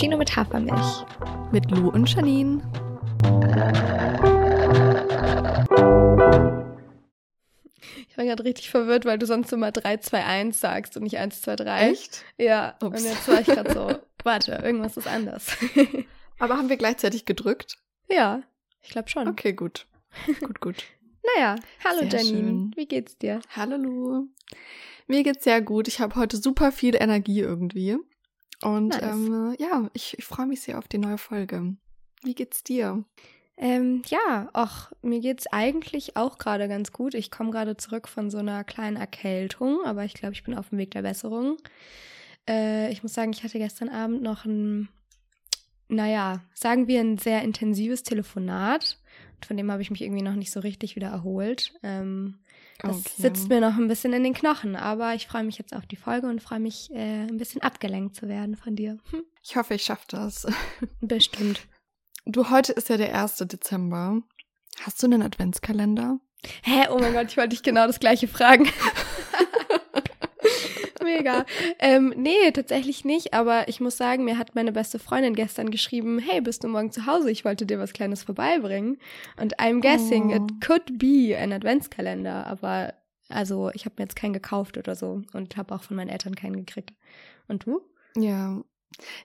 Cappuccino 0.00 0.16
mit 0.16 0.34
Hafermilch. 0.34 1.04
Mit 1.52 1.70
Lou 1.70 1.90
und 1.90 2.08
Janine. 2.08 2.62
Ich 8.08 8.16
war 8.16 8.24
gerade 8.24 8.44
richtig 8.44 8.70
verwirrt, 8.70 9.04
weil 9.04 9.18
du 9.18 9.26
sonst 9.26 9.52
immer 9.52 9.72
3, 9.72 9.98
2, 9.98 10.24
1 10.24 10.58
sagst 10.58 10.96
und 10.96 11.02
nicht 11.02 11.18
1, 11.18 11.42
2, 11.42 11.56
3. 11.56 11.90
Echt? 11.90 12.24
Ja, 12.38 12.76
Ups. 12.82 13.02
und 13.02 13.10
jetzt 13.10 13.28
war 13.28 13.40
ich 13.42 13.46
gerade 13.46 13.74
so, 13.74 13.94
warte, 14.24 14.52
irgendwas 14.52 14.96
ist 14.96 15.06
anders. 15.06 15.54
Aber 16.38 16.56
haben 16.56 16.70
wir 16.70 16.78
gleichzeitig 16.78 17.26
gedrückt? 17.26 17.76
ja, 18.08 18.42
ich 18.80 18.88
glaube 18.88 19.10
schon. 19.10 19.28
Okay, 19.28 19.52
gut. 19.52 19.86
Gut, 20.40 20.60
gut. 20.60 20.84
Naja, 21.36 21.56
hallo 21.84 22.08
Sehr 22.08 22.22
Janine, 22.22 22.48
schön. 22.48 22.72
wie 22.76 22.86
geht's 22.86 23.18
dir? 23.18 23.40
Hallo 23.54 23.76
Lu. 23.76 24.28
Mir 25.06 25.22
geht's 25.22 25.44
sehr 25.44 25.60
gut. 25.60 25.86
Ich 25.86 26.00
habe 26.00 26.14
heute 26.14 26.38
super 26.38 26.72
viel 26.72 26.96
Energie 26.96 27.40
irgendwie. 27.40 27.98
Und 28.62 28.88
Nice. 28.88 29.02
ähm, 29.02 29.54
ja, 29.58 29.88
ich, 29.94 30.18
ich 30.18 30.24
freue 30.24 30.46
mich 30.46 30.60
sehr 30.60 30.78
auf 30.78 30.88
die 30.88 30.98
neue 30.98 31.18
Folge. 31.18 31.76
Wie 32.22 32.34
geht's 32.34 32.62
dir? 32.62 33.04
Ähm, 33.56 34.02
ja, 34.06 34.48
ach, 34.52 34.90
mir 35.02 35.20
geht's 35.20 35.46
eigentlich 35.46 36.16
auch 36.16 36.38
gerade 36.38 36.66
ganz 36.68 36.92
gut. 36.92 37.14
Ich 37.14 37.30
komme 37.30 37.50
gerade 37.50 37.76
zurück 37.76 38.08
von 38.08 38.30
so 38.30 38.38
einer 38.38 38.64
kleinen 38.64 38.96
Erkältung, 38.96 39.84
aber 39.84 40.04
ich 40.04 40.14
glaube, 40.14 40.32
ich 40.32 40.44
bin 40.44 40.56
auf 40.56 40.70
dem 40.70 40.78
Weg 40.78 40.92
der 40.92 41.02
Besserung. 41.02 41.58
Äh, 42.48 42.90
ich 42.90 43.02
muss 43.02 43.12
sagen, 43.12 43.32
ich 43.32 43.44
hatte 43.44 43.58
gestern 43.58 43.90
Abend 43.90 44.22
noch 44.22 44.44
ein, 44.46 44.88
naja, 45.88 46.42
sagen 46.54 46.88
wir 46.88 47.00
ein 47.00 47.18
sehr 47.18 47.42
intensives 47.42 48.02
Telefonat. 48.02 48.98
Von 49.46 49.56
dem 49.56 49.70
habe 49.70 49.82
ich 49.82 49.90
mich 49.90 50.02
irgendwie 50.02 50.22
noch 50.22 50.36
nicht 50.36 50.52
so 50.52 50.60
richtig 50.60 50.96
wieder 50.96 51.08
erholt. 51.08 51.74
Ähm, 51.82 52.38
das 52.82 52.96
Okay. 52.98 53.10
sitzt 53.18 53.48
mir 53.48 53.60
noch 53.60 53.76
ein 53.76 53.88
bisschen 53.88 54.12
in 54.12 54.24
den 54.24 54.34
Knochen, 54.34 54.76
aber 54.76 55.14
ich 55.14 55.26
freue 55.26 55.44
mich 55.44 55.58
jetzt 55.58 55.74
auf 55.74 55.86
die 55.86 55.96
Folge 55.96 56.28
und 56.28 56.42
freue 56.42 56.60
mich, 56.60 56.90
äh, 56.92 57.22
ein 57.26 57.36
bisschen 57.38 57.62
abgelenkt 57.62 58.16
zu 58.16 58.28
werden 58.28 58.56
von 58.56 58.76
dir. 58.76 58.98
Hm, 59.10 59.22
Ich 59.42 59.56
hoffe, 59.56 59.74
ich 59.74 59.82
schaffe 59.84 60.04
das. 60.08 60.46
bestimmt. 61.00 61.60
Du, 62.26 62.50
heute 62.50 62.72
ist 62.72 62.88
ja 62.88 62.96
der 62.96 63.14
1. 63.18 63.36
Dezember. 63.46 64.22
Hast 64.82 65.02
du 65.02 65.06
einen 65.06 65.22
Adventskalender? 65.22 66.18
Hä? 66.62 66.86
Oh 66.90 66.98
mein 66.98 67.12
Gott, 67.12 67.26
ich 67.28 67.36
wollte 67.36 67.50
dich 67.50 67.62
genau 67.62 67.86
das 67.86 68.00
gleiche 68.00 68.28
fragen. 68.28 68.66
Mega. 71.16 71.44
Ähm, 71.78 72.12
nee, 72.16 72.50
tatsächlich 72.52 73.04
nicht, 73.04 73.34
aber 73.34 73.68
ich 73.68 73.80
muss 73.80 73.96
sagen, 73.96 74.24
mir 74.24 74.38
hat 74.38 74.54
meine 74.54 74.72
beste 74.72 74.98
Freundin 74.98 75.34
gestern 75.34 75.70
geschrieben, 75.70 76.18
hey, 76.18 76.40
bist 76.40 76.64
du 76.64 76.68
morgen 76.68 76.90
zu 76.92 77.06
Hause? 77.06 77.30
Ich 77.30 77.44
wollte 77.44 77.66
dir 77.66 77.78
was 77.78 77.92
Kleines 77.92 78.22
vorbeibringen. 78.22 78.98
Und 79.40 79.58
I'm 79.58 79.80
guessing 79.80 80.30
Oh. 80.32 80.36
it 80.36 80.64
could 80.64 80.98
be 80.98 81.36
ein 81.36 81.52
Adventskalender, 81.52 82.46
aber 82.46 82.94
also 83.28 83.70
ich 83.74 83.84
habe 83.84 83.94
mir 83.98 84.04
jetzt 84.04 84.16
keinen 84.16 84.32
gekauft 84.32 84.76
oder 84.76 84.94
so 84.94 85.22
und 85.32 85.56
habe 85.56 85.74
auch 85.74 85.82
von 85.82 85.96
meinen 85.96 86.08
Eltern 86.10 86.34
keinen 86.34 86.56
gekriegt. 86.56 86.92
Und 87.48 87.66
du? 87.66 87.80
Ja. 88.16 88.60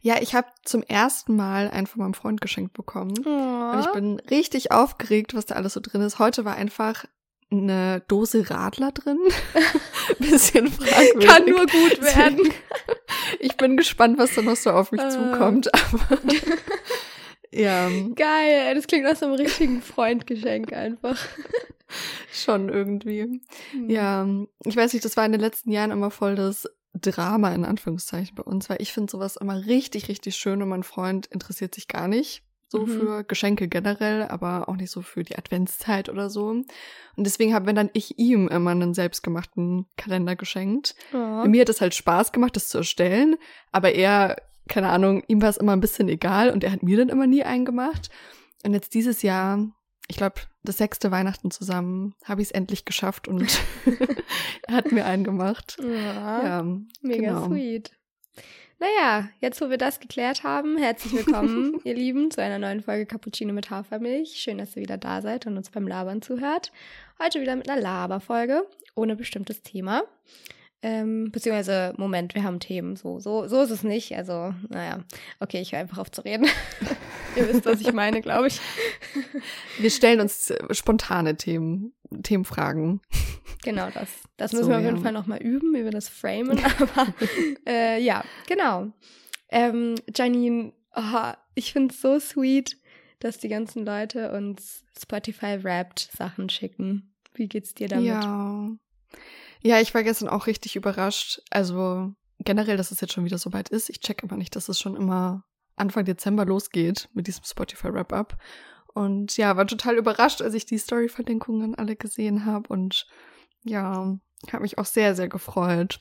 Ja, 0.01 0.21
ich 0.21 0.35
habe 0.35 0.47
zum 0.63 0.83
ersten 0.83 1.35
Mal 1.35 1.69
einen 1.71 1.87
von 1.87 2.01
meinem 2.03 2.13
Freund 2.13 2.39
geschenkt 2.39 2.73
bekommen. 2.73 3.17
Und 3.17 3.79
ich 3.79 3.91
bin 3.93 4.19
richtig 4.29 4.71
aufgeregt, 4.71 5.33
was 5.33 5.47
da 5.47 5.55
alles 5.55 5.73
so 5.73 5.79
drin 5.81 6.01
ist. 6.01 6.19
Heute 6.19 6.45
war 6.45 6.55
einfach 6.55 7.05
eine 7.51 8.01
Dose 8.07 8.49
Radler 8.49 8.91
drin. 8.91 9.19
Bisschen 10.19 10.67
fragwürdig. 10.71 11.27
Kann 11.27 11.45
nur 11.45 11.65
gut 11.65 12.01
werden. 12.01 12.37
Deswegen- 12.37 12.53
Ich 13.39 13.55
bin 13.57 13.77
gespannt, 13.77 14.17
was 14.17 14.33
da 14.35 14.41
noch 14.41 14.55
so 14.55 14.71
auf 14.71 14.91
mich 14.91 15.01
Äh. 15.01 15.09
zukommt. 15.09 15.69
Aber 15.73 16.19
ja, 17.51 17.89
Geil, 18.15 18.75
das 18.75 18.87
klingt 18.87 19.05
nach 19.05 19.15
so 19.15 19.25
einem 19.25 19.35
richtigen 19.35 19.81
Freundgeschenk 19.81 20.73
einfach. 20.73 21.17
schon 22.33 22.69
irgendwie. 22.69 23.41
Hm. 23.71 23.89
Ja, 23.89 24.27
ich 24.65 24.75
weiß 24.75 24.93
nicht, 24.93 25.05
das 25.05 25.15
war 25.17 25.25
in 25.25 25.31
den 25.31 25.41
letzten 25.41 25.71
Jahren 25.71 25.91
immer 25.91 26.11
voll 26.11 26.35
das 26.35 26.67
Drama 26.93 27.53
in 27.53 27.65
Anführungszeichen 27.65 28.35
bei 28.35 28.43
uns, 28.43 28.69
weil 28.69 28.81
ich 28.81 28.91
finde 28.93 29.11
sowas 29.11 29.35
immer 29.35 29.65
richtig, 29.65 30.07
richtig 30.09 30.35
schön 30.35 30.61
und 30.61 30.69
mein 30.69 30.83
Freund 30.83 31.27
interessiert 31.27 31.75
sich 31.75 31.87
gar 31.87 32.07
nicht 32.07 32.41
so 32.67 32.85
Mhm. 32.85 32.87
für 32.99 33.23
Geschenke 33.23 33.67
generell, 33.67 34.23
aber 34.23 34.67
auch 34.67 34.75
nicht 34.75 34.91
so 34.91 35.01
für 35.01 35.23
die 35.23 35.37
Adventszeit 35.37 36.09
oder 36.09 36.29
so. 36.29 36.47
Und 36.49 36.65
deswegen 37.17 37.53
habe 37.53 37.73
dann 37.73 37.89
ich 37.93 38.17
ihm 38.17 38.47
immer 38.47 38.71
einen 38.71 38.93
selbstgemachten 38.93 39.85
Kalender 39.97 40.35
geschenkt. 40.35 40.95
Oh. 41.13 41.45
Mir 41.45 41.61
hat 41.61 41.69
es 41.69 41.81
halt 41.81 41.93
Spaß 41.93 42.31
gemacht, 42.31 42.55
das 42.55 42.67
zu 42.69 42.79
erstellen, 42.79 43.35
aber 43.71 43.93
er, 43.93 44.37
keine 44.67 44.89
Ahnung, 44.89 45.23
ihm 45.27 45.41
war 45.41 45.49
es 45.49 45.57
immer 45.57 45.73
ein 45.73 45.81
bisschen 45.81 46.09
egal 46.09 46.49
und 46.49 46.63
er 46.63 46.71
hat 46.71 46.83
mir 46.83 46.97
dann 46.97 47.09
immer 47.09 47.27
nie 47.27 47.43
einen 47.43 47.65
gemacht. 47.65 48.09
Und 48.63 48.73
jetzt 48.73 48.93
dieses 48.95 49.21
Jahr, 49.21 49.59
ich 50.07 50.17
glaube, 50.17 50.41
das 50.63 50.77
sechste 50.77 51.11
Weihnachten 51.11 51.51
zusammen, 51.51 52.15
habe 52.23 52.41
ich 52.41 52.47
es 52.47 52.51
endlich 52.51 52.83
geschafft 52.85 53.27
und 53.27 53.45
er 54.67 54.75
hat 54.75 54.91
mir 54.91 55.05
einen 55.05 55.23
gemacht. 55.23 55.77
Ja. 55.79 56.43
Ja, 56.43 56.63
Mega 57.01 57.27
genau. 57.29 57.47
sweet. 57.47 57.91
Naja, 58.77 59.29
jetzt 59.39 59.61
wo 59.61 59.69
wir 59.69 59.77
das 59.77 60.01
geklärt 60.01 60.43
haben, 60.43 60.77
herzlich 60.77 61.13
willkommen, 61.13 61.79
ihr 61.85 61.93
Lieben, 61.93 62.29
zu 62.29 62.41
einer 62.41 62.59
neuen 62.59 62.81
Folge 62.81 63.05
Cappuccino 63.05 63.53
mit 63.53 63.69
Hafermilch. 63.69 64.35
Schön, 64.35 64.57
dass 64.57 64.75
ihr 64.75 64.81
wieder 64.81 64.97
da 64.97 65.21
seid 65.21 65.47
und 65.47 65.55
uns 65.55 65.69
beim 65.69 65.87
Labern 65.87 66.21
zuhört. 66.21 66.73
Heute 67.17 67.39
wieder 67.39 67.55
mit 67.55 67.69
einer 67.69 67.81
Laberfolge, 67.81 68.67
ohne 68.93 69.15
bestimmtes 69.15 69.61
Thema. 69.61 70.03
Ähm, 70.87 71.31
beziehungsweise, 71.31 71.95
Moment, 71.97 72.35
wir 72.35 72.43
haben 72.43 72.59
Themen. 72.59 72.95
So, 72.95 73.19
so, 73.19 73.47
so 73.47 73.59
ist 73.63 73.71
es 73.71 73.81
nicht. 73.81 74.15
Also, 74.15 74.53
naja. 74.69 75.03
Okay, 75.39 75.59
ich 75.59 75.71
höre 75.71 75.79
einfach 75.79 75.97
auf 75.97 76.11
zu 76.11 76.21
reden. 76.21 76.45
ihr 77.35 77.49
wisst, 77.49 77.65
was 77.65 77.81
ich 77.81 77.91
meine, 77.91 78.21
glaube 78.21 78.49
ich. 78.49 78.61
Wir 79.79 79.89
stellen 79.89 80.19
uns 80.19 80.51
äh, 80.51 80.75
spontane 80.75 81.37
Themen, 81.37 81.93
Themenfragen. 82.21 83.01
Genau 83.63 83.89
das. 83.89 84.09
Das 84.37 84.51
So, 84.51 84.57
müssen 84.57 84.69
wir 84.69 84.77
auf 84.77 84.83
jeden 84.83 84.97
ja. 84.97 85.01
Fall 85.01 85.11
nochmal 85.11 85.41
üben, 85.41 85.73
wie 85.73 85.83
wir 85.83 85.89
das 85.89 86.07
framen. 86.07 86.63
Aber 86.79 87.07
äh, 87.67 87.99
ja, 87.99 88.23
genau. 88.47 88.91
Ähm, 89.49 89.95
Janine, 90.15 90.71
oh, 90.95 91.31
ich 91.55 91.73
finde 91.73 91.95
es 91.95 92.01
so 92.01 92.19
sweet, 92.19 92.77
dass 93.17 93.39
die 93.39 93.49
ganzen 93.49 93.87
Leute 93.87 94.31
uns 94.33 94.83
Spotify-Wrapped 95.01 96.11
Sachen 96.15 96.47
schicken. 96.49 97.11
Wie 97.33 97.47
geht's 97.47 97.73
dir 97.73 97.87
damit? 97.87 98.05
Ja. 98.05 98.69
Ja, 99.65 99.81
ich 99.81 99.95
war 99.95 100.03
gestern 100.03 100.29
auch 100.29 100.45
richtig 100.45 100.75
überrascht. 100.75 101.41
Also 101.49 102.13
generell, 102.37 102.77
dass 102.77 102.91
es 102.91 103.01
jetzt 103.01 103.13
schon 103.13 103.25
wieder 103.25 103.39
so 103.39 103.51
weit 103.51 103.69
ist. 103.69 103.89
Ich 103.89 103.99
check 103.99 104.23
aber 104.23 104.37
nicht, 104.37 104.55
dass 104.55 104.69
es 104.69 104.79
schon 104.79 104.95
immer 104.95 105.43
Anfang 105.75 106.05
Dezember 106.05 106.45
losgeht 106.45 107.09
mit 107.13 107.25
diesem 107.25 107.43
Spotify 107.45 107.91
Wrap-Up. 107.91 108.37
Und 108.93 109.35
ja, 109.37 109.57
war 109.57 109.65
total 109.65 109.97
überrascht, 109.97 110.43
als 110.43 110.53
ich 110.53 110.67
die 110.67 110.77
Story-Verlinkungen 110.77 111.73
alle 111.73 111.95
gesehen 111.95 112.45
habe. 112.45 112.69
Und 112.69 113.07
ja, 113.63 114.15
habe 114.53 114.61
mich 114.61 114.77
auch 114.77 114.85
sehr, 114.85 115.15
sehr 115.15 115.29
gefreut. 115.29 115.99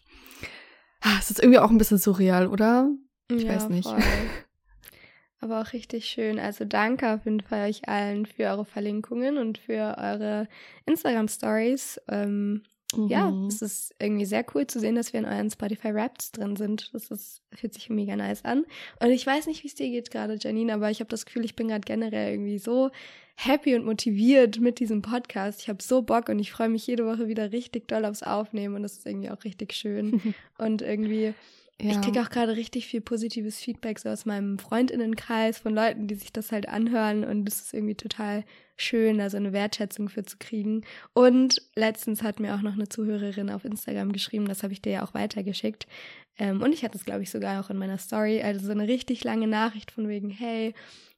Ah, 1.00 1.16
Es 1.18 1.30
ist 1.30 1.40
irgendwie 1.40 1.58
auch 1.58 1.70
ein 1.70 1.78
bisschen 1.78 1.96
surreal, 1.96 2.48
oder? 2.48 2.90
Ich 3.30 3.48
weiß 3.48 3.70
nicht. 3.70 3.88
voll. 3.88 3.98
Aber 5.40 5.62
auch 5.62 5.72
richtig 5.72 6.04
schön. 6.04 6.38
Also 6.38 6.66
danke 6.66 7.14
auf 7.14 7.24
jeden 7.24 7.40
Fall 7.40 7.70
euch 7.70 7.88
allen 7.88 8.26
für 8.26 8.44
eure 8.44 8.66
Verlinkungen 8.66 9.38
und 9.38 9.56
für 9.56 9.96
eure 9.96 10.48
Instagram-Stories. 10.84 12.02
Ähm, 12.08 12.62
Ja, 13.08 13.30
Mhm. 13.30 13.46
es 13.48 13.62
ist 13.62 13.94
irgendwie 14.00 14.24
sehr 14.24 14.44
cool 14.54 14.66
zu 14.66 14.80
sehen, 14.80 14.94
dass 14.94 15.12
wir 15.12 15.20
in 15.20 15.26
euren 15.26 15.50
Spotify 15.50 15.88
Raps 15.90 16.32
drin 16.32 16.56
sind. 16.56 16.90
Das 16.92 17.10
ist, 17.10 17.42
fühlt 17.52 17.74
sich 17.74 17.90
mega 17.90 18.16
nice 18.16 18.44
an. 18.44 18.64
Und 19.00 19.10
ich 19.10 19.26
weiß 19.26 19.46
nicht, 19.46 19.62
wie 19.62 19.68
es 19.68 19.74
dir 19.74 19.88
geht 19.90 20.10
gerade, 20.10 20.36
Janine, 20.40 20.74
aber 20.74 20.90
ich 20.90 21.00
habe 21.00 21.08
das 21.10 21.26
Gefühl, 21.26 21.44
ich 21.44 21.56
bin 21.56 21.68
gerade 21.68 21.84
generell 21.84 22.32
irgendwie 22.32 22.58
so 22.58 22.90
happy 23.36 23.74
und 23.74 23.84
motiviert 23.84 24.60
mit 24.60 24.78
diesem 24.78 25.02
Podcast. 25.02 25.60
Ich 25.62 25.68
habe 25.68 25.82
so 25.82 26.02
Bock 26.02 26.28
und 26.28 26.38
ich 26.38 26.52
freue 26.52 26.68
mich 26.68 26.86
jede 26.86 27.04
Woche 27.04 27.26
wieder 27.26 27.50
richtig 27.52 27.88
doll 27.88 28.04
aufs 28.04 28.22
Aufnehmen 28.22 28.76
und 28.76 28.82
das 28.84 28.98
ist 28.98 29.06
irgendwie 29.06 29.30
auch 29.30 29.42
richtig 29.44 29.72
schön. 29.72 30.20
Und 30.58 30.82
irgendwie, 30.82 31.34
ich 31.78 31.94
Ja. 31.94 32.00
kriege 32.00 32.22
auch 32.22 32.30
gerade 32.30 32.56
richtig 32.56 32.86
viel 32.86 33.00
positives 33.00 33.58
Feedback 33.58 33.98
so 33.98 34.08
aus 34.08 34.24
meinem 34.24 34.58
Freundinnenkreis 34.60 35.58
von 35.58 35.74
Leuten, 35.74 36.06
die 36.06 36.14
sich 36.14 36.32
das 36.32 36.52
halt 36.52 36.68
anhören 36.68 37.24
und 37.24 37.48
es 37.48 37.60
ist 37.60 37.74
irgendwie 37.74 37.96
total 37.96 38.44
schön, 38.76 39.18
da 39.18 39.30
so 39.30 39.36
eine 39.36 39.52
Wertschätzung 39.52 40.08
für 40.08 40.24
zu 40.24 40.36
kriegen. 40.38 40.82
Und 41.12 41.62
letztens 41.76 42.22
hat 42.22 42.40
mir 42.40 42.54
auch 42.54 42.62
noch 42.62 42.74
eine 42.74 42.88
Zuhörerin 42.88 43.50
auf 43.50 43.64
Instagram 43.64 44.12
geschrieben, 44.12 44.46
das 44.48 44.62
habe 44.62 44.72
ich 44.72 44.82
dir 44.82 44.92
ja 44.92 45.04
auch 45.04 45.14
weitergeschickt. 45.14 45.86
Ähm, 46.38 46.62
und 46.62 46.72
ich 46.72 46.84
hatte 46.84 46.98
es, 46.98 47.04
glaube 47.04 47.22
ich, 47.22 47.30
sogar 47.30 47.64
auch 47.64 47.70
in 47.70 47.76
meiner 47.76 47.98
Story, 47.98 48.42
also 48.42 48.66
so 48.66 48.72
eine 48.72 48.88
richtig 48.88 49.22
lange 49.24 49.46
Nachricht 49.46 49.92
von 49.92 50.08
wegen, 50.08 50.30
hey, 50.30 50.74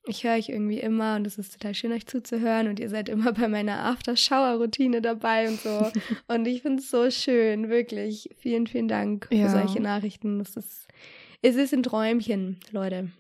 ich 0.09 0.23
höre 0.23 0.35
euch 0.35 0.51
irgendwie 0.51 0.79
immer 0.79 1.17
und 1.17 1.27
es 1.27 1.37
ist 1.39 1.55
total 1.55 1.75
schön, 1.75 1.91
euch 1.93 2.07
zuzuhören 2.07 2.69
und 2.69 2.79
ihr 2.79 2.89
seid 2.91 3.09
immer 3.09 3.33
bei 3.33 3.49
meiner 3.49 3.85
After-Shower-Routine 3.87 5.01
dabei 5.01 5.49
und 5.49 5.59
so. 5.61 5.91
und 6.29 6.47
ich 6.47 6.63
finde 6.63 6.81
es 6.83 6.91
so 6.91 7.11
schön, 7.11 7.69
wirklich. 7.71 8.31
Vielen, 8.39 8.67
vielen 8.67 8.89
Dank 8.89 9.27
Ja. 9.33 9.47
für 9.47 9.51
solche 9.51 9.81
Nachrichten. 9.81 10.39
Das 10.39 10.57
ist, 10.57 10.87
es 11.43 11.57
ist 11.57 11.73
ein 11.75 11.83
Träumchen, 11.83 12.61
Leute. 12.71 13.11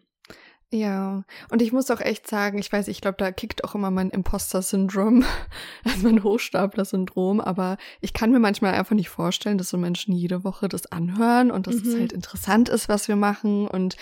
Ja, 0.73 1.23
und 1.51 1.63
ich 1.63 1.73
muss 1.73 1.91
auch 1.93 2.01
echt 2.01 2.27
sagen, 2.27 2.59
ich 2.59 2.73
weiß, 2.73 2.89
ich 2.89 3.01
glaube, 3.01 3.19
da 3.19 3.31
kickt 3.31 3.63
auch 3.63 3.77
immer 3.77 3.93
mein 3.93 4.11
Imposter-Syndrom, 4.11 5.25
also 5.85 5.99
mein 6.03 6.25
Hochstapler-Syndrom, 6.25 7.41
aber 7.41 7.77
ich 8.01 8.13
kann 8.13 8.33
mir 8.33 8.41
manchmal 8.41 8.75
einfach 8.75 8.97
nicht 8.97 9.09
vorstellen, 9.09 9.59
dass 9.59 9.69
so 9.69 9.79
Menschen 9.79 10.13
jede 10.13 10.43
Woche 10.43 10.69
das 10.69 10.91
anhören 10.91 11.53
und 11.53 11.69
dass 11.69 11.77
es 11.77 11.95
Mhm. 11.95 12.01
halt 12.01 12.13
interessant 12.13 12.69
ist, 12.69 12.89
was 12.89 13.07
wir 13.07 13.17
machen 13.17 13.69
und 13.69 13.97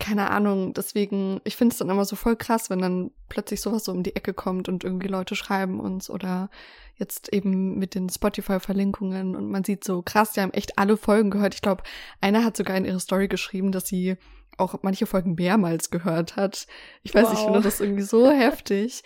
keine 0.00 0.30
Ahnung, 0.30 0.74
deswegen, 0.74 1.40
ich 1.42 1.56
finde 1.56 1.72
es 1.72 1.78
dann 1.78 1.90
immer 1.90 2.04
so 2.04 2.14
voll 2.14 2.36
krass, 2.36 2.70
wenn 2.70 2.78
dann 2.78 3.10
plötzlich 3.28 3.60
sowas 3.60 3.84
so 3.84 3.90
um 3.90 4.04
die 4.04 4.14
Ecke 4.14 4.32
kommt 4.32 4.68
und 4.68 4.84
irgendwie 4.84 5.08
Leute 5.08 5.34
schreiben 5.34 5.80
uns 5.80 6.08
oder 6.08 6.50
jetzt 6.96 7.32
eben 7.32 7.78
mit 7.78 7.96
den 7.96 8.08
Spotify-Verlinkungen 8.08 9.34
und 9.34 9.50
man 9.50 9.64
sieht 9.64 9.82
so 9.82 10.02
krass, 10.02 10.32
die 10.32 10.40
haben 10.40 10.52
echt 10.52 10.78
alle 10.78 10.96
Folgen 10.96 11.30
gehört. 11.30 11.54
Ich 11.54 11.62
glaube, 11.62 11.82
einer 12.20 12.44
hat 12.44 12.56
sogar 12.56 12.76
in 12.76 12.84
ihre 12.84 13.00
Story 13.00 13.26
geschrieben, 13.26 13.72
dass 13.72 13.88
sie 13.88 14.16
auch 14.58 14.78
manche 14.82 15.06
Folgen 15.06 15.34
mehrmals 15.34 15.90
gehört 15.90 16.36
hat. 16.36 16.66
Ich 17.02 17.14
weiß, 17.14 17.24
wow. 17.24 17.32
ich 17.32 17.38
finde 17.40 17.60
das 17.60 17.80
irgendwie 17.80 18.02
so 18.02 18.30
heftig. 18.30 19.02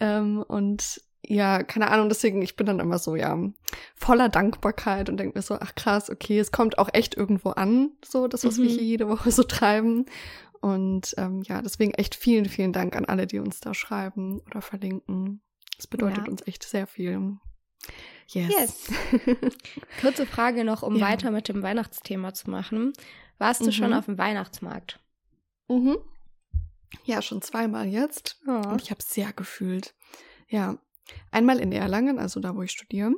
Ähm, 0.00 0.42
und 0.46 1.00
ja, 1.26 1.62
keine 1.62 1.90
Ahnung, 1.90 2.08
deswegen, 2.08 2.42
ich 2.42 2.56
bin 2.56 2.66
dann 2.66 2.80
immer 2.80 2.98
so, 2.98 3.16
ja, 3.16 3.38
voller 3.94 4.28
Dankbarkeit 4.28 5.08
und 5.08 5.16
denke 5.16 5.38
mir 5.38 5.42
so, 5.42 5.56
ach 5.58 5.74
krass, 5.74 6.10
okay, 6.10 6.38
es 6.38 6.52
kommt 6.52 6.78
auch 6.78 6.90
echt 6.92 7.16
irgendwo 7.16 7.50
an, 7.50 7.92
so 8.04 8.28
das, 8.28 8.44
was 8.44 8.58
mhm. 8.58 8.64
wir 8.64 8.70
hier 8.70 8.82
jede 8.82 9.08
Woche 9.08 9.30
so 9.30 9.42
treiben. 9.42 10.06
Und 10.60 11.14
ähm, 11.18 11.42
ja, 11.42 11.60
deswegen 11.60 11.92
echt 11.94 12.14
vielen, 12.14 12.46
vielen 12.46 12.72
Dank 12.72 12.96
an 12.96 13.04
alle, 13.04 13.26
die 13.26 13.38
uns 13.38 13.60
da 13.60 13.74
schreiben 13.74 14.40
oder 14.46 14.62
verlinken. 14.62 15.42
Das 15.76 15.86
bedeutet 15.86 16.24
ja. 16.24 16.30
uns 16.30 16.46
echt 16.46 16.62
sehr 16.62 16.86
viel. 16.86 17.36
Yes. 18.28 18.50
yes. 18.50 18.92
Kurze 20.00 20.24
Frage 20.24 20.64
noch, 20.64 20.82
um 20.82 20.96
ja. 20.96 21.06
weiter 21.06 21.30
mit 21.30 21.48
dem 21.48 21.62
Weihnachtsthema 21.62 22.32
zu 22.32 22.50
machen. 22.50 22.92
Warst 23.38 23.60
du 23.60 23.66
mhm. 23.66 23.72
schon 23.72 23.92
auf 23.92 24.06
dem 24.06 24.18
Weihnachtsmarkt? 24.18 25.00
Mhm. 25.68 25.98
Ja, 27.04 27.22
schon 27.22 27.42
zweimal 27.42 27.86
jetzt. 27.86 28.40
Oh. 28.46 28.68
Und 28.68 28.82
ich 28.82 28.90
habe 28.90 29.00
es 29.00 29.10
sehr 29.10 29.32
gefühlt. 29.32 29.94
Ja, 30.48 30.78
einmal 31.30 31.58
in 31.58 31.72
Erlangen, 31.72 32.18
also 32.18 32.40
da, 32.40 32.54
wo 32.54 32.62
ich 32.62 32.70
studiere, 32.70 33.12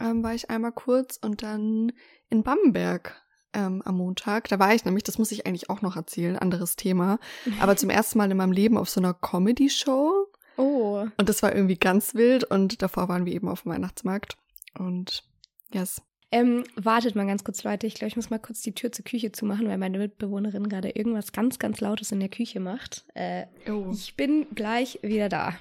ähm, 0.00 0.22
war 0.22 0.34
ich 0.34 0.50
einmal 0.50 0.72
kurz 0.72 1.18
und 1.18 1.42
dann 1.42 1.92
in 2.30 2.42
Bamberg 2.42 3.20
ähm, 3.52 3.82
am 3.84 3.96
Montag. 3.96 4.48
Da 4.48 4.58
war 4.58 4.74
ich 4.74 4.84
nämlich, 4.84 5.04
das 5.04 5.18
muss 5.18 5.32
ich 5.32 5.46
eigentlich 5.46 5.70
auch 5.70 5.82
noch 5.82 5.96
erzählen, 5.96 6.38
anderes 6.38 6.76
Thema. 6.76 7.18
Aber 7.60 7.76
zum 7.76 7.90
ersten 7.90 8.18
Mal 8.18 8.30
in 8.30 8.36
meinem 8.36 8.52
Leben 8.52 8.78
auf 8.78 8.88
so 8.88 9.00
einer 9.00 9.14
Comedy-Show. 9.14 10.26
Oh. 10.56 11.06
Und 11.16 11.28
das 11.28 11.42
war 11.42 11.54
irgendwie 11.54 11.76
ganz 11.76 12.14
wild. 12.14 12.44
Und 12.44 12.82
davor 12.82 13.08
waren 13.08 13.26
wir 13.26 13.32
eben 13.32 13.48
auf 13.48 13.62
dem 13.62 13.72
Weihnachtsmarkt. 13.72 14.36
Und 14.78 15.24
yes. 15.72 16.02
Ähm, 16.32 16.64
wartet 16.76 17.16
mal 17.16 17.26
ganz 17.26 17.42
kurz, 17.42 17.64
Leute. 17.64 17.86
Ich 17.86 17.94
glaube, 17.94 18.08
ich 18.08 18.16
muss 18.16 18.30
mal 18.30 18.38
kurz 18.38 18.62
die 18.62 18.72
Tür 18.72 18.92
zur 18.92 19.04
Küche 19.04 19.32
zumachen, 19.32 19.68
weil 19.68 19.78
meine 19.78 19.98
Mitbewohnerin 19.98 20.68
gerade 20.68 20.90
irgendwas 20.90 21.32
ganz, 21.32 21.58
ganz 21.58 21.80
Lautes 21.80 22.12
in 22.12 22.20
der 22.20 22.28
Küche 22.28 22.60
macht. 22.60 23.04
Äh, 23.14 23.46
oh. 23.68 23.88
Ich 23.92 24.14
bin 24.14 24.46
gleich 24.54 25.00
wieder 25.02 25.28
da. 25.28 25.58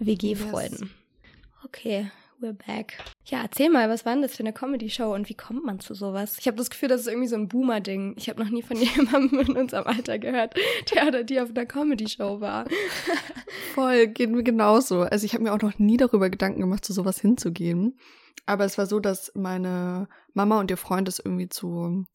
WG-Freuden. 0.00 0.78
Yes. 0.80 1.64
Okay, 1.64 2.10
we're 2.40 2.56
back. 2.66 2.98
Ja, 3.24 3.42
erzähl 3.42 3.70
mal, 3.70 3.88
was 3.88 4.04
war 4.04 4.14
denn 4.14 4.22
das 4.22 4.34
für 4.34 4.42
eine 4.42 4.52
Comedy-Show 4.52 5.14
und 5.14 5.28
wie 5.28 5.34
kommt 5.34 5.64
man 5.64 5.78
zu 5.78 5.94
sowas? 5.94 6.38
Ich 6.40 6.48
habe 6.48 6.56
das 6.56 6.70
Gefühl, 6.70 6.88
das 6.88 7.02
ist 7.02 7.06
irgendwie 7.08 7.28
so 7.28 7.36
ein 7.36 7.46
Boomer-Ding. 7.46 8.14
Ich 8.16 8.28
habe 8.28 8.42
noch 8.42 8.50
nie 8.50 8.62
von 8.62 8.76
jemandem 8.80 9.40
in 9.40 9.56
unserem 9.56 9.86
Alter 9.86 10.18
gehört, 10.18 10.54
der 10.92 11.06
oder 11.06 11.22
die 11.22 11.40
auf 11.40 11.50
einer 11.50 11.66
Comedy-Show 11.66 12.40
war. 12.40 12.64
Voll, 13.74 14.08
geht 14.08 14.30
mir 14.30 14.42
genauso. 14.42 15.02
Also 15.02 15.24
ich 15.24 15.34
habe 15.34 15.44
mir 15.44 15.52
auch 15.52 15.62
noch 15.62 15.78
nie 15.78 15.96
darüber 15.96 16.30
Gedanken 16.30 16.60
gemacht, 16.62 16.84
zu 16.84 16.92
sowas 16.92 17.20
hinzugehen. 17.20 17.96
Aber 18.46 18.64
es 18.64 18.78
war 18.78 18.86
so, 18.86 19.00
dass 19.00 19.32
meine 19.34 20.08
Mama 20.34 20.60
und 20.60 20.70
ihr 20.70 20.76
Freund 20.76 21.08
es 21.08 21.18
irgendwie 21.18 21.48
zu 21.48 22.06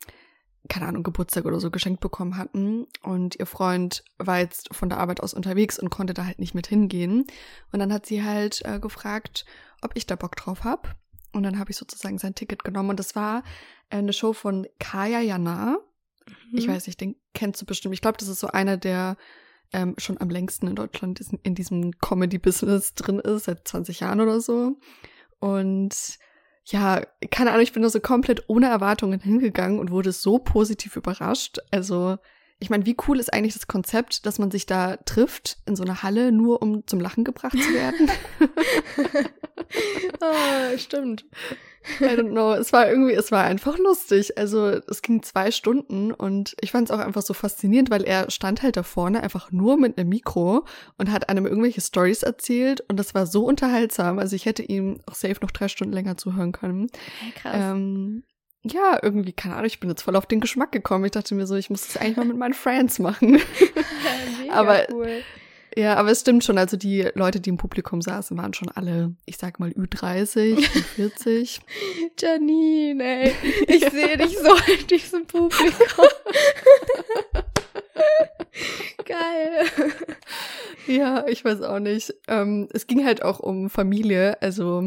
keine 0.69 0.87
Ahnung, 0.87 1.03
Geburtstag 1.03 1.45
oder 1.45 1.59
so 1.59 1.69
geschenkt 1.71 1.99
bekommen 1.99 2.37
hatten. 2.37 2.87
Und 3.01 3.35
ihr 3.35 3.45
Freund 3.45 4.03
war 4.17 4.39
jetzt 4.39 4.73
von 4.73 4.89
der 4.89 4.99
Arbeit 4.99 5.21
aus 5.21 5.33
unterwegs 5.33 5.77
und 5.77 5.89
konnte 5.89 6.13
da 6.13 6.25
halt 6.25 6.39
nicht 6.39 6.55
mit 6.55 6.67
hingehen. 6.67 7.25
Und 7.71 7.79
dann 7.79 7.91
hat 7.91 8.05
sie 8.05 8.23
halt 8.23 8.61
äh, 8.63 8.79
gefragt, 8.79 9.45
ob 9.81 9.91
ich 9.95 10.05
da 10.05 10.15
Bock 10.15 10.35
drauf 10.35 10.63
hab. 10.63 10.95
Und 11.33 11.43
dann 11.43 11.59
habe 11.59 11.71
ich 11.71 11.77
sozusagen 11.77 12.17
sein 12.17 12.35
Ticket 12.35 12.63
genommen. 12.63 12.91
Und 12.91 12.99
das 12.99 13.15
war 13.15 13.43
äh, 13.89 13.97
eine 13.97 14.13
Show 14.13 14.31
von 14.31 14.65
Kaya 14.79 15.19
Jana. 15.19 15.79
Mhm. 16.27 16.57
Ich 16.57 16.67
weiß 16.67 16.87
nicht, 16.87 17.01
den 17.01 17.15
kennst 17.33 17.61
du 17.61 17.65
bestimmt. 17.65 17.93
Ich 17.93 18.01
glaube, 18.01 18.17
das 18.17 18.29
ist 18.29 18.39
so 18.39 18.47
einer, 18.47 18.77
der 18.77 19.17
ähm, 19.73 19.95
schon 19.97 20.21
am 20.21 20.29
längsten 20.29 20.67
in 20.67 20.75
Deutschland 20.75 21.19
in 21.43 21.55
diesem 21.55 21.99
Comedy-Business 21.99 22.93
drin 22.93 23.19
ist, 23.19 23.45
seit 23.45 23.67
20 23.67 23.99
Jahren 23.99 24.21
oder 24.21 24.39
so. 24.39 24.77
Und 25.43 26.19
ja, 26.67 27.01
keine 27.29 27.49
Ahnung, 27.49 27.63
ich 27.63 27.73
bin 27.73 27.83
da 27.83 27.89
so 27.89 27.99
komplett 27.99 28.45
ohne 28.47 28.69
Erwartungen 28.69 29.19
hingegangen 29.19 29.77
und 29.77 29.91
wurde 29.91 30.13
so 30.13 30.39
positiv 30.39 30.95
überrascht. 30.95 31.57
Also, 31.69 32.17
ich 32.59 32.69
meine, 32.69 32.85
wie 32.85 32.95
cool 33.07 33.19
ist 33.19 33.33
eigentlich 33.33 33.53
das 33.53 33.67
Konzept, 33.67 34.25
dass 34.25 34.39
man 34.39 34.51
sich 34.51 34.65
da 34.65 34.97
trifft 34.97 35.57
in 35.65 35.75
so 35.75 35.83
einer 35.83 36.03
Halle, 36.03 36.31
nur 36.31 36.61
um 36.61 36.87
zum 36.87 36.99
Lachen 36.99 37.23
gebracht 37.23 37.57
zu 37.57 37.73
werden? 37.73 38.09
oh, 40.21 40.77
stimmt. 40.77 41.25
I 41.99 42.05
don't 42.05 42.31
know. 42.31 42.53
Es 42.53 42.71
war 42.71 42.87
irgendwie, 42.87 43.13
es 43.13 43.31
war 43.31 43.43
einfach 43.43 43.77
lustig. 43.77 44.37
Also 44.37 44.67
es 44.67 45.01
ging 45.01 45.21
zwei 45.21 45.51
Stunden 45.51 46.13
und 46.13 46.55
ich 46.61 46.71
fand 46.71 46.89
es 46.89 46.95
auch 46.95 46.99
einfach 46.99 47.21
so 47.21 47.33
faszinierend, 47.33 47.89
weil 47.89 48.03
er 48.03 48.31
stand 48.31 48.61
halt 48.61 48.77
da 48.77 48.83
vorne 48.83 49.21
einfach 49.21 49.51
nur 49.51 49.77
mit 49.77 49.97
einem 49.97 50.09
Mikro 50.09 50.65
und 50.97 51.11
hat 51.11 51.27
einem 51.27 51.45
irgendwelche 51.45 51.81
Stories 51.81 52.23
erzählt 52.23 52.81
und 52.87 52.97
das 52.97 53.13
war 53.13 53.25
so 53.25 53.45
unterhaltsam. 53.45 54.19
Also 54.19 54.35
ich 54.35 54.45
hätte 54.45 54.63
ihm 54.63 55.01
auch 55.05 55.15
safe 55.15 55.39
noch 55.41 55.51
drei 55.51 55.67
Stunden 55.67 55.93
länger 55.93 56.15
zuhören 56.15 56.53
können. 56.53 56.87
Hey, 57.19 57.31
krass. 57.31 57.55
Ähm, 57.57 58.23
ja, 58.63 58.97
irgendwie, 59.01 59.33
keine 59.33 59.55
Ahnung, 59.55 59.67
ich 59.67 59.79
bin 59.79 59.89
jetzt 59.89 60.03
voll 60.03 60.15
auf 60.15 60.25
den 60.25 60.39
Geschmack 60.39 60.71
gekommen. 60.71 61.05
Ich 61.05 61.11
dachte 61.11 61.35
mir 61.35 61.45
so, 61.45 61.55
ich 61.55 61.69
muss 61.69 61.85
das 61.85 61.97
eigentlich 61.97 62.17
mal 62.17 62.25
mit 62.25 62.37
meinen 62.37 62.53
Friends 62.53 62.99
machen. 62.99 63.39
Aber 64.51 64.87
cool. 64.91 65.21
Ja, 65.75 65.95
aber 65.95 66.11
es 66.11 66.21
stimmt 66.21 66.43
schon. 66.43 66.59
Also 66.59 66.77
die 66.77 67.09
Leute, 67.15 67.41
die 67.41 67.49
im 67.49 67.57
Publikum 67.57 67.99
saßen, 67.99 68.37
waren 68.37 68.53
schon 68.53 68.69
alle, 68.69 69.15
ich 69.25 69.37
sag 69.37 69.59
mal, 69.59 69.69
Ü30, 69.69 70.63
Ü40. 70.97 71.61
Janine, 72.19 73.03
ey. 73.03 73.35
Ich 73.67 73.89
sehe 73.89 74.17
dich 74.17 74.37
so 74.37 74.53
in 74.71 74.87
diesem 74.87 75.25
Publikum. 75.25 76.05
Geil. 79.03 79.65
Ja, 80.85 81.25
ich 81.27 81.43
weiß 81.43 81.61
auch 81.63 81.79
nicht. 81.79 82.13
Ähm, 82.27 82.69
es 82.71 82.85
ging 82.85 83.03
halt 83.03 83.23
auch 83.23 83.39
um 83.39 83.71
Familie. 83.71 84.39
Also 84.43 84.83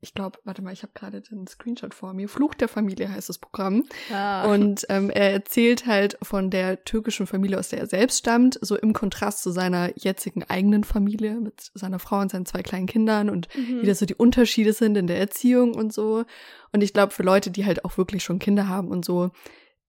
ich 0.00 0.14
glaube, 0.14 0.38
warte 0.44 0.62
mal, 0.62 0.72
ich 0.72 0.82
habe 0.82 0.92
gerade 0.94 1.20
den 1.20 1.46
Screenshot 1.48 1.92
vor 1.92 2.12
mir. 2.12 2.28
Fluch 2.28 2.54
der 2.54 2.68
Familie 2.68 3.10
heißt 3.10 3.28
das 3.28 3.38
Programm. 3.38 3.84
Ah. 4.12 4.44
Und 4.52 4.86
ähm, 4.88 5.10
er 5.10 5.32
erzählt 5.32 5.86
halt 5.86 6.16
von 6.22 6.50
der 6.50 6.84
türkischen 6.84 7.26
Familie, 7.26 7.58
aus 7.58 7.70
der 7.70 7.80
er 7.80 7.86
selbst 7.86 8.18
stammt, 8.18 8.58
so 8.62 8.76
im 8.76 8.92
Kontrast 8.92 9.42
zu 9.42 9.50
seiner 9.50 9.90
jetzigen 9.96 10.44
eigenen 10.44 10.84
Familie 10.84 11.34
mit 11.40 11.72
seiner 11.74 11.98
Frau 11.98 12.20
und 12.20 12.30
seinen 12.30 12.46
zwei 12.46 12.62
kleinen 12.62 12.86
Kindern 12.86 13.28
und 13.28 13.48
mhm. 13.56 13.82
wie 13.82 13.86
das 13.86 13.98
so 13.98 14.06
die 14.06 14.14
Unterschiede 14.14 14.72
sind 14.72 14.96
in 14.96 15.08
der 15.08 15.18
Erziehung 15.18 15.74
und 15.74 15.92
so. 15.92 16.24
Und 16.72 16.82
ich 16.82 16.92
glaube, 16.92 17.12
für 17.12 17.24
Leute, 17.24 17.50
die 17.50 17.66
halt 17.66 17.84
auch 17.84 17.98
wirklich 17.98 18.22
schon 18.22 18.38
Kinder 18.38 18.68
haben 18.68 18.88
und 18.88 19.04
so, 19.04 19.30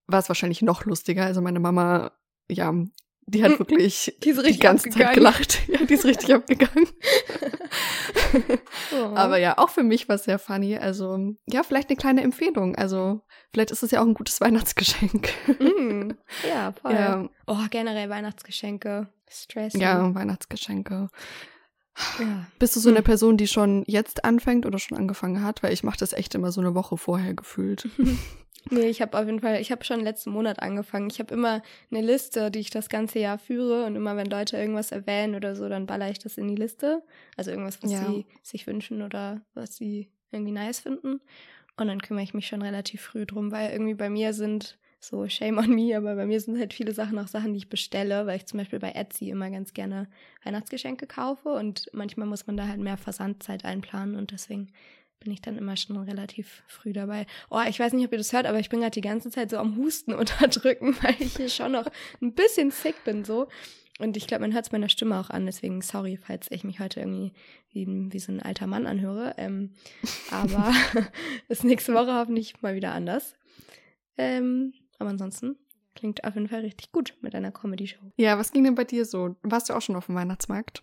war 0.08 0.18
es 0.18 0.28
wahrscheinlich 0.28 0.60
noch 0.60 0.84
lustiger. 0.86 1.24
Also 1.24 1.40
meine 1.40 1.60
Mama, 1.60 2.10
ja, 2.48 2.74
die 3.30 3.44
hat 3.44 3.58
wirklich 3.58 4.16
die, 4.22 4.32
die 4.32 4.58
ganze 4.58 4.88
abgegangen. 4.88 4.90
Zeit 4.90 5.14
gelacht. 5.14 5.60
Ja, 5.68 5.84
die 5.84 5.94
ist 5.94 6.04
richtig 6.04 6.34
abgegangen. 6.34 6.88
oh. 8.92 9.14
Aber 9.14 9.38
ja, 9.38 9.56
auch 9.58 9.70
für 9.70 9.82
mich 9.82 10.08
war 10.08 10.16
es 10.16 10.24
sehr 10.24 10.38
funny. 10.38 10.76
Also, 10.76 11.34
ja, 11.46 11.62
vielleicht 11.62 11.90
eine 11.90 11.96
kleine 11.96 12.22
Empfehlung. 12.22 12.74
Also, 12.74 13.22
vielleicht 13.52 13.70
ist 13.70 13.82
es 13.82 13.92
ja 13.92 14.00
auch 14.00 14.06
ein 14.06 14.14
gutes 14.14 14.40
Weihnachtsgeschenk. 14.40 15.28
Mm, 15.60 16.10
ja, 16.48 16.72
voll. 16.72 16.92
Ja. 16.92 17.28
Oh, 17.46 17.58
generell 17.70 18.10
Weihnachtsgeschenke. 18.10 19.08
Stress. 19.28 19.74
Ja, 19.74 20.12
Weihnachtsgeschenke. 20.14 21.08
Ja. 22.18 22.46
Bist 22.58 22.76
du 22.76 22.80
so 22.80 22.88
eine 22.88 22.98
hm. 22.98 23.04
Person, 23.04 23.36
die 23.36 23.48
schon 23.48 23.84
jetzt 23.86 24.24
anfängt 24.24 24.66
oder 24.66 24.78
schon 24.78 24.98
angefangen 24.98 25.42
hat? 25.42 25.62
Weil 25.62 25.72
ich 25.72 25.82
mache 25.82 25.98
das 25.98 26.12
echt 26.12 26.34
immer 26.34 26.52
so 26.52 26.60
eine 26.60 26.74
Woche 26.74 26.96
vorher 26.96 27.34
gefühlt. 27.34 27.88
Nee, 28.68 28.88
ich 28.88 29.00
habe 29.00 29.18
auf 29.18 29.24
jeden 29.24 29.40
Fall, 29.40 29.60
ich 29.60 29.72
habe 29.72 29.84
schon 29.84 30.00
letzten 30.00 30.30
Monat 30.30 30.60
angefangen. 30.60 31.08
Ich 31.10 31.18
habe 31.18 31.32
immer 31.32 31.62
eine 31.90 32.02
Liste, 32.02 32.50
die 32.50 32.58
ich 32.58 32.70
das 32.70 32.88
ganze 32.88 33.18
Jahr 33.18 33.38
führe 33.38 33.86
und 33.86 33.96
immer 33.96 34.16
wenn 34.16 34.26
Leute 34.26 34.58
irgendwas 34.58 34.92
erwähnen 34.92 35.34
oder 35.34 35.56
so, 35.56 35.68
dann 35.68 35.86
baller 35.86 36.10
ich 36.10 36.18
das 36.18 36.36
in 36.36 36.48
die 36.48 36.56
Liste. 36.56 37.02
Also 37.36 37.50
irgendwas, 37.50 37.82
was 37.82 37.90
ja. 37.90 38.04
sie 38.04 38.26
sich 38.42 38.66
wünschen 38.66 39.02
oder 39.02 39.40
was 39.54 39.76
sie 39.76 40.10
irgendwie 40.30 40.52
nice 40.52 40.80
finden. 40.80 41.20
Und 41.76 41.88
dann 41.88 42.02
kümmere 42.02 42.22
ich 42.22 42.34
mich 42.34 42.46
schon 42.46 42.62
relativ 42.62 43.00
früh 43.00 43.24
drum, 43.24 43.50
weil 43.50 43.72
irgendwie 43.72 43.94
bei 43.94 44.10
mir 44.10 44.34
sind 44.34 44.78
so 45.00 45.26
shame 45.28 45.58
on 45.58 45.74
me, 45.74 45.96
aber 45.96 46.14
bei 46.14 46.26
mir 46.26 46.40
sind 46.40 46.58
halt 46.58 46.74
viele 46.74 46.92
Sachen 46.92 47.18
auch 47.18 47.26
Sachen, 47.26 47.54
die 47.54 47.58
ich 47.58 47.70
bestelle, 47.70 48.26
weil 48.26 48.36
ich 48.36 48.46
zum 48.46 48.58
Beispiel 48.58 48.78
bei 48.78 48.92
Etsy 48.92 49.30
immer 49.30 49.50
ganz 49.50 49.72
gerne 49.72 50.08
Weihnachtsgeschenke 50.44 51.06
kaufe 51.06 51.48
und 51.48 51.88
manchmal 51.92 52.28
muss 52.28 52.46
man 52.46 52.56
da 52.56 52.68
halt 52.68 52.80
mehr 52.80 52.98
Versandzeit 52.98 53.64
einplanen 53.64 54.14
und 54.16 54.30
deswegen 54.30 54.68
bin 55.18 55.32
ich 55.32 55.42
dann 55.42 55.58
immer 55.58 55.76
schon 55.76 55.96
relativ 55.96 56.62
früh 56.66 56.92
dabei. 56.92 57.26
Oh, 57.50 57.60
ich 57.68 57.78
weiß 57.78 57.92
nicht, 57.92 58.06
ob 58.06 58.12
ihr 58.12 58.18
das 58.18 58.32
hört, 58.32 58.46
aber 58.46 58.58
ich 58.58 58.68
bin 58.68 58.80
gerade 58.80 58.92
die 58.92 59.00
ganze 59.00 59.30
Zeit 59.30 59.50
so 59.50 59.58
am 59.58 59.76
Husten 59.76 60.14
unterdrücken, 60.14 60.96
weil 61.02 61.16
ich 61.18 61.36
hier 61.36 61.48
schon 61.48 61.72
noch 61.72 61.86
ein 62.20 62.34
bisschen 62.34 62.70
sick 62.70 63.02
bin 63.04 63.24
so. 63.24 63.48
Und 63.98 64.16
ich 64.16 64.26
glaube, 64.26 64.40
man 64.42 64.54
hört 64.54 64.64
es 64.64 64.72
meiner 64.72 64.88
Stimme 64.88 65.20
auch 65.20 65.28
an, 65.28 65.44
deswegen 65.44 65.82
sorry, 65.82 66.16
falls 66.16 66.50
ich 66.50 66.64
mich 66.64 66.80
heute 66.80 67.00
irgendwie 67.00 67.32
wie, 67.70 67.86
wie 67.86 68.18
so 68.18 68.32
ein 68.32 68.40
alter 68.40 68.66
Mann 68.66 68.86
anhöre. 68.86 69.34
Ähm, 69.36 69.74
aber 70.30 70.72
ist 71.48 71.64
nächste 71.64 71.92
Woche 71.92 72.14
hoffentlich 72.14 72.62
mal 72.62 72.74
wieder 72.74 72.92
anders. 72.92 73.34
Ähm, 74.16 74.72
aber 75.00 75.10
ansonsten 75.10 75.56
klingt 75.94 76.24
auf 76.24 76.34
jeden 76.34 76.48
Fall 76.48 76.60
richtig 76.60 76.92
gut 76.92 77.14
mit 77.20 77.34
einer 77.34 77.50
Comedy-Show. 77.50 78.12
Ja, 78.16 78.38
was 78.38 78.52
ging 78.52 78.64
denn 78.64 78.74
bei 78.74 78.84
dir 78.84 79.04
so? 79.04 79.36
Warst 79.42 79.68
du 79.68 79.74
auch 79.74 79.82
schon 79.82 79.96
auf 79.96 80.06
dem 80.06 80.14
Weihnachtsmarkt? 80.14 80.82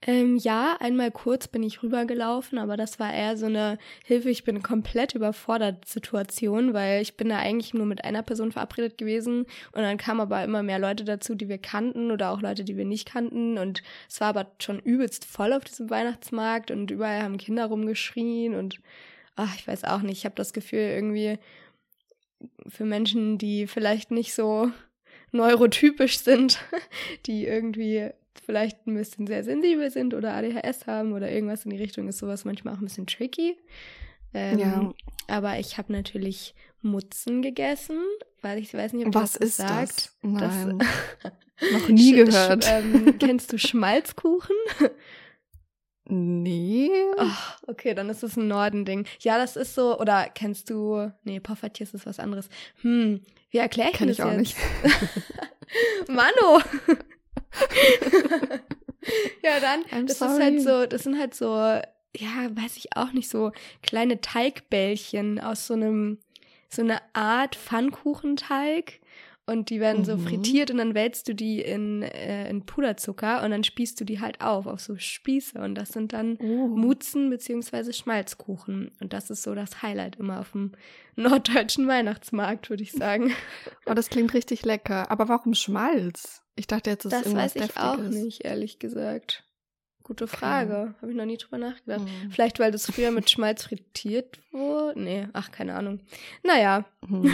Ähm, 0.00 0.36
ja, 0.36 0.76
einmal 0.78 1.10
kurz 1.10 1.48
bin 1.48 1.64
ich 1.64 1.82
rübergelaufen, 1.82 2.56
aber 2.58 2.76
das 2.76 3.00
war 3.00 3.12
eher 3.12 3.36
so 3.36 3.46
eine 3.46 3.78
Hilfe, 4.04 4.30
ich 4.30 4.44
bin 4.44 4.62
komplett 4.62 5.16
überfordert 5.16 5.86
Situation, 5.86 6.72
weil 6.72 7.02
ich 7.02 7.16
bin 7.16 7.30
da 7.30 7.38
eigentlich 7.38 7.74
nur 7.74 7.84
mit 7.84 8.04
einer 8.04 8.22
Person 8.22 8.52
verabredet 8.52 8.96
gewesen 8.96 9.40
und 9.72 9.82
dann 9.82 9.96
kamen 9.96 10.20
aber 10.20 10.44
immer 10.44 10.62
mehr 10.62 10.78
Leute 10.78 11.02
dazu, 11.02 11.34
die 11.34 11.48
wir 11.48 11.58
kannten 11.58 12.12
oder 12.12 12.30
auch 12.30 12.40
Leute, 12.40 12.62
die 12.62 12.76
wir 12.76 12.84
nicht 12.84 13.08
kannten 13.08 13.58
und 13.58 13.82
es 14.08 14.20
war 14.20 14.28
aber 14.28 14.52
schon 14.60 14.78
übelst 14.78 15.24
voll 15.24 15.52
auf 15.52 15.64
diesem 15.64 15.90
Weihnachtsmarkt 15.90 16.70
und 16.70 16.92
überall 16.92 17.22
haben 17.22 17.36
Kinder 17.36 17.66
rumgeschrien 17.66 18.54
und 18.54 18.78
ach, 19.34 19.56
ich 19.56 19.66
weiß 19.66 19.82
auch 19.82 20.02
nicht, 20.02 20.18
ich 20.18 20.24
habe 20.26 20.36
das 20.36 20.52
Gefühl 20.52 20.78
irgendwie 20.78 21.40
für 22.66 22.84
Menschen, 22.84 23.38
die 23.38 23.66
vielleicht 23.66 24.10
nicht 24.10 24.34
so 24.34 24.70
neurotypisch 25.32 26.18
sind, 26.18 26.58
die 27.26 27.46
irgendwie 27.46 28.10
vielleicht 28.44 28.86
ein 28.86 28.94
bisschen 28.94 29.26
sehr 29.26 29.44
sensibel 29.44 29.90
sind 29.90 30.14
oder 30.14 30.34
ADHS 30.34 30.86
haben 30.86 31.12
oder 31.12 31.30
irgendwas 31.30 31.64
in 31.64 31.70
die 31.70 31.76
Richtung, 31.76 32.08
ist 32.08 32.18
sowas 32.18 32.44
manchmal 32.44 32.74
auch 32.74 32.78
ein 32.78 32.84
bisschen 32.84 33.06
tricky. 33.06 33.56
Ähm, 34.32 34.58
ja. 34.58 34.94
Aber 35.26 35.58
ich 35.58 35.78
habe 35.78 35.92
natürlich 35.92 36.54
Mutzen 36.80 37.42
gegessen, 37.42 37.98
weil 38.40 38.58
ich 38.58 38.72
weiß 38.72 38.92
nicht, 38.92 39.06
ob 39.06 39.14
Was 39.14 39.34
das 39.34 39.48
ist 39.48 39.56
sagt. 39.56 39.70
das? 39.70 40.16
Nein. 40.22 40.78
Noch 41.72 41.88
nie 41.88 42.12
gehört. 42.12 42.66
ähm, 42.70 43.18
kennst 43.18 43.52
du 43.52 43.58
Schmalzkuchen? 43.58 44.54
Nee. 46.10 46.90
Oh, 47.18 47.26
okay, 47.66 47.94
dann 47.94 48.08
ist 48.08 48.22
es 48.22 48.36
ein 48.36 48.48
Nordending. 48.48 49.06
Ja, 49.20 49.36
das 49.36 49.56
ist 49.56 49.74
so, 49.74 49.98
oder 49.98 50.28
kennst 50.34 50.70
du, 50.70 51.12
nee, 51.22 51.38
Poffertjes 51.38 51.92
ist 51.92 52.06
was 52.06 52.18
anderes. 52.18 52.48
Hm, 52.80 53.20
wie 53.50 53.58
erkläre 53.58 53.90
ich 53.90 53.96
Kenn 53.96 54.08
das 54.08 54.18
ich 54.18 54.24
auch 54.24 54.32
jetzt? 54.32 54.38
nicht. 54.38 54.56
Mano! 56.08 56.60
ja, 59.42 59.60
dann, 59.60 59.84
I'm 59.92 60.06
das 60.06 60.18
sorry. 60.18 60.32
ist 60.32 60.40
halt 60.40 60.62
so, 60.62 60.86
das 60.86 61.02
sind 61.02 61.18
halt 61.18 61.34
so, 61.34 61.46
ja, 61.54 62.48
weiß 62.50 62.78
ich 62.78 62.96
auch 62.96 63.12
nicht, 63.12 63.28
so 63.28 63.52
kleine 63.82 64.20
Teigbällchen 64.20 65.38
aus 65.40 65.66
so 65.66 65.74
einem, 65.74 66.18
so 66.70 66.82
einer 66.82 67.02
Art 67.12 67.54
Pfannkuchenteig. 67.56 69.00
Und 69.48 69.70
die 69.70 69.80
werden 69.80 70.04
so 70.04 70.16
Mhm. 70.16 70.20
frittiert 70.26 70.70
und 70.70 70.76
dann 70.78 70.94
wälzt 70.94 71.26
du 71.28 71.34
die 71.34 71.60
in, 71.62 72.02
äh, 72.02 72.48
in 72.50 72.66
Puderzucker 72.66 73.42
und 73.42 73.50
dann 73.50 73.64
spießt 73.64 73.98
du 73.98 74.04
die 74.04 74.20
halt 74.20 74.40
auf, 74.42 74.66
auf 74.66 74.80
so 74.80 74.96
Spieße. 74.96 75.58
Und 75.58 75.74
das 75.74 75.88
sind 75.88 76.12
dann 76.12 76.36
Oh. 76.40 76.66
Mutzen 76.68 77.30
beziehungsweise 77.30 77.92
Schmalzkuchen. 77.94 78.90
Und 79.00 79.12
das 79.12 79.30
ist 79.30 79.42
so 79.42 79.54
das 79.54 79.82
Highlight 79.82 80.16
immer 80.16 80.40
auf 80.40 80.52
dem 80.52 80.72
norddeutschen 81.16 81.88
Weihnachtsmarkt, 81.88 82.68
würde 82.70 82.82
ich 82.82 82.92
sagen. 82.92 83.32
Oh, 83.86 83.94
das 83.94 84.10
klingt 84.10 84.34
richtig 84.34 84.64
lecker. 84.66 85.10
Aber 85.10 85.28
warum 85.30 85.54
Schmalz? 85.54 86.42
Ich 86.56 86.66
dachte 86.66 86.90
jetzt, 86.90 87.06
das, 87.06 87.12
ist 87.12 87.18
Das 87.20 87.26
irgendwas 87.32 87.54
weiß 87.56 87.64
ich 87.70 87.76
auch 87.78 87.96
Deftiges. 87.96 88.22
nicht, 88.22 88.44
ehrlich 88.44 88.78
gesagt. 88.78 89.44
Gute 90.08 90.26
Frage. 90.26 90.94
Habe 91.00 91.10
ich 91.12 91.16
noch 91.16 91.26
nie 91.26 91.36
drüber 91.36 91.58
nachgedacht. 91.58 92.00
Mhm. 92.00 92.30
Vielleicht, 92.30 92.58
weil 92.58 92.72
das 92.72 92.90
früher 92.90 93.10
mit 93.10 93.28
Schmalz 93.30 93.64
frittiert 93.64 94.40
wurde? 94.52 94.98
Nee, 94.98 95.28
ach, 95.34 95.52
keine 95.52 95.74
Ahnung. 95.74 96.00
Naja, 96.42 96.84
Hm, 97.06 97.30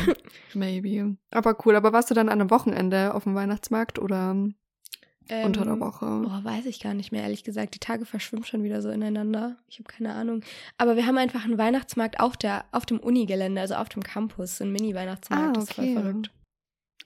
Maybe. 0.55 1.17
Aber 1.31 1.57
cool. 1.65 1.77
Aber 1.77 1.93
warst 1.93 2.11
du 2.11 2.15
dann 2.15 2.29
an 2.29 2.41
einem 2.41 2.51
Wochenende 2.51 3.15
auf 3.15 3.23
dem 3.25 3.35
Weihnachtsmarkt 3.37 3.99
oder 4.01 4.33
ähm, 4.33 4.55
unter 5.45 5.65
der 5.65 5.79
Woche? 5.81 6.05
Boah, 6.05 6.41
weiß 6.43 6.67
ich 6.67 6.81
gar 6.83 6.95
nicht 6.95 7.13
mehr, 7.13 7.23
ehrlich 7.23 7.45
gesagt. 7.45 7.75
Die 7.75 7.79
Tage 7.79 8.05
verschwimmen 8.07 8.45
schon 8.45 8.63
wieder 8.65 8.83
so 8.83 8.91
ineinander. 8.91 9.57
Ich 9.69 9.79
habe 9.79 9.87
keine 9.89 10.13
Ahnung. 10.13 10.43
Aber 10.77 10.97
wir 10.97 11.07
haben 11.07 11.17
einfach 11.17 11.45
einen 11.45 11.57
Weihnachtsmarkt 11.59 12.21
auf, 12.21 12.37
der, 12.37 12.65
auf 12.73 12.85
dem 12.87 12.99
Unigelände, 13.01 13.61
also 13.61 13.75
auf 13.77 13.89
dem 13.89 14.03
Campus, 14.03 14.61
einen 14.61 14.73
Mini-Weihnachtsmarkt. 14.73 15.45
Ah, 15.49 15.53
Das 15.53 15.65
ist 15.65 15.75
voll 15.75 15.85
okay. 15.85 15.95
verrückt. 15.95 16.31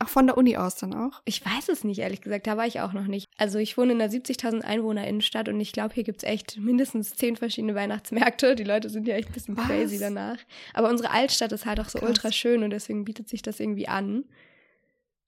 Ach, 0.00 0.08
von 0.08 0.28
der 0.28 0.36
Uni 0.38 0.56
aus 0.56 0.76
dann 0.76 0.94
auch? 0.94 1.20
Ich 1.24 1.44
weiß 1.44 1.68
es 1.70 1.82
nicht, 1.82 1.98
ehrlich 1.98 2.20
gesagt. 2.20 2.46
Da 2.46 2.56
war 2.56 2.66
ich 2.68 2.80
auch 2.80 2.92
noch 2.92 3.06
nicht. 3.08 3.26
Also 3.36 3.58
ich 3.58 3.76
wohne 3.76 3.92
in 3.94 4.00
einer 4.00 4.12
70.000 4.12 4.60
Einwohner 4.62 5.04
Innenstadt 5.08 5.48
und 5.48 5.58
ich 5.60 5.72
glaube, 5.72 5.92
hier 5.94 6.04
gibt 6.04 6.22
es 6.22 6.28
echt 6.28 6.56
mindestens 6.56 7.14
zehn 7.14 7.34
verschiedene 7.34 7.74
Weihnachtsmärkte. 7.74 8.54
Die 8.54 8.62
Leute 8.64 8.90
sind 8.90 9.08
ja 9.08 9.16
echt 9.16 9.30
ein 9.30 9.32
bisschen 9.32 9.56
Was? 9.56 9.66
crazy 9.66 9.98
danach. 9.98 10.36
Aber 10.72 10.88
unsere 10.88 11.10
Altstadt 11.10 11.50
ist 11.50 11.66
halt 11.66 11.80
auch 11.80 11.88
so 11.88 11.98
Krass. 11.98 12.08
ultra 12.10 12.30
schön 12.30 12.62
und 12.62 12.70
deswegen 12.70 13.04
bietet 13.04 13.28
sich 13.28 13.42
das 13.42 13.58
irgendwie 13.58 13.88
an. 13.88 14.24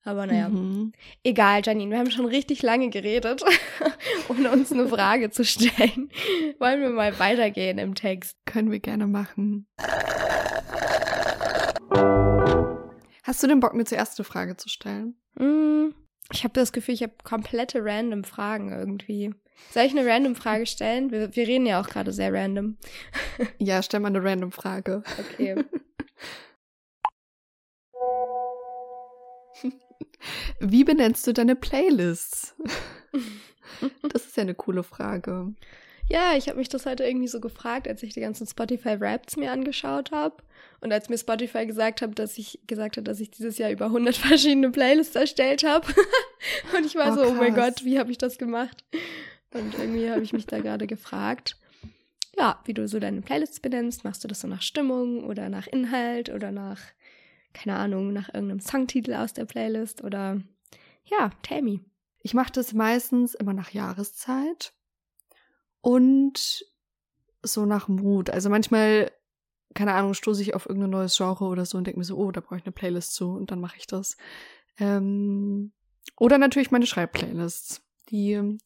Aber 0.04 0.24
naja, 0.26 0.48
Mhm. 0.48 0.92
egal, 1.24 1.62
Janine, 1.64 1.90
wir 1.90 1.98
haben 1.98 2.10
schon 2.12 2.24
richtig 2.24 2.62
lange 2.62 2.88
geredet, 2.90 3.42
ohne 4.28 4.50
uns 4.52 4.70
eine 4.72 4.86
Frage 4.88 5.30
zu 5.30 5.44
stellen. 5.44 6.10
Wollen 6.60 6.80
wir 6.80 6.90
mal 6.90 7.18
weitergehen 7.18 7.76
im 7.78 7.94
Text? 7.96 8.36
Können 8.46 8.70
wir 8.70 8.78
gerne 8.78 9.06
machen. 9.08 9.66
Hast 13.22 13.42
du 13.42 13.46
den 13.46 13.60
Bock, 13.60 13.74
mir 13.74 13.84
zuerst 13.84 14.18
eine 14.18 14.24
Frage 14.24 14.56
zu 14.56 14.68
stellen? 14.68 15.14
Mm, 15.34 15.94
ich 16.32 16.44
habe 16.44 16.54
das 16.54 16.72
Gefühl, 16.72 16.94
ich 16.94 17.02
habe 17.02 17.12
komplette 17.22 17.84
random 17.84 18.24
Fragen 18.24 18.72
irgendwie. 18.72 19.34
Soll 19.72 19.84
ich 19.84 19.96
eine 19.96 20.08
random 20.08 20.36
Frage 20.36 20.64
stellen? 20.66 21.10
Wir, 21.10 21.36
wir 21.36 21.46
reden 21.46 21.66
ja 21.66 21.80
auch 21.80 21.88
gerade 21.88 22.12
sehr 22.12 22.32
random. 22.32 22.78
Ja, 23.58 23.82
stell 23.82 24.00
mal 24.00 24.08
eine 24.08 24.22
random 24.22 24.52
Frage. 24.52 25.02
Okay. 25.18 25.64
Wie 30.60 30.84
benennst 30.84 31.26
du 31.26 31.32
deine 31.32 31.56
Playlists? 31.56 32.54
Das 34.02 34.26
ist 34.26 34.36
ja 34.36 34.42
eine 34.42 34.54
coole 34.54 34.82
Frage. 34.82 35.54
Ja, 36.08 36.34
ich 36.36 36.48
habe 36.48 36.58
mich 36.58 36.68
das 36.68 36.84
heute 36.84 37.04
irgendwie 37.04 37.28
so 37.28 37.40
gefragt, 37.40 37.88
als 37.88 38.02
ich 38.02 38.12
die 38.12 38.20
ganzen 38.20 38.46
Spotify 38.46 38.96
Raps 39.00 39.36
mir 39.36 39.52
angeschaut 39.52 40.10
habe 40.10 40.42
und 40.80 40.92
als 40.92 41.08
mir 41.08 41.18
Spotify 41.18 41.66
gesagt 41.66 42.02
hat, 42.02 42.18
dass 42.18 42.38
ich 42.38 42.60
gesagt 42.66 42.96
hat, 42.96 43.06
dass 43.06 43.20
ich 43.20 43.30
dieses 43.30 43.58
Jahr 43.58 43.70
über 43.70 43.86
100 43.86 44.16
verschiedene 44.16 44.70
Playlists 44.70 45.16
erstellt 45.16 45.64
habe. 45.64 45.86
und 46.76 46.86
ich 46.86 46.94
war 46.94 47.12
Oh, 47.12 47.16
so, 47.16 47.30
oh 47.30 47.34
mein 47.34 47.54
krass. 47.54 47.74
Gott, 47.76 47.84
wie 47.84 47.98
habe 47.98 48.10
ich 48.10 48.18
das 48.18 48.38
gemacht? 48.38 48.84
Und 49.52 49.76
irgendwie 49.78 50.10
habe 50.10 50.22
ich 50.22 50.32
mich 50.32 50.46
da 50.46 50.60
gerade 50.60 50.86
gefragt, 50.86 51.56
ja, 52.36 52.60
wie 52.64 52.74
du 52.74 52.86
so 52.88 53.00
deine 53.00 53.20
Playlists 53.20 53.60
benennst. 53.60 54.04
Machst 54.04 54.22
du 54.24 54.28
das 54.28 54.40
so 54.40 54.48
nach 54.48 54.62
Stimmung 54.62 55.24
oder 55.24 55.48
nach 55.48 55.66
Inhalt 55.66 56.30
oder 56.30 56.52
nach, 56.52 56.80
keine 57.52 57.76
Ahnung, 57.76 58.12
nach 58.12 58.32
irgendeinem 58.32 58.60
Songtitel 58.60 59.14
aus 59.14 59.32
der 59.32 59.44
Playlist 59.44 60.02
oder 60.04 60.40
ja, 61.04 61.30
tell 61.42 61.62
me. 61.62 61.80
Ich 62.22 62.34
mache 62.34 62.52
das 62.52 62.72
meistens 62.72 63.34
immer 63.34 63.54
nach 63.54 63.70
Jahreszeit 63.70 64.72
und 65.80 66.64
so 67.42 67.64
nach 67.64 67.88
Mut. 67.88 68.30
Also 68.30 68.50
manchmal, 68.50 69.10
keine 69.74 69.94
Ahnung, 69.94 70.14
stoße 70.14 70.42
ich 70.42 70.54
auf 70.54 70.66
irgendein 70.66 70.90
neues 70.90 71.16
Genre 71.16 71.44
oder 71.44 71.64
so 71.64 71.78
und 71.78 71.86
denke 71.86 71.98
mir 71.98 72.04
so, 72.04 72.16
oh, 72.16 72.30
da 72.32 72.40
brauche 72.40 72.56
ich 72.56 72.64
eine 72.64 72.72
Playlist 72.72 73.14
zu 73.14 73.30
und 73.32 73.50
dann 73.50 73.60
mache 73.60 73.76
ich 73.78 73.86
das. 73.86 74.16
Ähm, 74.78 75.72
oder 76.18 76.38
natürlich 76.38 76.70
meine 76.70 76.86
Schreibplaylists. 76.86 77.82
Die 78.10 78.58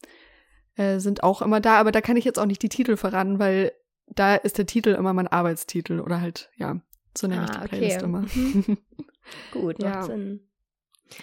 äh, 0.75 0.99
sind 0.99 1.23
auch 1.23 1.41
immer 1.41 1.59
da, 1.61 1.79
aber 1.79 1.91
da 1.91 2.01
kann 2.01 2.17
ich 2.17 2.25
jetzt 2.25 2.39
auch 2.39 2.45
nicht 2.45 2.61
die 2.63 2.69
Titel 2.69 2.97
verraten, 2.97 3.39
weil 3.39 3.71
da 4.07 4.35
ist 4.35 4.57
der 4.57 4.65
Titel 4.65 4.89
immer 4.89 5.13
mein 5.13 5.27
Arbeitstitel 5.27 5.99
oder 5.99 6.21
halt, 6.21 6.49
ja, 6.57 6.79
so 7.17 7.27
nenne 7.27 7.45
ich 7.45 7.51
Ah, 7.51 7.61
die 7.63 7.67
Playlist 7.69 7.97
okay. 7.97 8.05
immer. 8.05 8.21
Mhm. 8.21 8.77
Gut, 9.51 9.81
Ja. 9.81 9.89
macht 9.89 10.05
Sinn. 10.07 10.41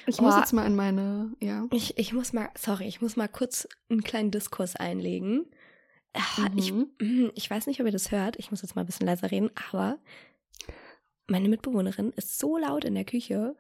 Ich 0.07 0.21
muss 0.21 0.35
Oh. 0.37 0.39
jetzt 0.39 0.53
mal 0.53 0.65
in 0.67 0.77
meine, 0.77 1.33
ja. 1.41 1.67
Ich, 1.73 1.99
ich 1.99 2.13
muss 2.13 2.33
mal, 2.33 2.49
sorry, 2.57 2.87
ich 2.87 3.01
muss 3.03 3.17
mal 3.17 3.29
kurz 3.29 3.67
einen 3.91 4.03
kleinen 4.05 4.31
Diskurs 4.31 4.77
einlegen. 4.77 5.47
Ah, 6.15 6.49
Ich, 6.57 6.73
Mhm. 6.73 6.91
mm, 7.01 7.31
ich 7.35 7.51
weiß 7.51 7.67
nicht, 7.67 7.81
ob 7.81 7.87
ihr 7.87 7.93
das 7.93 8.11
hört. 8.11 8.37
Ich 8.39 8.51
muss 8.51 8.63
jetzt 8.63 8.75
mal 8.77 8.83
ein 8.83 8.87
bisschen 8.87 9.07
leiser 9.07 9.31
reden, 9.31 9.51
aber 9.71 9.99
meine 11.27 11.49
Mitbewohnerin 11.49 12.13
ist 12.17 12.39
so 12.39 12.59
laut 12.59 12.85
in 12.85 12.95
der 12.95 13.05
Küche. 13.05 13.57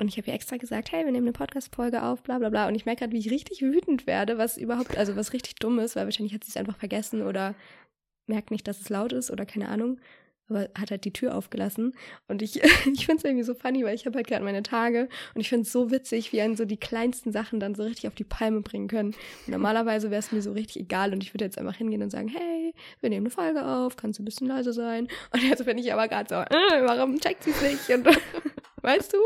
Und 0.00 0.08
ich 0.08 0.16
habe 0.16 0.28
ihr 0.28 0.34
extra 0.34 0.58
gesagt, 0.58 0.92
hey, 0.92 1.04
wir 1.04 1.10
nehmen 1.12 1.26
eine 1.26 1.32
Podcast-Folge 1.32 2.02
auf, 2.04 2.22
bla 2.22 2.38
bla 2.38 2.50
bla. 2.50 2.68
Und 2.68 2.74
ich 2.74 2.84
merke 2.86 3.00
gerade, 3.00 3.12
wie 3.12 3.18
ich 3.18 3.30
richtig 3.30 3.62
wütend 3.62 4.06
werde, 4.06 4.38
was 4.38 4.56
überhaupt, 4.56 4.96
also 4.96 5.16
was 5.16 5.32
richtig 5.32 5.56
dumm 5.56 5.78
ist, 5.80 5.96
weil 5.96 6.04
wahrscheinlich 6.04 6.34
hat 6.34 6.44
sie 6.44 6.50
es 6.50 6.56
einfach 6.56 6.76
vergessen 6.76 7.22
oder 7.22 7.54
merkt 8.26 8.50
nicht, 8.50 8.68
dass 8.68 8.80
es 8.80 8.90
laut 8.90 9.12
ist 9.12 9.30
oder 9.30 9.44
keine 9.46 9.68
Ahnung. 9.68 9.98
Aber 10.48 10.68
hat 10.78 10.90
halt 10.90 11.04
die 11.04 11.12
Tür 11.12 11.34
aufgelassen. 11.34 11.94
Und 12.26 12.42
ich, 12.42 12.62
ich 12.92 13.06
finde 13.06 13.18
es 13.18 13.24
irgendwie 13.24 13.44
so 13.44 13.54
funny, 13.54 13.84
weil 13.84 13.94
ich 13.94 14.06
habe 14.06 14.16
halt 14.16 14.26
gerade 14.26 14.44
meine 14.44 14.62
Tage 14.62 15.08
und 15.34 15.40
ich 15.40 15.48
finde 15.48 15.62
es 15.62 15.72
so 15.72 15.90
witzig, 15.90 16.32
wie 16.32 16.40
einen 16.40 16.56
so 16.56 16.64
die 16.64 16.76
kleinsten 16.76 17.32
Sachen 17.32 17.60
dann 17.60 17.74
so 17.74 17.82
richtig 17.82 18.08
auf 18.08 18.14
die 18.14 18.24
Palme 18.24 18.60
bringen 18.60 18.88
können. 18.88 19.14
Und 19.46 19.52
normalerweise 19.52 20.10
wäre 20.10 20.20
es 20.20 20.32
mir 20.32 20.42
so 20.42 20.52
richtig 20.52 20.82
egal 20.82 21.12
und 21.12 21.22
ich 21.22 21.34
würde 21.34 21.44
jetzt 21.44 21.58
einfach 21.58 21.76
hingehen 21.76 22.02
und 22.02 22.10
sagen, 22.10 22.28
hey, 22.28 22.74
wir 23.00 23.10
nehmen 23.10 23.26
eine 23.26 23.30
Folge 23.30 23.64
auf, 23.64 23.96
kannst 23.96 24.18
du 24.18 24.22
ein 24.22 24.24
bisschen 24.24 24.46
leiser 24.46 24.72
sein? 24.72 25.08
Und 25.32 25.42
jetzt 25.42 25.64
bin 25.64 25.78
ich 25.78 25.92
aber 25.92 26.08
gerade 26.08 26.28
so, 26.28 26.34
äh, 26.34 26.82
warum 26.84 27.18
checkt 27.20 27.44
sie 27.44 27.50
es 27.50 27.62
nicht? 27.62 27.90
Und 27.90 28.06
weißt 28.82 29.12
du, 29.12 29.18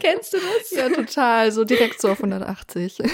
kennst 0.00 0.32
du 0.32 0.38
das? 0.38 0.70
Ja, 0.70 0.88
total. 0.88 1.52
So 1.52 1.64
direkt 1.64 2.00
so 2.00 2.08
auf 2.10 2.18
180. 2.18 2.98
Ja. 2.98 3.06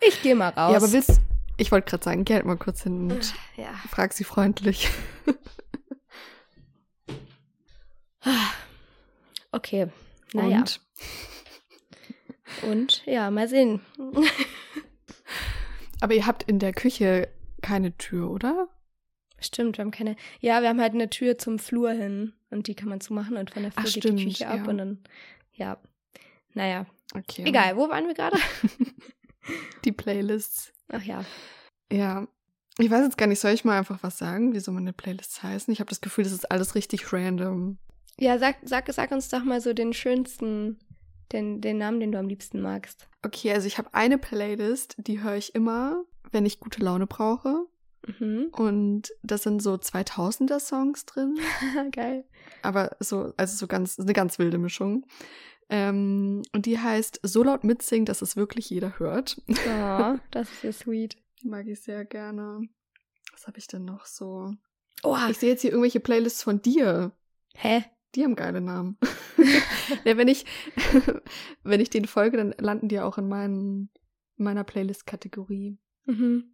Ich 0.00 0.22
gehe 0.22 0.34
mal 0.34 0.50
raus. 0.50 0.72
Ja, 0.72 0.76
aber 0.78 0.92
willst 0.92 1.20
ich 1.58 1.72
wollte 1.72 1.90
gerade 1.90 2.04
sagen, 2.04 2.24
geh 2.24 2.34
halt 2.34 2.46
mal 2.46 2.56
kurz 2.56 2.84
hin 2.84 3.10
und 3.10 3.34
ja. 3.56 3.66
frag 3.90 4.12
sie 4.12 4.24
freundlich. 4.24 4.88
Okay. 9.52 9.88
Naja. 10.32 10.58
Und 10.58 10.80
Und 12.62 13.02
ja, 13.06 13.30
mal 13.30 13.48
sehen. 13.48 13.80
aber 16.00 16.14
ihr 16.14 16.26
habt 16.26 16.42
in 16.44 16.58
der 16.58 16.72
Küche 16.72 17.28
keine 17.62 17.96
Tür, 17.96 18.30
oder? 18.30 18.68
Stimmt, 19.40 19.78
wir 19.78 19.84
haben 19.84 19.90
keine. 19.90 20.16
Ja, 20.40 20.62
wir 20.62 20.68
haben 20.68 20.80
halt 20.80 20.94
eine 20.94 21.10
Tür 21.10 21.38
zum 21.38 21.58
Flur 21.58 21.90
hin 21.90 22.32
und 22.50 22.66
die 22.66 22.74
kann 22.74 22.88
man 22.88 23.00
zumachen 23.00 23.36
und 23.36 23.50
von 23.50 23.62
der 23.62 23.72
Flur 23.72 23.84
Ach, 23.86 23.92
geht 23.92 24.02
stimmt, 24.02 24.20
die 24.20 24.24
Küche 24.24 24.48
ab 24.48 24.60
ja. 24.64 24.68
und 24.68 24.78
dann. 24.78 24.98
Ja. 25.52 25.80
Naja. 26.54 26.86
Okay. 27.14 27.44
Egal, 27.46 27.76
wo 27.76 27.88
waren 27.88 28.06
wir 28.06 28.14
gerade? 28.14 28.38
Die 29.84 29.92
Playlists. 29.92 30.72
Ach 30.88 31.02
ja. 31.02 31.24
Ja. 31.90 32.26
Ich 32.78 32.90
weiß 32.90 33.02
jetzt 33.02 33.18
gar 33.18 33.26
nicht, 33.26 33.40
soll 33.40 33.52
ich 33.52 33.64
mal 33.64 33.78
einfach 33.78 34.02
was 34.02 34.18
sagen, 34.18 34.54
wie 34.54 34.60
so 34.60 34.72
meine 34.72 34.92
Playlists 34.92 35.42
heißen? 35.42 35.72
Ich 35.72 35.80
habe 35.80 35.88
das 35.88 36.00
Gefühl, 36.00 36.24
das 36.24 36.32
ist 36.32 36.50
alles 36.50 36.74
richtig 36.74 37.12
random. 37.12 37.78
Ja, 38.18 38.38
sag, 38.38 38.56
sag, 38.62 38.92
sag 38.92 39.10
uns 39.12 39.28
doch 39.28 39.44
mal 39.44 39.60
so 39.60 39.72
den 39.72 39.92
schönsten, 39.92 40.78
den, 41.32 41.60
den 41.60 41.78
Namen, 41.78 42.00
den 42.00 42.12
du 42.12 42.18
am 42.18 42.28
liebsten 42.28 42.60
magst. 42.60 43.08
Okay, 43.22 43.52
also 43.52 43.66
ich 43.66 43.78
habe 43.78 43.94
eine 43.94 44.18
Playlist, 44.18 44.96
die 44.98 45.22
höre 45.22 45.36
ich 45.36 45.54
immer, 45.54 46.02
wenn 46.32 46.46
ich 46.46 46.60
gute 46.60 46.82
Laune 46.82 47.06
brauche. 47.06 47.66
Mhm. 48.06 48.48
Und 48.52 49.12
das 49.22 49.42
sind 49.42 49.62
so 49.62 49.74
2000er 49.74 50.60
Songs 50.60 51.04
drin. 51.06 51.38
Geil. 51.92 52.24
aber 52.62 52.96
so, 53.00 53.32
also 53.36 53.56
so 53.56 53.66
ganz, 53.66 53.98
eine 53.98 54.12
ganz 54.12 54.38
wilde 54.38 54.58
Mischung. 54.58 55.04
Ähm, 55.70 56.42
und 56.52 56.64
die 56.66 56.78
heißt 56.78 57.20
So 57.22 57.42
laut 57.42 57.62
mitsingen, 57.62 58.06
dass 58.06 58.22
es 58.22 58.36
wirklich 58.36 58.70
jeder 58.70 58.98
hört. 58.98 59.40
Oh, 59.48 60.14
das 60.30 60.50
ist 60.50 60.62
ja 60.62 60.72
sweet. 60.72 61.16
Die 61.42 61.48
mag 61.48 61.66
ich 61.66 61.80
sehr 61.82 62.04
gerne. 62.04 62.62
Was 63.32 63.46
habe 63.46 63.58
ich 63.58 63.66
denn 63.66 63.84
noch 63.84 64.06
so? 64.06 64.54
Oh, 65.02 65.16
Ich 65.30 65.38
sehe 65.38 65.50
jetzt 65.50 65.60
hier 65.60 65.70
irgendwelche 65.70 66.00
Playlists 66.00 66.42
von 66.42 66.62
dir. 66.62 67.12
hä? 67.54 67.84
Die 68.14 68.24
haben 68.24 68.36
geile 68.36 68.60
Namen. 68.60 68.96
ja, 70.04 70.16
wenn 70.16 70.28
ich, 70.28 70.44
wenn 71.62 71.80
ich 71.80 71.90
denen 71.90 72.06
folge, 72.06 72.36
dann 72.36 72.54
landen 72.58 72.88
die 72.88 73.00
auch 73.00 73.18
in 73.18 73.28
meinen, 73.28 73.90
in 74.36 74.44
meiner 74.44 74.64
Playlist-Kategorie. 74.64 75.78
Mhm. 76.06 76.52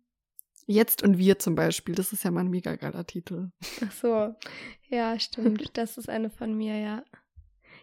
Jetzt 0.66 1.02
und 1.02 1.18
wir 1.18 1.38
zum 1.38 1.54
Beispiel, 1.54 1.94
das 1.94 2.12
ist 2.12 2.25
ja 2.25 2.30
mein 2.30 2.49
mega 2.49 2.75
geiler 2.76 3.06
Titel. 3.06 3.50
Ach 3.84 3.92
so. 3.92 4.34
Ja, 4.88 5.18
stimmt. 5.18 5.76
Das 5.76 5.99
ist 5.99 6.08
eine 6.08 6.30
von 6.30 6.56
mir, 6.56 6.78
ja. 6.78 7.04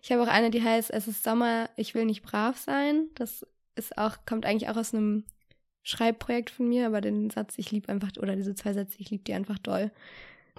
Ich 0.02 0.12
habe 0.12 0.24
auch 0.24 0.28
eine, 0.28 0.50
die 0.50 0.64
heißt 0.64 0.90
Es 0.90 1.08
ist 1.08 1.24
Sommer, 1.24 1.70
ich 1.78 1.94
will 1.94 2.06
nicht 2.06 2.24
brav 2.24 2.58
sein. 2.58 3.10
Das 3.14 3.46
ist 3.76 3.98
auch, 4.00 4.18
kommt 4.26 4.48
eigentlich 4.48 4.70
auch 4.70 4.78
aus 4.78 4.96
einem 4.96 5.26
Schreibprojekt 5.84 6.50
von 6.50 6.70
mir, 6.70 6.88
aber 6.88 7.02
den 7.02 7.30
Satz, 7.30 7.54
ich 7.58 7.72
liebe 7.72 7.90
einfach, 7.90 8.12
oder 8.18 8.36
diese 8.36 8.56
zwei 8.56 8.74
Sätze, 8.74 8.98
ich 8.98 9.12
liebe 9.12 9.24
die 9.24 9.34
einfach 9.34 9.60
doll. 9.60 9.92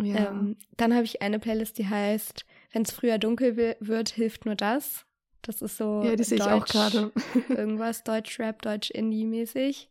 Ja. 0.01 0.31
Ähm, 0.31 0.57
dann 0.77 0.95
habe 0.95 1.05
ich 1.05 1.21
eine 1.23 1.39
Playlist, 1.39 1.79
die 1.79 1.87
heißt 1.89 2.45
Wenn 2.73 2.83
es 2.83 2.93
früher 2.93 3.19
dunkel 3.19 3.57
wi- 3.57 3.77
wird, 3.81 4.09
hilft 4.11 4.47
nur 4.47 4.55
das. 4.55 5.05
Das 5.43 5.61
ist 5.61 5.77
so 5.77 6.03
ja, 6.05 6.17
die 6.17 6.23
sehe 6.25 6.39
ich 6.39 6.45
auch 6.45 6.61
Deutsch- 6.65 6.73
gerade. 6.73 7.13
irgendwas 7.51 8.05
Deutsch-Rap, 8.05 8.63
Deutsch-Indie-mäßig. 8.63 9.89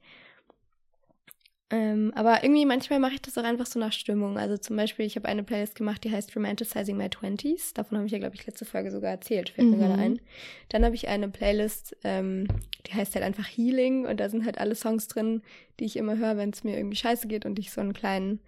Ähm, 1.74 2.12
aber 2.15 2.43
irgendwie 2.43 2.65
manchmal 2.65 3.00
mache 3.00 3.13
ich 3.13 3.22
das 3.22 3.38
auch 3.38 3.43
einfach 3.46 3.65
so 3.65 3.79
nach 3.79 3.93
Stimmung. 3.93 4.38
Also 4.38 4.58
zum 4.58 4.75
Beispiel, 4.75 5.05
ich 5.05 5.15
habe 5.15 5.29
eine 5.29 5.43
Playlist 5.43 5.75
gemacht, 5.75 6.03
die 6.03 6.12
heißt 6.12 6.36
Romanticizing 6.36 6.98
My 6.98 7.10
Twenties. 7.10 7.74
Davon 7.74 7.98
habe 7.98 8.08
ich 8.08 8.12
ja, 8.12 8.20
glaube 8.20 8.36
ich, 8.36 8.46
letzte 8.46 8.65
Folge 8.65 8.91
sogar 8.91 9.12
erzählt, 9.12 9.51
fällt 9.51 9.70
mir 9.70 9.77
Mhm. 9.77 9.79
gerade 9.79 9.93
ein. 9.96 10.22
Dann 10.67 10.84
habe 10.84 10.96
ich 10.96 11.08
eine 11.08 11.29
Playlist, 11.29 11.96
ähm, 12.03 12.48
die 12.88 12.93
heißt 12.93 13.15
halt 13.15 13.24
einfach 13.24 13.46
Healing 13.48 14.05
und 14.05 14.20
da 14.20 14.27
sind 14.27 14.43
halt 14.46 14.58
alle 14.58 14.75
Songs 14.75 15.08
drin, 15.08 15.43
die 15.79 15.86
ich 15.86 15.96
immer 15.96 16.17
höre, 16.17 16.36
wenn 16.36 16.50
es 16.50 16.65
mir 16.65 16.75
irgendwie 16.75 16.98
scheiße 16.98 17.27
geht 17.29 17.46
und 17.46 17.58
ich 17.58 17.72
so 17.72 17.79
einen 17.79 17.93
kleinen 17.93 18.41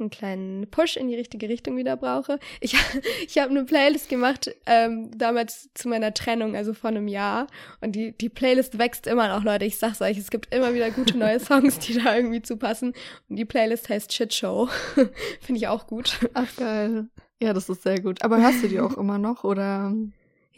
einen 0.00 0.10
kleinen 0.10 0.70
Push 0.70 0.96
in 0.96 1.08
die 1.08 1.14
richtige 1.14 1.48
Richtung 1.48 1.76
wieder 1.76 1.96
brauche. 1.96 2.38
Ich, 2.60 2.74
ich 3.26 3.38
habe 3.38 3.50
eine 3.50 3.64
Playlist 3.64 4.08
gemacht, 4.08 4.54
ähm, 4.66 5.10
damals 5.16 5.70
zu 5.74 5.88
meiner 5.88 6.14
Trennung, 6.14 6.56
also 6.56 6.74
vor 6.74 6.90
einem 6.90 7.08
Jahr. 7.08 7.46
Und 7.80 7.92
die, 7.92 8.12
die 8.12 8.28
Playlist 8.28 8.78
wächst 8.78 9.06
immer 9.06 9.28
noch, 9.28 9.44
Leute. 9.44 9.64
Ich 9.64 9.78
sag's 9.78 10.00
euch, 10.00 10.18
es 10.18 10.30
gibt 10.30 10.54
immer 10.54 10.74
wieder 10.74 10.90
gute 10.90 11.16
neue 11.16 11.40
Songs, 11.44 11.78
die 11.78 11.94
da 11.94 12.16
irgendwie 12.16 12.42
zu 12.42 12.56
passen. 12.56 12.94
Und 13.28 13.36
die 13.36 13.44
Playlist 13.44 13.88
heißt 13.88 14.12
Shit 14.12 14.34
Show. 14.34 14.68
Finde 15.40 15.58
ich 15.58 15.68
auch 15.68 15.86
gut. 15.86 16.18
Ach, 16.34 16.56
geil. 16.56 17.08
Ja, 17.40 17.52
das 17.52 17.68
ist 17.68 17.82
sehr 17.82 18.00
gut. 18.00 18.22
Aber 18.22 18.40
hörst 18.40 18.64
du 18.64 18.68
die 18.68 18.80
auch 18.80 18.96
immer 18.96 19.18
noch, 19.18 19.44
oder? 19.44 19.94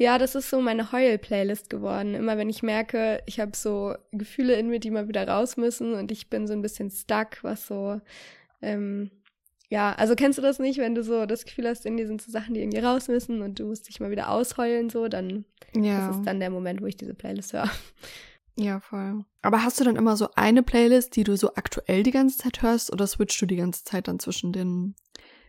Ja, 0.00 0.16
das 0.16 0.34
ist 0.34 0.48
so 0.48 0.62
meine 0.62 0.92
Heul-Playlist 0.92 1.68
geworden. 1.68 2.14
Immer 2.14 2.38
wenn 2.38 2.48
ich 2.48 2.62
merke, 2.62 3.22
ich 3.26 3.38
habe 3.38 3.54
so 3.54 3.94
Gefühle 4.12 4.54
in 4.54 4.68
mir, 4.68 4.80
die 4.80 4.90
mal 4.90 5.08
wieder 5.08 5.28
raus 5.28 5.58
müssen 5.58 5.92
und 5.92 6.10
ich 6.10 6.30
bin 6.30 6.46
so 6.46 6.54
ein 6.54 6.62
bisschen 6.62 6.90
stuck, 6.90 7.42
was 7.42 7.66
so, 7.66 8.00
ähm, 8.62 9.10
ja, 9.70 9.92
also 9.92 10.14
kennst 10.16 10.36
du 10.36 10.42
das 10.42 10.58
nicht, 10.58 10.78
wenn 10.78 10.94
du 10.94 11.02
so 11.02 11.26
das 11.26 11.44
Gefühl 11.44 11.68
hast, 11.68 11.86
in 11.86 11.96
dir 11.96 12.06
sind 12.06 12.20
so 12.20 12.30
Sachen, 12.30 12.54
die 12.54 12.60
irgendwie 12.60 12.80
raus 12.80 13.06
müssen 13.08 13.40
und 13.40 13.58
du 13.58 13.66
musst 13.66 13.88
dich 13.88 14.00
mal 14.00 14.10
wieder 14.10 14.28
ausheulen, 14.28 14.90
so, 14.90 15.08
dann 15.08 15.44
Ja. 15.74 16.08
das 16.08 16.16
ist 16.16 16.26
dann 16.26 16.40
der 16.40 16.50
Moment, 16.50 16.82
wo 16.82 16.86
ich 16.86 16.96
diese 16.96 17.14
Playlist 17.14 17.52
höre. 17.52 17.70
Ja, 18.58 18.80
voll. 18.80 19.24
Aber 19.42 19.62
hast 19.62 19.80
du 19.80 19.84
dann 19.84 19.96
immer 19.96 20.16
so 20.16 20.28
eine 20.34 20.62
Playlist, 20.62 21.16
die 21.16 21.24
du 21.24 21.36
so 21.36 21.54
aktuell 21.54 22.02
die 22.02 22.10
ganze 22.10 22.36
Zeit 22.36 22.60
hörst 22.62 22.92
oder 22.92 23.06
switchst 23.06 23.40
du 23.40 23.46
die 23.46 23.56
ganze 23.56 23.84
Zeit 23.84 24.06
dann 24.08 24.18
zwischen 24.18 24.52
den 24.52 24.96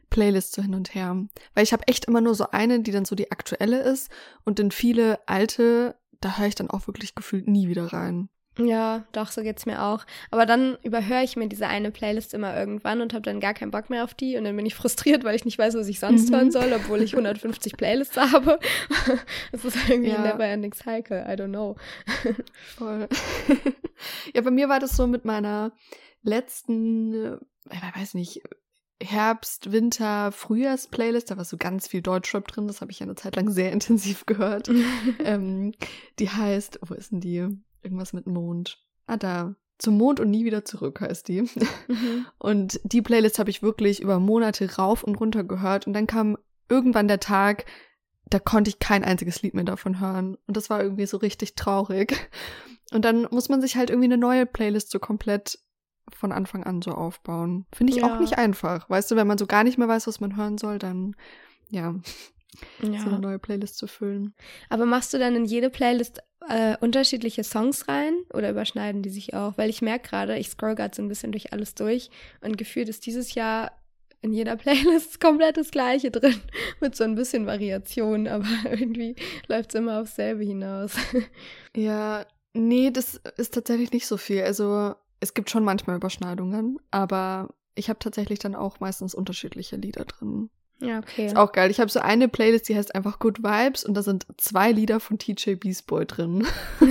Playlists 0.10 0.56
so 0.56 0.62
hin 0.62 0.76
und 0.76 0.94
her? 0.94 1.26
Weil 1.54 1.64
ich 1.64 1.74
habe 1.74 1.88
echt 1.88 2.06
immer 2.06 2.22
nur 2.22 2.36
so 2.36 2.52
eine, 2.52 2.80
die 2.82 2.92
dann 2.92 3.06
so 3.06 3.16
die 3.16 3.32
aktuelle 3.32 3.82
ist 3.82 4.12
und 4.46 4.60
in 4.60 4.72
viele 4.72 5.20
alte, 5.28 5.96
da 6.22 6.38
höre 6.38 6.48
ich 6.48 6.56
dann 6.56 6.70
auch 6.70 6.88
wirklich 6.88 7.16
gefühlt 7.16 7.48
nie 7.48 7.68
wieder 7.68 7.92
rein. 7.92 8.30
Ja, 8.60 9.06
doch, 9.14 9.32
so 9.32 9.42
geht's 9.44 9.66
mir 9.66 9.82
auch. 9.82 10.06
Aber 10.30 10.46
dann 10.46 10.78
überhöre 10.84 11.24
ich 11.24 11.38
mir 11.38 11.48
diese 11.48 11.68
eine 11.68 11.90
Playlist 11.90 12.34
immer 12.34 12.56
irgendwann 12.58 13.00
und 13.00 13.14
habe 13.14 13.22
dann 13.22 13.40
gar 13.40 13.54
keinen 13.54 13.72
Bock 13.72 13.90
mehr 13.90 14.04
auf 14.04 14.14
die 14.14 14.36
und 14.38 14.44
dann 14.44 14.56
bin 14.58 14.66
ich 14.66 14.76
frustriert, 14.82 15.24
weil 15.24 15.36
ich 15.36 15.46
nicht 15.46 15.58
weiß, 15.58 15.74
was 15.76 15.88
ich 15.88 16.00
sonst 16.02 16.30
Mhm. 16.30 16.36
hören 16.36 16.52
soll, 16.52 16.74
obwohl 16.74 17.02
ich 17.02 17.14
150 17.16 17.78
Playlists 17.78 18.18
habe. 18.18 18.60
Es 19.54 19.64
ist 19.64 19.78
irgendwie 19.90 20.10
Ja. 20.12 20.18
ein 20.18 20.24
never-ending 20.38 20.74
cycle. 20.74 21.20
I 21.28 21.32
don't 21.40 21.48
know. 21.50 21.76
Voll. 22.78 23.08
ja, 24.34 24.42
bei 24.42 24.52
mir 24.52 24.68
war 24.70 24.80
das 24.80 24.98
so 24.98 25.08
mit 25.08 25.24
meiner 25.26 25.72
letzten, 26.24 27.14
äh, 27.14 27.38
ich 27.72 28.00
weiß 28.02 28.14
nicht, 28.16 28.42
Herbst, 29.02 29.72
Winter, 29.72 30.32
Frühjahrs-Playlist. 30.32 31.32
Da 31.32 31.38
war 31.38 31.46
so 31.46 31.58
ganz 31.58 31.88
viel 31.88 32.02
Deutschrap 32.02 32.48
drin. 32.48 32.68
Das 32.68 32.82
habe 32.82 32.92
ich 32.92 33.00
ja 33.00 33.06
eine 33.06 33.16
Zeit 33.16 33.36
lang 33.36 33.50
sehr 33.50 33.72
intensiv 33.72 34.26
gehört. 34.28 34.70
ähm, 35.24 35.72
die 36.20 36.30
heißt, 36.30 36.80
wo 36.86 36.94
ist 36.94 37.12
denn 37.12 37.22
die? 37.22 37.48
Irgendwas 37.84 38.14
mit 38.14 38.28
Mond. 38.28 38.80
Ah, 39.08 39.18
da. 39.18 39.56
Zum 39.78 39.98
Mond 39.98 40.20
und 40.20 40.30
nie 40.30 40.46
wieder 40.46 40.64
zurück 40.64 41.02
heißt 41.02 41.28
die. 41.28 41.42
Mhm. 41.42 42.28
Und 42.38 42.80
die 42.84 43.02
Playlist 43.02 43.40
habe 43.40 43.50
ich 43.50 43.64
wirklich 43.64 44.00
über 44.02 44.20
Monate 44.20 44.76
rauf 44.76 45.04
und 45.04 45.16
runter 45.16 45.44
gehört. 45.44 45.88
Und 45.88 45.94
dann 45.94 46.06
kam 46.06 46.38
irgendwann 46.70 47.08
der 47.08 47.20
Tag, 47.20 47.66
da 48.30 48.38
konnte 48.38 48.70
ich 48.70 48.78
kein 48.78 49.04
einziges 49.04 49.42
Lied 49.42 49.56
mehr 49.56 49.64
davon 49.64 50.00
hören. 50.00 50.38
Und 50.46 50.56
das 50.56 50.70
war 50.70 50.84
irgendwie 50.84 51.08
so 51.08 51.18
richtig 51.18 51.56
traurig. 51.56 52.30
Und 52.94 53.06
dann 53.06 53.28
muss 53.32 53.50
man 53.50 53.60
sich 53.62 53.76
halt 53.76 53.90
irgendwie 53.90 54.06
eine 54.08 54.18
neue 54.20 54.46
Playlist 54.46 54.92
so 54.92 55.00
komplett 55.00 55.58
von 56.14 56.32
Anfang 56.32 56.64
an 56.64 56.82
so 56.84 56.92
aufbauen. 56.92 57.66
Finde 57.74 57.94
ich 57.94 58.00
Ja. 58.02 58.14
auch 58.16 58.20
nicht 58.20 58.38
einfach. 58.38 58.88
Weißt 58.90 59.10
du, 59.10 59.16
wenn 59.16 59.28
man 59.28 59.38
so 59.40 59.48
gar 59.48 59.64
nicht 59.64 59.78
mehr 59.80 59.88
weiß, 59.88 60.06
was 60.08 60.20
man 60.20 60.36
hören 60.36 60.58
soll, 60.60 60.78
dann 60.78 61.16
ja, 61.70 61.96
so 62.82 62.88
eine 62.88 62.96
Ja. 62.98 63.18
neue 63.18 63.40
Playlist 63.40 63.78
zu 63.78 63.88
füllen. 63.88 64.34
Aber 64.70 64.86
machst 64.86 65.14
du 65.14 65.20
dann 65.20 65.36
in 65.36 65.46
jede 65.46 65.70
Playlist 65.70 66.20
äh, 66.50 66.76
unterschiedliche 66.82 67.44
Songs 67.44 67.88
rein 67.88 68.14
oder 68.34 68.50
überschneiden 68.50 69.04
die 69.04 69.10
sich 69.10 69.34
auch? 69.34 69.58
Weil 69.58 69.70
ich 69.70 69.82
merke 69.82 70.10
gerade, 70.10 70.38
ich 70.38 70.50
scroll 70.50 70.76
gerade 70.76 70.96
so 70.96 71.02
ein 71.02 71.08
bisschen 71.08 71.32
durch 71.32 71.54
alles 71.54 71.76
durch 71.76 72.10
und 72.42 72.58
gefühlt 72.58 72.90
ist 72.90 73.06
dieses 73.06 73.34
Jahr 73.36 73.72
in 74.22 74.34
jeder 74.34 74.56
Playlist 74.58 75.20
komplett 75.20 75.58
das 75.58 75.72
Gleiche 75.72 76.12
drin, 76.12 76.36
mit 76.82 76.96
so 76.96 77.04
ein 77.04 77.16
bisschen 77.16 77.46
Variation, 77.46 78.28
aber 78.28 78.46
irgendwie 78.70 79.16
läuft 79.48 79.70
es 79.74 79.80
immer 79.80 80.02
aufs 80.02 80.16
selbe 80.16 80.44
hinaus. 80.44 80.94
Ja, 81.76 82.26
nee, 82.54 82.92
das 82.92 83.22
ist 83.38 83.54
tatsächlich 83.54 83.92
nicht 83.92 84.08
so 84.08 84.18
viel. 84.18 84.42
Also 84.44 84.96
es 85.20 85.34
gibt 85.34 85.50
schon 85.50 85.64
manchmal 85.64 85.96
Überschneidungen, 85.96 86.78
aber 86.92 87.54
ich 87.76 87.90
habe 87.90 88.00
tatsächlich 88.00 88.40
dann 88.40 88.56
auch 88.56 88.80
meistens 88.80 89.16
unterschiedliche 89.16 89.76
Lieder 89.78 90.06
drin. 90.06 90.50
Ja, 90.82 91.00
okay. 91.00 91.28
Ist 91.28 91.36
auch 91.38 91.52
geil. 91.52 91.70
Ich 91.72 91.80
habe 91.80 91.90
so 91.92 92.00
eine 92.00 92.28
Playlist, 92.28 92.68
die 92.70 92.76
heißt 92.76 92.94
einfach 92.96 93.20
Good 93.20 93.44
Vibes 93.44 93.84
und 93.86 93.94
da 93.96 94.02
sind 94.04 94.26
zwei 94.38 94.72
Lieder 94.72 95.00
von 95.00 95.18
TJ 95.20 95.56
Beast 95.56 95.88
Boy 95.88 96.06
drin. 96.06 96.46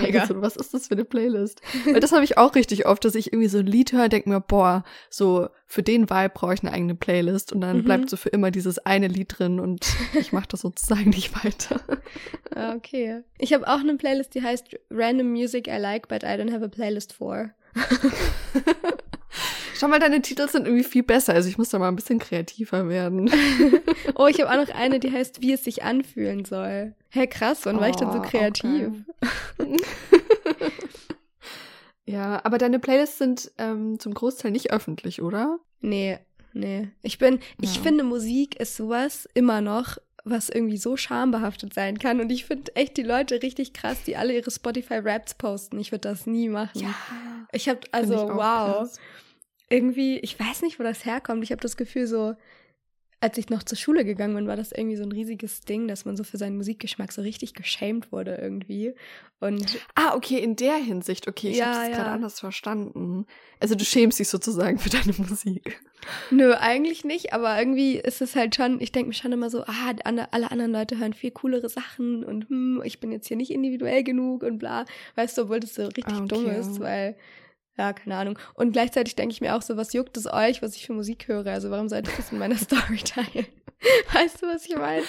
Mega. 0.00 0.26
So, 0.26 0.40
was 0.40 0.56
ist 0.56 0.72
das 0.74 0.88
für 0.88 0.94
eine 0.94 1.04
Playlist? 1.04 1.60
Weil 1.84 2.00
das 2.00 2.12
habe 2.12 2.24
ich 2.24 2.38
auch 2.38 2.54
richtig 2.54 2.86
oft, 2.86 3.04
dass 3.04 3.14
ich 3.14 3.32
irgendwie 3.32 3.48
so 3.48 3.58
ein 3.58 3.66
Lied 3.66 3.92
höre, 3.92 4.08
denke 4.08 4.28
mir, 4.28 4.40
boah, 4.40 4.82
so 5.10 5.48
für 5.66 5.82
den 5.82 6.08
Vibe 6.08 6.30
brauche 6.34 6.54
ich 6.54 6.62
eine 6.62 6.72
eigene 6.72 6.94
Playlist 6.94 7.52
und 7.52 7.60
dann 7.60 7.78
Mhm. 7.78 7.84
bleibt 7.84 8.10
so 8.10 8.16
für 8.16 8.28
immer 8.30 8.50
dieses 8.50 8.78
eine 8.78 9.08
Lied 9.08 9.38
drin 9.38 9.60
und 9.60 9.86
ich 10.18 10.32
mache 10.32 10.48
das 10.48 10.60
sozusagen 10.60 11.10
nicht 11.10 11.44
weiter. 11.44 11.80
Ah, 12.54 12.74
okay. 12.74 13.22
Ich 13.38 13.52
habe 13.52 13.66
auch 13.68 13.80
eine 13.80 13.96
Playlist, 13.96 14.34
die 14.34 14.42
heißt 14.42 14.76
Random 14.90 15.30
Music 15.32 15.68
I 15.68 15.76
Like, 15.78 16.08
but 16.08 16.22
I 16.22 16.28
don't 16.28 16.52
have 16.52 16.64
a 16.64 16.68
playlist 16.68 17.12
for. 17.12 17.50
Schau 19.78 19.86
mal, 19.88 20.00
deine 20.00 20.20
Titel 20.22 20.48
sind 20.48 20.66
irgendwie 20.66 20.82
viel 20.84 21.04
besser. 21.04 21.34
Also 21.34 21.48
ich 21.48 21.56
muss 21.56 21.68
da 21.68 21.78
mal 21.78 21.86
ein 21.88 21.94
bisschen 21.96 22.18
kreativer 22.18 22.88
werden. 22.88 23.30
oh, 24.16 24.26
ich 24.26 24.40
habe 24.40 24.50
auch 24.50 24.66
noch 24.66 24.74
eine, 24.74 24.98
die 24.98 25.12
heißt 25.12 25.40
Wie 25.40 25.52
es 25.52 25.62
sich 25.62 25.84
anfühlen 25.84 26.44
soll. 26.44 26.94
Hä, 27.10 27.26
krass, 27.28 27.60
wann 27.64 27.78
war 27.80 27.88
ich 27.88 27.96
denn 27.96 28.10
so 28.10 28.18
Oh, 28.18 28.22
kreativ? 28.22 28.90
geil. 29.58 29.76
ja, 32.06 32.40
aber 32.44 32.58
deine 32.58 32.78
Playlists 32.78 33.18
sind 33.18 33.52
ähm, 33.58 33.98
zum 34.00 34.14
Großteil 34.14 34.50
nicht 34.50 34.72
öffentlich, 34.72 35.22
oder? 35.22 35.58
Nee, 35.80 36.18
nee. 36.52 36.88
Ich 37.02 37.18
bin, 37.18 37.38
ich 37.60 37.76
Ja. 37.76 37.82
finde, 37.82 38.02
Musik 38.04 38.58
ist 38.58 38.76
sowas 38.76 39.28
immer 39.34 39.60
noch, 39.60 39.98
was 40.24 40.48
irgendwie 40.48 40.76
so 40.76 40.96
schambehaftet 40.96 41.72
sein 41.72 41.98
kann. 41.98 42.20
Und 42.20 42.30
ich 42.32 42.44
finde 42.44 42.74
echt 42.74 42.96
die 42.96 43.02
Leute 43.02 43.42
richtig 43.42 43.72
krass, 43.74 43.98
die 44.06 44.16
alle 44.16 44.34
ihre 44.34 44.50
Spotify-Raps 44.50 45.34
posten. 45.34 45.78
Ich 45.78 45.92
würde 45.92 46.08
das 46.08 46.26
nie 46.26 46.48
machen. 46.48 46.94
Ich 47.52 47.68
habe, 47.68 47.80
also, 47.92 48.14
ich 48.14 48.20
wow. 48.22 48.36
krass. 48.36 49.00
Irgendwie, 49.70 50.18
ich 50.18 50.38
weiß 50.38 50.62
nicht, 50.62 50.78
wo 50.78 50.82
das 50.82 51.04
herkommt. 51.04 51.44
Ich 51.44 51.50
habe 51.52 51.60
das 51.60 51.76
Gefühl, 51.76 52.06
so, 52.06 52.34
als 53.20 53.36
ich 53.36 53.50
noch 53.50 53.64
zur 53.64 53.76
Schule 53.76 54.04
gegangen 54.04 54.34
bin, 54.36 54.46
war 54.46 54.56
das 54.56 54.70
irgendwie 54.72 54.96
so 54.96 55.02
ein 55.02 55.10
riesiges 55.12 55.60
Ding, 55.62 55.88
dass 55.88 56.04
man 56.04 56.16
so 56.16 56.22
für 56.24 56.38
seinen 56.38 56.56
Musikgeschmack 56.56 57.10
so 57.12 57.20
richtig 57.20 57.52
geschämt 57.52 58.12
wurde 58.12 58.36
irgendwie. 58.36 58.94
Und 59.40 59.78
Ah, 59.96 60.14
okay, 60.14 60.38
in 60.38 60.54
der 60.56 60.76
Hinsicht. 60.76 61.26
Okay, 61.26 61.50
ich 61.50 61.58
Ja, 61.58 61.66
habe 61.66 61.82
es 61.84 61.90
ja. 61.90 61.96
gerade 61.96 62.10
anders 62.10 62.38
verstanden. 62.40 63.26
Also 63.58 63.74
du 63.74 63.84
schämst 63.84 64.20
dich 64.20 64.28
sozusagen 64.28 64.78
für 64.78 64.88
deine 64.88 65.12
Musik. 65.18 65.80
Nö, 66.30 66.54
eigentlich 66.54 67.04
nicht, 67.04 67.32
aber 67.32 67.58
irgendwie 67.58 67.96
ist 67.96 68.22
es 68.22 68.36
halt 68.36 68.54
schon, 68.54 68.80
ich 68.80 68.92
denke 68.92 69.08
mir 69.08 69.14
schon 69.14 69.32
immer 69.32 69.50
so, 69.50 69.64
ah, 69.64 69.92
alle 70.04 70.50
anderen 70.52 70.70
Leute 70.72 70.96
hören 70.98 71.12
viel 71.12 71.32
coolere 71.32 71.68
Sachen 71.68 72.22
und 72.24 72.48
hm, 72.48 72.80
ich 72.84 73.00
bin 73.00 73.10
jetzt 73.10 73.26
hier 73.26 73.36
nicht 73.36 73.50
individuell 73.50 74.04
genug 74.04 74.44
und 74.44 74.58
bla. 74.58 74.84
Weißt 75.16 75.36
du, 75.36 75.42
obwohl 75.42 75.58
das 75.60 75.74
so 75.74 75.82
richtig 75.86 76.06
Ah, 76.06 76.24
dumm 76.26 76.46
okay. 76.46 76.60
ist, 76.60 76.78
weil, 76.78 77.16
ja, 77.78 77.92
keine 77.92 78.16
Ahnung. 78.16 78.38
Und 78.54 78.72
gleichzeitig 78.72 79.14
denke 79.14 79.32
ich 79.32 79.40
mir 79.40 79.56
auch 79.56 79.62
so, 79.62 79.76
was 79.76 79.92
juckt 79.92 80.16
es 80.16 80.26
euch, 80.26 80.60
was 80.62 80.74
ich 80.74 80.86
für 80.86 80.92
Musik 80.92 81.28
höre? 81.28 81.46
Also 81.46 81.70
warum 81.70 81.88
sollte 81.88 82.10
ich 82.10 82.16
das 82.16 82.32
in 82.32 82.38
meiner 82.38 82.56
Story 82.58 82.98
teilen? 82.98 83.46
Weißt 84.12 84.42
du, 84.42 84.46
was 84.46 84.66
ich 84.66 84.76
meine? 84.76 85.04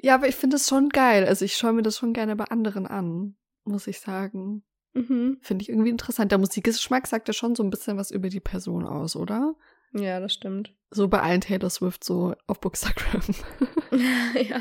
Ja, 0.00 0.14
aber 0.14 0.28
ich 0.28 0.36
finde 0.36 0.56
es 0.56 0.68
schon 0.68 0.90
geil. 0.90 1.26
Also 1.26 1.44
ich 1.44 1.56
schaue 1.56 1.72
mir 1.72 1.82
das 1.82 1.98
schon 1.98 2.12
gerne 2.12 2.36
bei 2.36 2.44
anderen 2.44 2.86
an, 2.86 3.36
muss 3.64 3.88
ich 3.88 3.98
sagen. 3.98 4.62
Mhm. 4.92 5.38
Finde 5.42 5.62
ich 5.62 5.68
irgendwie 5.68 5.90
interessant. 5.90 6.30
Der 6.30 6.38
Musikgeschmack 6.38 7.08
sagt 7.08 7.26
ja 7.26 7.34
schon 7.34 7.56
so 7.56 7.64
ein 7.64 7.70
bisschen 7.70 7.96
was 7.96 8.12
über 8.12 8.28
die 8.28 8.40
Person 8.40 8.86
aus, 8.86 9.16
oder? 9.16 9.56
Ja, 9.92 10.20
das 10.20 10.32
stimmt. 10.32 10.72
So 10.90 11.08
bei 11.08 11.20
allen 11.20 11.40
Taylor 11.40 11.70
Swift 11.70 12.04
so 12.04 12.34
auf 12.46 12.60
Bookstagram. 12.60 13.22
ja. 14.48 14.60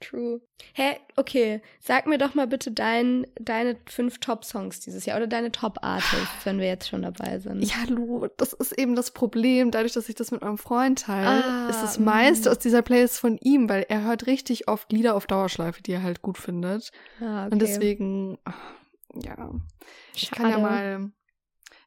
True. 0.00 0.40
Hä, 0.74 0.98
okay. 1.16 1.62
Sag 1.80 2.06
mir 2.06 2.18
doch 2.18 2.34
mal 2.34 2.46
bitte 2.46 2.70
dein, 2.70 3.26
deine 3.40 3.76
fünf 3.86 4.18
Top-Songs 4.18 4.80
dieses 4.80 5.06
Jahr 5.06 5.16
oder 5.16 5.26
deine 5.26 5.52
Top-Artists, 5.52 6.44
wenn 6.44 6.58
wir 6.58 6.66
jetzt 6.66 6.88
schon 6.88 7.02
dabei 7.02 7.38
sind. 7.38 7.62
Ja, 7.62 7.84
Lu, 7.88 8.26
das 8.36 8.52
ist 8.52 8.78
eben 8.78 8.94
das 8.94 9.10
Problem. 9.12 9.70
Dadurch, 9.70 9.94
dass 9.94 10.08
ich 10.08 10.14
das 10.14 10.30
mit 10.30 10.42
meinem 10.42 10.58
Freund 10.58 11.00
teile, 11.00 11.44
Ah, 11.44 11.68
ist 11.70 11.82
das 11.82 11.98
mm. 11.98 12.04
meiste 12.04 12.50
aus 12.50 12.58
dieser 12.58 12.82
Playlist 12.82 13.18
von 13.18 13.38
ihm, 13.38 13.68
weil 13.68 13.86
er 13.88 14.02
hört 14.02 14.26
richtig 14.26 14.68
oft 14.68 14.92
Lieder 14.92 15.14
auf 15.14 15.26
Dauerschleife, 15.26 15.82
die 15.82 15.92
er 15.92 16.02
halt 16.02 16.22
gut 16.22 16.38
findet. 16.38 16.90
Ah, 17.20 17.46
okay. 17.46 17.52
Und 17.52 17.62
deswegen, 17.62 18.38
ach, 18.44 18.74
ja. 19.14 19.50
Ich 20.14 20.30
kann 20.30 20.50
ja 20.50 20.58
Schade. 20.58 20.62
mal, 20.62 21.12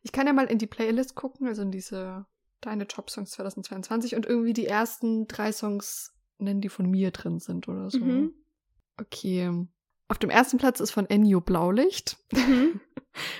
ich 0.01 0.11
kann 0.11 0.27
ja 0.27 0.33
mal 0.33 0.45
in 0.45 0.57
die 0.57 0.67
Playlist 0.67 1.15
gucken, 1.15 1.47
also 1.47 1.61
in 1.61 1.71
diese 1.71 2.25
Deine 2.61 2.87
Top 2.87 3.09
Songs 3.09 3.31
2022 3.31 4.15
und 4.15 4.25
irgendwie 4.25 4.53
die 4.53 4.65
ersten 4.65 5.27
drei 5.27 5.51
Songs 5.51 6.13
nennen, 6.37 6.61
die 6.61 6.69
von 6.69 6.89
mir 6.89 7.11
drin 7.11 7.39
sind 7.39 7.67
oder 7.67 7.89
so. 7.89 7.99
Mhm. 7.99 8.33
Okay. 8.97 9.67
Auf 10.07 10.17
dem 10.17 10.29
ersten 10.29 10.57
Platz 10.57 10.79
ist 10.79 10.91
von 10.91 11.09
Ennio 11.09 11.41
Blaulicht. 11.41 12.17
Mhm. 12.33 12.81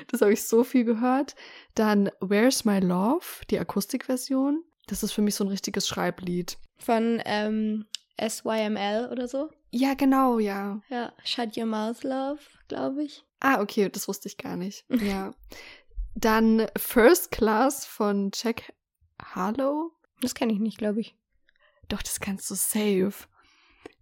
Das 0.07 0.21
habe 0.21 0.33
ich 0.33 0.43
so 0.43 0.63
viel 0.63 0.83
gehört. 0.83 1.35
Dann 1.75 2.09
Where's 2.19 2.65
My 2.65 2.79
Love, 2.79 3.23
die 3.49 3.59
Akustikversion. 3.59 4.63
Das 4.87 5.03
ist 5.03 5.11
für 5.11 5.21
mich 5.21 5.35
so 5.35 5.43
ein 5.43 5.47
richtiges 5.47 5.87
Schreiblied. 5.87 6.57
Von 6.79 7.21
ähm, 7.23 7.85
SYML 8.19 9.09
oder 9.11 9.27
so. 9.27 9.49
Ja, 9.71 9.93
genau, 9.93 10.39
ja. 10.39 10.81
Ja, 10.89 11.13
Shut 11.23 11.55
Your 11.55 11.67
Mouth 11.67 12.03
Love, 12.03 12.39
glaube 12.67 13.03
ich. 13.03 13.23
Ah, 13.39 13.61
okay, 13.61 13.89
das 13.89 14.07
wusste 14.07 14.27
ich 14.27 14.37
gar 14.37 14.57
nicht. 14.57 14.85
Ja. 15.01 15.31
Dann 16.15 16.67
First 16.75 17.31
Class 17.31 17.85
von 17.85 18.31
Jack 18.33 18.73
Harlow. 19.23 19.91
Das 20.21 20.35
kenne 20.35 20.53
ich 20.53 20.59
nicht, 20.59 20.77
glaube 20.77 20.99
ich. 20.99 21.15
Doch, 21.87 22.01
das 22.01 22.19
kannst 22.19 22.49
du 22.49 22.55
safe. 22.55 23.13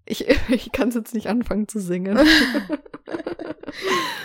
Ich, 0.05 0.27
ich 0.49 0.71
kann 0.71 0.89
es 0.89 0.95
jetzt 0.95 1.13
nicht 1.13 1.27
anfangen 1.27 1.67
zu 1.67 1.79
singen. 1.79 2.17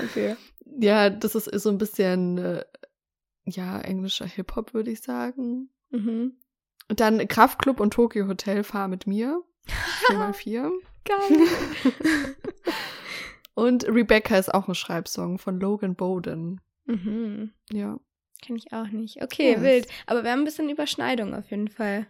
Okay. 0.02 0.36
ja, 0.80 1.10
das 1.10 1.34
ist 1.34 1.46
so 1.60 1.68
ein 1.68 1.78
bisschen, 1.78 2.38
äh, 2.38 2.64
ja, 3.44 3.80
englischer 3.80 4.26
Hip-Hop, 4.26 4.72
würde 4.72 4.90
ich 4.90 5.02
sagen. 5.02 5.68
Mhm. 5.90 6.36
Und 6.88 7.00
dann 7.00 7.26
Kraftclub 7.28 7.80
und 7.80 7.92
Tokyo 7.92 8.26
Hotel, 8.28 8.64
fahr 8.64 8.88
mit 8.88 9.06
mir. 9.06 9.42
4x4. 10.08 10.70
Geil. 11.04 12.36
Und 13.54 13.86
Rebecca 13.88 14.36
ist 14.38 14.52
auch 14.52 14.68
ein 14.68 14.74
Schreibsong 14.74 15.38
von 15.38 15.60
Logan 15.60 15.94
Bowden. 15.96 16.60
mhm. 16.86 17.52
Ja. 17.70 17.98
Kenne 18.42 18.58
ich 18.58 18.72
auch 18.72 18.88
nicht. 18.88 19.22
Okay, 19.22 19.52
Yes. 19.52 19.62
wild. 19.62 19.86
Aber 20.06 20.24
wir 20.24 20.30
haben 20.32 20.40
ein 20.40 20.44
bisschen 20.44 20.68
Überschneidung 20.68 21.34
auf 21.34 21.50
jeden 21.50 21.68
Fall. 21.68 22.06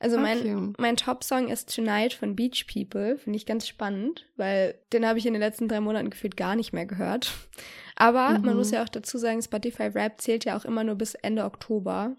Also 0.00 0.18
mein, 0.18 0.38
Okay. 0.38 0.72
mein 0.78 0.96
Top-Song 0.96 1.48
ist 1.48 1.74
Tonight 1.74 2.14
von 2.14 2.34
Beach 2.34 2.66
People. 2.66 3.16
Finde 3.16 3.36
ich 3.36 3.46
ganz 3.46 3.68
spannend, 3.68 4.26
weil 4.36 4.74
den 4.92 5.06
habe 5.06 5.18
ich 5.18 5.26
in 5.26 5.34
den 5.34 5.40
letzten 5.42 5.68
drei 5.68 5.80
Monaten 5.80 6.10
gefühlt 6.10 6.36
gar 6.36 6.56
nicht 6.56 6.72
mehr 6.72 6.86
gehört. 6.86 7.32
Aber 7.96 8.30
man 8.30 8.42
Mhm. 8.52 8.56
muss 8.56 8.70
ja 8.72 8.82
auch 8.82 8.88
dazu 8.88 9.18
sagen, 9.18 9.40
Spotify 9.40 9.84
Rap 9.84 10.20
zählt 10.20 10.44
ja 10.44 10.56
auch 10.56 10.64
immer 10.64 10.82
nur 10.84 10.96
bis 10.96 11.14
Ende 11.14 11.44
Oktober. 11.44 12.16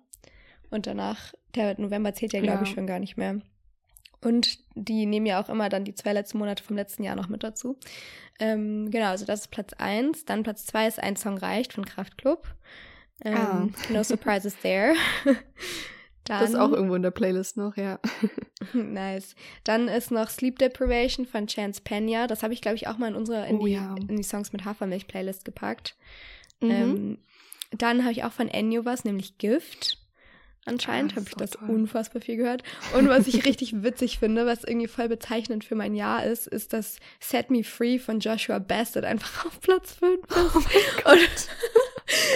Und 0.70 0.88
danach, 0.88 1.34
der 1.54 1.80
November 1.80 2.14
zählt 2.14 2.34
ja, 2.34 2.40
glaube 2.42 2.64
Ja. 2.64 2.70
ich, 2.70 2.74
schon 2.74 2.88
gar 2.88 3.00
nicht 3.00 3.18
mehr. 3.18 3.42
Und 4.22 4.58
die 4.76 5.06
nehmen 5.06 5.26
ja 5.26 5.42
auch 5.42 5.50
immer 5.50 5.70
dann 5.70 5.84
die 5.86 5.94
zwei 5.94 6.14
letzten 6.14 6.38
Monate 6.40 6.64
vom 6.64 6.76
letzten 6.76 7.04
Jahr 7.04 7.16
noch 7.16 7.28
mit 7.30 7.44
dazu. 7.44 7.78
Ähm, 8.40 8.90
genau, 8.90 9.08
also 9.08 9.26
das 9.26 9.42
ist 9.42 9.48
Platz 9.52 9.74
1. 9.78 10.26
Dann 10.26 10.44
Platz 10.44 10.66
2 10.66 10.88
ist 10.88 11.00
Ein 11.00 11.16
Song 11.16 11.38
reicht 11.38 11.74
von 11.74 11.86
Kraftklub. 11.86 12.48
Ähm, 13.24 13.36
Ah. 13.36 13.68
No 13.90 14.04
surprises 14.04 14.56
there. 14.62 14.94
Dann, 15.24 15.36
Das 16.28 16.50
ist 16.50 16.56
auch 16.56 16.72
irgendwo 16.72 16.96
in 16.96 17.04
der 17.04 17.12
Playlist 17.12 17.56
noch, 17.56 17.78
ja. 17.78 18.00
nice. 18.74 19.36
Dann 19.64 19.88
ist 19.88 20.10
noch 20.12 20.30
Sleep 20.30 20.58
Deprivation 20.58 21.26
von 21.28 21.46
Chance 21.48 21.82
Pena. 21.84 22.26
Das 22.28 22.42
habe 22.44 22.54
ich, 22.54 22.62
glaube 22.62 22.76
ich, 22.78 22.88
auch 22.88 22.98
mal 22.98 23.10
in 23.10 23.16
unsere, 23.16 23.48
in, 23.48 23.60
Oh 23.60 23.66
die, 23.66 23.74
ja. 23.74 23.96
in 24.08 24.18
die 24.18 24.24
Songs 24.24 24.52
mit 24.52 24.66
Hafermilch-Playlist 24.66 25.46
gepackt. 25.46 25.96
Mhm. 26.62 26.72
Ähm, 26.72 27.18
dann 27.72 28.02
habe 28.04 28.12
ich 28.12 28.24
auch 28.24 28.32
von 28.32 28.48
Ennio 28.48 28.86
was, 28.86 29.04
nämlich 29.06 29.38
Gift. 29.38 30.00
Anscheinend 30.68 31.14
Ah, 31.14 31.18
habe 31.18 31.26
ich 31.30 31.36
das 31.36 31.52
toll. 31.52 31.70
unfassbar 31.70 32.24
viel 32.24 32.38
gehört. 32.38 32.64
Und 32.98 33.08
was 33.08 33.28
ich 33.28 33.46
richtig 33.46 33.84
witzig 33.84 34.18
finde, 34.18 34.48
was 34.48 34.64
irgendwie 34.64 34.88
voll 34.88 35.08
bezeichnend 35.10 35.64
für 35.64 35.76
mein 35.76 35.94
Jahr 35.94 36.26
ist, 36.26 36.48
ist 36.48 36.74
das 36.74 36.98
Set 37.20 37.52
Me 37.52 37.64
Free 37.64 38.00
von 38.00 38.20
Joshua 38.20 38.58
Bassett 38.58 39.06
einfach 39.06 39.46
auf 39.46 39.62
Platz 39.62 39.94
5 39.94 40.22
ist. 40.28 40.36
Oh 41.06 41.12
Und 41.12 41.50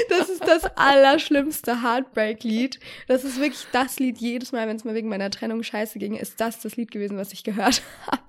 das 0.10 0.30
ist 0.30 0.46
das 0.48 0.64
allerschlimmste 0.78 1.82
Heartbreak-Lied. 1.84 2.80
Das 3.08 3.24
ist 3.24 3.40
wirklich 3.40 3.66
das 3.72 4.00
Lied 4.00 4.18
jedes 4.18 4.52
Mal, 4.52 4.68
wenn 4.68 4.76
es 4.76 4.84
mal 4.84 4.96
wegen 4.96 5.10
meiner 5.10 5.30
Trennung 5.30 5.64
scheiße 5.64 6.00
ging, 6.00 6.16
ist 6.16 6.40
das 6.42 6.60
das 6.60 6.76
Lied 6.76 6.92
gewesen, 6.92 7.18
was 7.18 7.34
ich 7.34 7.44
gehört 7.44 7.82
habe. 8.08 8.24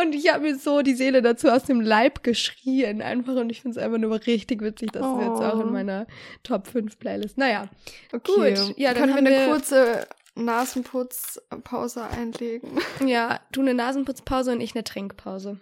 Und 0.00 0.14
ich 0.14 0.32
habe 0.32 0.42
mir 0.44 0.56
so 0.56 0.82
die 0.82 0.94
Seele 0.94 1.20
dazu 1.22 1.48
aus 1.48 1.64
dem 1.64 1.80
Leib 1.80 2.22
geschrien 2.22 3.02
einfach 3.02 3.34
und 3.34 3.50
ich 3.50 3.62
finde 3.62 3.78
es 3.78 3.84
einfach 3.84 3.98
nur 3.98 4.24
richtig 4.26 4.62
witzig, 4.62 4.92
dass 4.92 5.04
es 5.04 5.20
jetzt 5.24 5.40
auch 5.42 5.58
in 5.60 5.68
Oh. 5.68 5.72
meiner 5.72 6.06
Top 6.44 6.66
5 6.68 6.98
Playlist. 6.98 7.36
Naja, 7.38 7.68
Okay. 8.12 8.54
Gut, 8.54 8.78
ja, 8.78 8.94
dann 8.94 9.10
Können 9.10 9.24
wir 9.24 9.32
eine 9.32 9.40
wir- 9.46 9.52
kurze 9.52 10.06
Nasenputzpause 10.36 12.04
einlegen? 12.04 12.78
ja, 13.04 13.40
du 13.52 13.60
eine 13.62 13.74
Nasenputzpause 13.74 14.52
und 14.52 14.60
ich 14.60 14.74
eine 14.74 14.84
Trinkpause. 14.84 15.58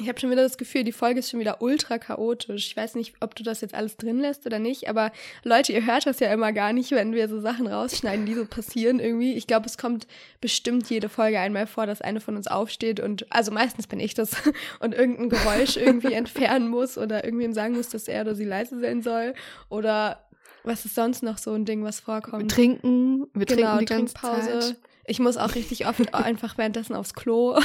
Ich 0.00 0.08
habe 0.08 0.18
schon 0.18 0.30
wieder 0.32 0.42
das 0.42 0.58
Gefühl, 0.58 0.82
die 0.82 0.90
Folge 0.90 1.20
ist 1.20 1.30
schon 1.30 1.38
wieder 1.38 1.62
ultra 1.62 1.98
chaotisch. 1.98 2.66
Ich 2.66 2.76
weiß 2.76 2.96
nicht, 2.96 3.14
ob 3.20 3.36
du 3.36 3.44
das 3.44 3.60
jetzt 3.60 3.74
alles 3.74 3.96
drin 3.96 4.18
lässt 4.18 4.44
oder 4.44 4.58
nicht, 4.58 4.88
aber 4.88 5.12
Leute, 5.44 5.72
ihr 5.72 5.86
hört 5.86 6.04
das 6.06 6.18
ja 6.18 6.32
immer 6.32 6.52
gar 6.52 6.72
nicht, 6.72 6.90
wenn 6.90 7.12
wir 7.12 7.28
so 7.28 7.38
Sachen 7.40 7.68
rausschneiden, 7.68 8.26
die 8.26 8.34
so 8.34 8.44
passieren 8.44 8.98
irgendwie. 8.98 9.34
Ich 9.34 9.46
glaube, 9.46 9.66
es 9.66 9.78
kommt 9.78 10.08
bestimmt 10.40 10.90
jede 10.90 11.08
Folge 11.08 11.38
einmal 11.38 11.68
vor, 11.68 11.86
dass 11.86 12.00
eine 12.02 12.20
von 12.20 12.34
uns 12.36 12.48
aufsteht 12.48 12.98
und, 12.98 13.30
also 13.32 13.52
meistens 13.52 13.86
bin 13.86 14.00
ich 14.00 14.14
das, 14.14 14.32
und 14.80 14.94
irgendein 14.94 15.28
Geräusch 15.28 15.76
irgendwie 15.76 16.12
entfernen 16.14 16.68
muss 16.68 16.98
oder 16.98 17.22
irgendwem 17.24 17.52
sagen 17.52 17.76
muss, 17.76 17.88
dass 17.88 18.08
er 18.08 18.22
oder 18.22 18.34
sie 18.34 18.44
leise 18.44 18.80
sein 18.80 19.00
soll 19.00 19.34
oder 19.68 20.26
was 20.64 20.84
ist 20.84 20.96
sonst 20.96 21.22
noch 21.22 21.38
so 21.38 21.52
ein 21.52 21.66
Ding, 21.66 21.84
was 21.84 22.00
Wir 22.00 22.04
vorkommt? 22.04 22.50
trinken, 22.50 23.26
wir 23.32 23.46
Genau, 23.46 23.76
trinken 23.76 23.78
die 23.78 23.84
ganze 23.84 24.14
Trinkpause. 24.14 24.58
Zeit. 24.60 24.76
Ich 25.06 25.20
muss 25.20 25.36
auch 25.36 25.54
richtig 25.54 25.86
oft 25.86 26.12
einfach 26.14 26.58
währenddessen 26.58 26.96
aufs 26.96 27.14
Klo. 27.14 27.60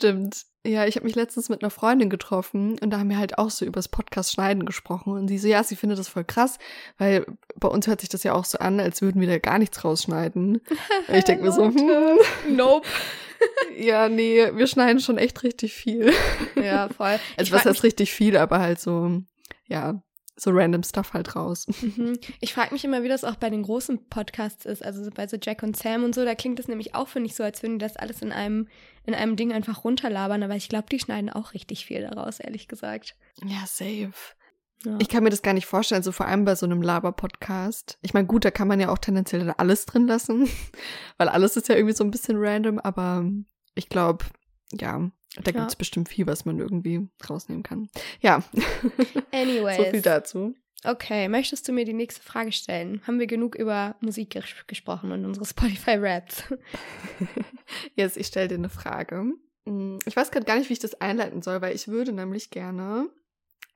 Stimmt. 0.00 0.46
Ja, 0.66 0.84
ich 0.84 0.96
habe 0.96 1.06
mich 1.06 1.14
letztens 1.14 1.48
mit 1.48 1.62
einer 1.62 1.70
Freundin 1.70 2.10
getroffen 2.10 2.78
und 2.80 2.90
da 2.90 2.98
haben 2.98 3.08
wir 3.08 3.18
halt 3.18 3.38
auch 3.38 3.48
so 3.48 3.64
übers 3.64 3.88
Podcast 3.88 4.32
schneiden 4.32 4.66
gesprochen 4.66 5.14
und 5.14 5.28
sie 5.28 5.38
so, 5.38 5.48
ja, 5.48 5.64
sie 5.64 5.76
findet 5.76 5.98
das 5.98 6.08
voll 6.08 6.24
krass, 6.24 6.58
weil 6.98 7.24
bei 7.56 7.68
uns 7.68 7.86
hört 7.86 8.00
sich 8.00 8.10
das 8.10 8.24
ja 8.24 8.34
auch 8.34 8.44
so 8.44 8.58
an, 8.58 8.78
als 8.78 9.00
würden 9.00 9.22
wir 9.22 9.28
da 9.28 9.38
gar 9.38 9.58
nichts 9.58 9.82
rausschneiden. 9.84 10.60
Und 11.08 11.14
ich 11.14 11.24
denke 11.24 11.44
mir 11.44 11.52
so, 11.52 11.64
hm, 11.64 12.56
Nope. 12.56 12.86
ja, 13.78 14.10
nee, 14.10 14.50
wir 14.54 14.66
schneiden 14.66 15.00
schon 15.00 15.16
echt 15.16 15.42
richtig 15.42 15.72
viel. 15.72 16.12
Ja, 16.56 16.88
voll. 16.88 17.18
Also 17.36 17.42
Ich 17.48 17.52
was 17.52 17.64
heißt 17.64 17.82
richtig 17.82 18.12
viel, 18.12 18.36
aber 18.36 18.58
halt 18.58 18.80
so, 18.80 19.22
ja, 19.66 20.02
so 20.40 20.50
random 20.52 20.82
Stuff 20.82 21.12
halt 21.12 21.36
raus. 21.36 21.66
Mhm. 21.90 22.18
Ich 22.40 22.54
frage 22.54 22.72
mich 22.72 22.84
immer, 22.84 23.02
wie 23.02 23.08
das 23.08 23.24
auch 23.24 23.36
bei 23.36 23.50
den 23.50 23.62
großen 23.62 24.08
Podcasts 24.08 24.64
ist, 24.64 24.84
also 24.84 25.02
so 25.02 25.10
bei 25.10 25.26
so 25.26 25.36
Jack 25.40 25.62
und 25.62 25.76
Sam 25.76 26.04
und 26.04 26.14
so, 26.14 26.24
da 26.24 26.34
klingt 26.34 26.58
das 26.58 26.68
nämlich 26.68 26.94
auch, 26.94 27.08
finde 27.08 27.28
ich, 27.28 27.34
so, 27.34 27.42
als 27.42 27.62
würden 27.62 27.78
die 27.78 27.84
das 27.84 27.96
alles 27.96 28.22
in 28.22 28.30
einem, 28.30 28.68
in 29.06 29.14
einem 29.14 29.34
Ding 29.34 29.52
einfach 29.52 29.82
runterlabern, 29.82 30.42
aber 30.42 30.54
ich 30.54 30.68
glaube, 30.68 30.86
die 30.90 31.00
schneiden 31.00 31.30
auch 31.30 31.52
richtig 31.52 31.84
viel 31.84 32.02
daraus, 32.02 32.38
ehrlich 32.38 32.68
gesagt. 32.68 33.16
Ja, 33.44 33.64
safe. 33.66 34.12
Ja. 34.84 34.96
Ich 34.98 35.08
kann 35.08 35.24
mir 35.24 35.30
das 35.30 35.42
gar 35.42 35.52
nicht 35.52 35.66
vorstellen, 35.66 35.98
also 35.98 36.12
vor 36.12 36.26
allem 36.26 36.44
bei 36.44 36.54
so 36.54 36.64
einem 36.64 36.80
Laber-Podcast. 36.80 37.98
Ich 38.02 38.14
meine, 38.14 38.26
gut, 38.26 38.44
da 38.44 38.50
kann 38.50 38.68
man 38.68 38.80
ja 38.80 38.90
auch 38.90 38.98
tendenziell 38.98 39.50
alles 39.56 39.84
drin 39.84 40.06
lassen, 40.06 40.48
weil 41.18 41.28
alles 41.28 41.56
ist 41.56 41.68
ja 41.68 41.74
irgendwie 41.74 41.94
so 41.94 42.04
ein 42.04 42.10
bisschen 42.10 42.36
random, 42.38 42.78
aber 42.78 43.24
ich 43.74 43.88
glaube, 43.88 44.24
ja, 44.72 45.10
da 45.36 45.50
Ja. 45.52 45.60
gibt's 45.60 45.76
bestimmt 45.76 46.08
viel, 46.08 46.26
was 46.26 46.44
man 46.44 46.58
irgendwie 46.58 47.08
rausnehmen 47.28 47.62
kann. 47.62 47.88
Ja, 48.20 48.42
Anyways. 49.32 49.76
so 49.76 49.84
viel 49.84 50.02
dazu. 50.02 50.54
Okay, 50.82 51.28
möchtest 51.28 51.68
du 51.68 51.72
mir 51.72 51.84
die 51.84 51.92
nächste 51.92 52.22
Frage 52.22 52.52
stellen? 52.52 53.02
Haben 53.06 53.18
wir 53.18 53.26
genug 53.26 53.54
über 53.54 53.96
Musik 54.00 54.30
ges 54.30 54.44
gesprochen 54.66 55.12
und 55.12 55.24
unsere 55.26 55.44
Spotify-Raps? 55.46 56.44
Jetzt, 57.96 58.16
ich 58.16 58.26
stelle 58.28 58.48
dir 58.48 58.54
eine 58.54 58.70
Frage. 58.70 59.24
Hm, 59.66 59.98
Ich 60.06 60.16
weiß 60.16 60.30
gerade 60.30 60.46
gar 60.46 60.56
nicht, 60.58 60.68
wie 60.70 60.72
ich 60.74 60.78
das 60.78 61.00
einleiten 61.00 61.42
soll, 61.42 61.60
weil 61.60 61.74
ich 61.74 61.88
würde 61.88 62.12
nämlich 62.12 62.48
gerne 62.50 63.10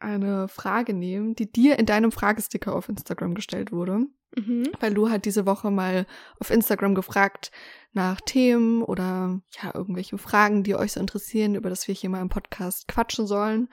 eine 0.04 0.48
Frage 0.48 0.94
nehmen, 0.94 1.34
die 1.34 1.50
dir 1.50 1.78
in 1.78 1.86
deinem 1.86 2.12
Fragesticker 2.12 2.74
auf 2.74 2.88
Instagram 2.88 3.34
gestellt 3.34 3.72
wurde. 3.72 4.06
Mhm. 4.36 4.72
weil 4.80 4.92
Lu 4.92 5.10
hat 5.10 5.26
diese 5.26 5.46
Woche 5.46 5.70
mal 5.70 6.06
auf 6.40 6.50
Instagram 6.50 6.94
gefragt 6.94 7.52
nach 7.92 8.20
Themen 8.20 8.82
oder 8.82 9.40
ja, 9.62 9.72
irgendwelche 9.74 10.18
Fragen, 10.18 10.64
die 10.64 10.74
euch 10.74 10.92
so 10.92 11.00
interessieren, 11.00 11.54
über 11.54 11.70
das 11.70 11.86
wir 11.86 11.94
hier 11.94 12.10
mal 12.10 12.20
im 12.20 12.28
Podcast 12.28 12.88
quatschen 12.88 13.26
sollen. 13.26 13.68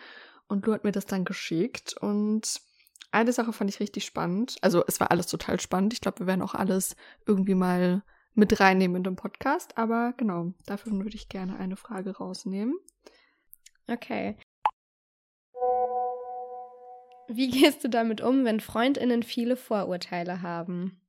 Und 0.47 0.65
Lu 0.65 0.73
hat 0.73 0.83
mir 0.83 0.91
das 0.91 1.05
dann 1.05 1.25
geschickt 1.25 1.95
und 1.99 2.61
eine 3.11 3.33
Sache 3.33 3.53
fand 3.53 3.69
ich 3.69 3.79
richtig 3.79 4.05
spannend. 4.05 4.57
Also 4.61 4.83
es 4.87 4.99
war 4.99 5.11
alles 5.11 5.27
total 5.27 5.59
spannend. 5.59 5.93
Ich 5.93 6.01
glaube, 6.01 6.19
wir 6.19 6.27
werden 6.27 6.41
auch 6.41 6.55
alles 6.55 6.95
irgendwie 7.25 7.55
mal 7.55 8.03
mit 8.33 8.59
reinnehmen 8.59 8.97
in 8.97 9.03
den 9.03 9.15
Podcast. 9.15 9.77
Aber 9.77 10.13
genau, 10.15 10.53
dafür 10.65 10.93
würde 10.93 11.15
ich 11.15 11.27
gerne 11.27 11.57
eine 11.57 11.75
Frage 11.75 12.15
rausnehmen. 12.17 12.75
Okay. 13.87 14.37
Wie 17.35 17.49
gehst 17.49 17.83
du 17.83 17.89
damit 17.89 18.21
um, 18.21 18.45
wenn 18.45 18.59
Freundinnen 18.59 19.23
viele 19.23 19.55
Vorurteile 19.55 20.41
haben? 20.41 20.99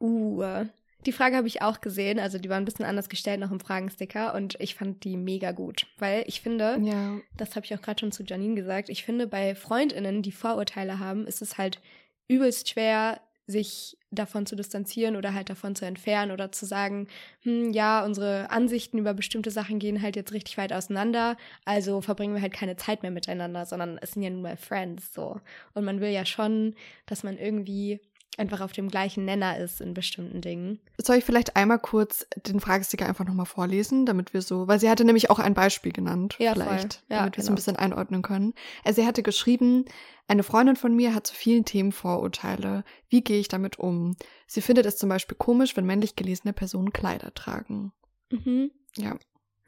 Uh, 0.00 0.64
die 1.06 1.12
Frage 1.12 1.36
habe 1.36 1.46
ich 1.46 1.62
auch 1.62 1.80
gesehen. 1.80 2.18
Also 2.18 2.38
die 2.38 2.48
war 2.48 2.56
ein 2.56 2.64
bisschen 2.64 2.84
anders 2.84 3.08
gestellt 3.08 3.40
noch 3.40 3.50
im 3.50 3.60
Fragensticker 3.60 4.34
und 4.34 4.56
ich 4.60 4.74
fand 4.74 5.04
die 5.04 5.16
mega 5.16 5.52
gut, 5.52 5.86
weil 5.98 6.24
ich 6.26 6.40
finde, 6.40 6.78
Ja. 6.82 7.18
das 7.36 7.56
habe 7.56 7.66
ich 7.66 7.74
auch 7.74 7.82
gerade 7.82 8.00
schon 8.00 8.12
zu 8.12 8.22
Janine 8.24 8.54
gesagt, 8.54 8.88
ich 8.88 9.04
finde 9.04 9.26
bei 9.26 9.54
Freundinnen, 9.54 10.22
die 10.22 10.32
Vorurteile 10.32 10.98
haben, 10.98 11.26
ist 11.26 11.42
es 11.42 11.58
halt 11.58 11.80
übelst 12.28 12.70
schwer, 12.70 13.20
sich 13.46 13.98
davon 14.10 14.46
zu 14.46 14.56
distanzieren 14.56 15.16
oder 15.16 15.34
halt 15.34 15.50
davon 15.50 15.74
zu 15.74 15.84
entfernen 15.84 16.32
oder 16.32 16.52
zu 16.52 16.66
sagen, 16.66 17.08
hm, 17.42 17.72
ja, 17.72 18.04
unsere 18.04 18.50
Ansichten 18.50 18.98
über 18.98 19.12
bestimmte 19.12 19.50
Sachen 19.50 19.78
gehen 19.78 20.00
halt 20.02 20.16
jetzt 20.16 20.32
richtig 20.32 20.56
weit 20.56 20.72
auseinander, 20.72 21.36
also 21.64 22.00
verbringen 22.00 22.34
wir 22.34 22.42
halt 22.42 22.54
keine 22.54 22.76
Zeit 22.76 23.02
mehr 23.02 23.10
miteinander, 23.10 23.66
sondern 23.66 23.98
es 24.00 24.12
sind 24.12 24.22
ja 24.22 24.30
nun 24.30 24.42
mal 24.42 24.56
Friends 24.56 25.12
so. 25.12 25.40
Und 25.74 25.84
man 25.84 26.00
will 26.00 26.10
ja 26.10 26.24
schon, 26.24 26.74
dass 27.06 27.22
man 27.22 27.38
irgendwie 27.38 28.00
einfach 28.36 28.60
auf 28.60 28.72
dem 28.72 28.88
gleichen 28.88 29.24
Nenner 29.24 29.58
ist 29.58 29.80
in 29.80 29.94
bestimmten 29.94 30.40
Dingen. 30.40 30.80
Soll 31.00 31.16
ich 31.16 31.24
vielleicht 31.24 31.56
einmal 31.56 31.78
kurz 31.78 32.26
den 32.46 32.58
Fragesticker 32.60 33.06
einfach 33.06 33.24
nochmal 33.24 33.46
vorlesen, 33.46 34.06
damit 34.06 34.34
wir 34.34 34.42
so, 34.42 34.66
weil 34.66 34.80
sie 34.80 34.90
hatte 34.90 35.04
nämlich 35.04 35.30
auch 35.30 35.38
ein 35.38 35.54
Beispiel 35.54 35.92
genannt, 35.92 36.36
Ja, 36.40 36.54
voll. 36.54 36.64
vielleicht, 36.64 37.04
Ja, 37.08 37.18
damit 37.18 37.36
wir 37.36 37.42
es 37.42 37.46
ein 37.46 37.48
genau. 37.48 37.56
bisschen 37.56 37.76
einordnen 37.76 38.22
können. 38.22 38.54
Also 38.84 39.00
sie 39.02 39.06
hatte 39.06 39.22
geschrieben, 39.22 39.84
eine 40.26 40.42
Freundin 40.42 40.76
von 40.76 40.94
mir 40.96 41.14
hat 41.14 41.26
zu 41.26 41.34
vielen 41.34 41.64
Themen 41.64 41.92
Vorurteile. 41.92 42.82
Wie 43.08 43.22
gehe 43.22 43.38
ich 43.38 43.48
damit 43.48 43.78
um? 43.78 44.16
Sie 44.46 44.60
findet 44.62 44.86
es 44.86 44.96
zum 44.96 45.08
Beispiel 45.08 45.36
komisch, 45.36 45.76
wenn 45.76 45.86
männlich 45.86 46.16
gelesene 46.16 46.52
Personen 46.52 46.92
Kleider 46.92 47.32
tragen. 47.34 47.92
Mhm. 48.30 48.70
Ja. 48.96 49.16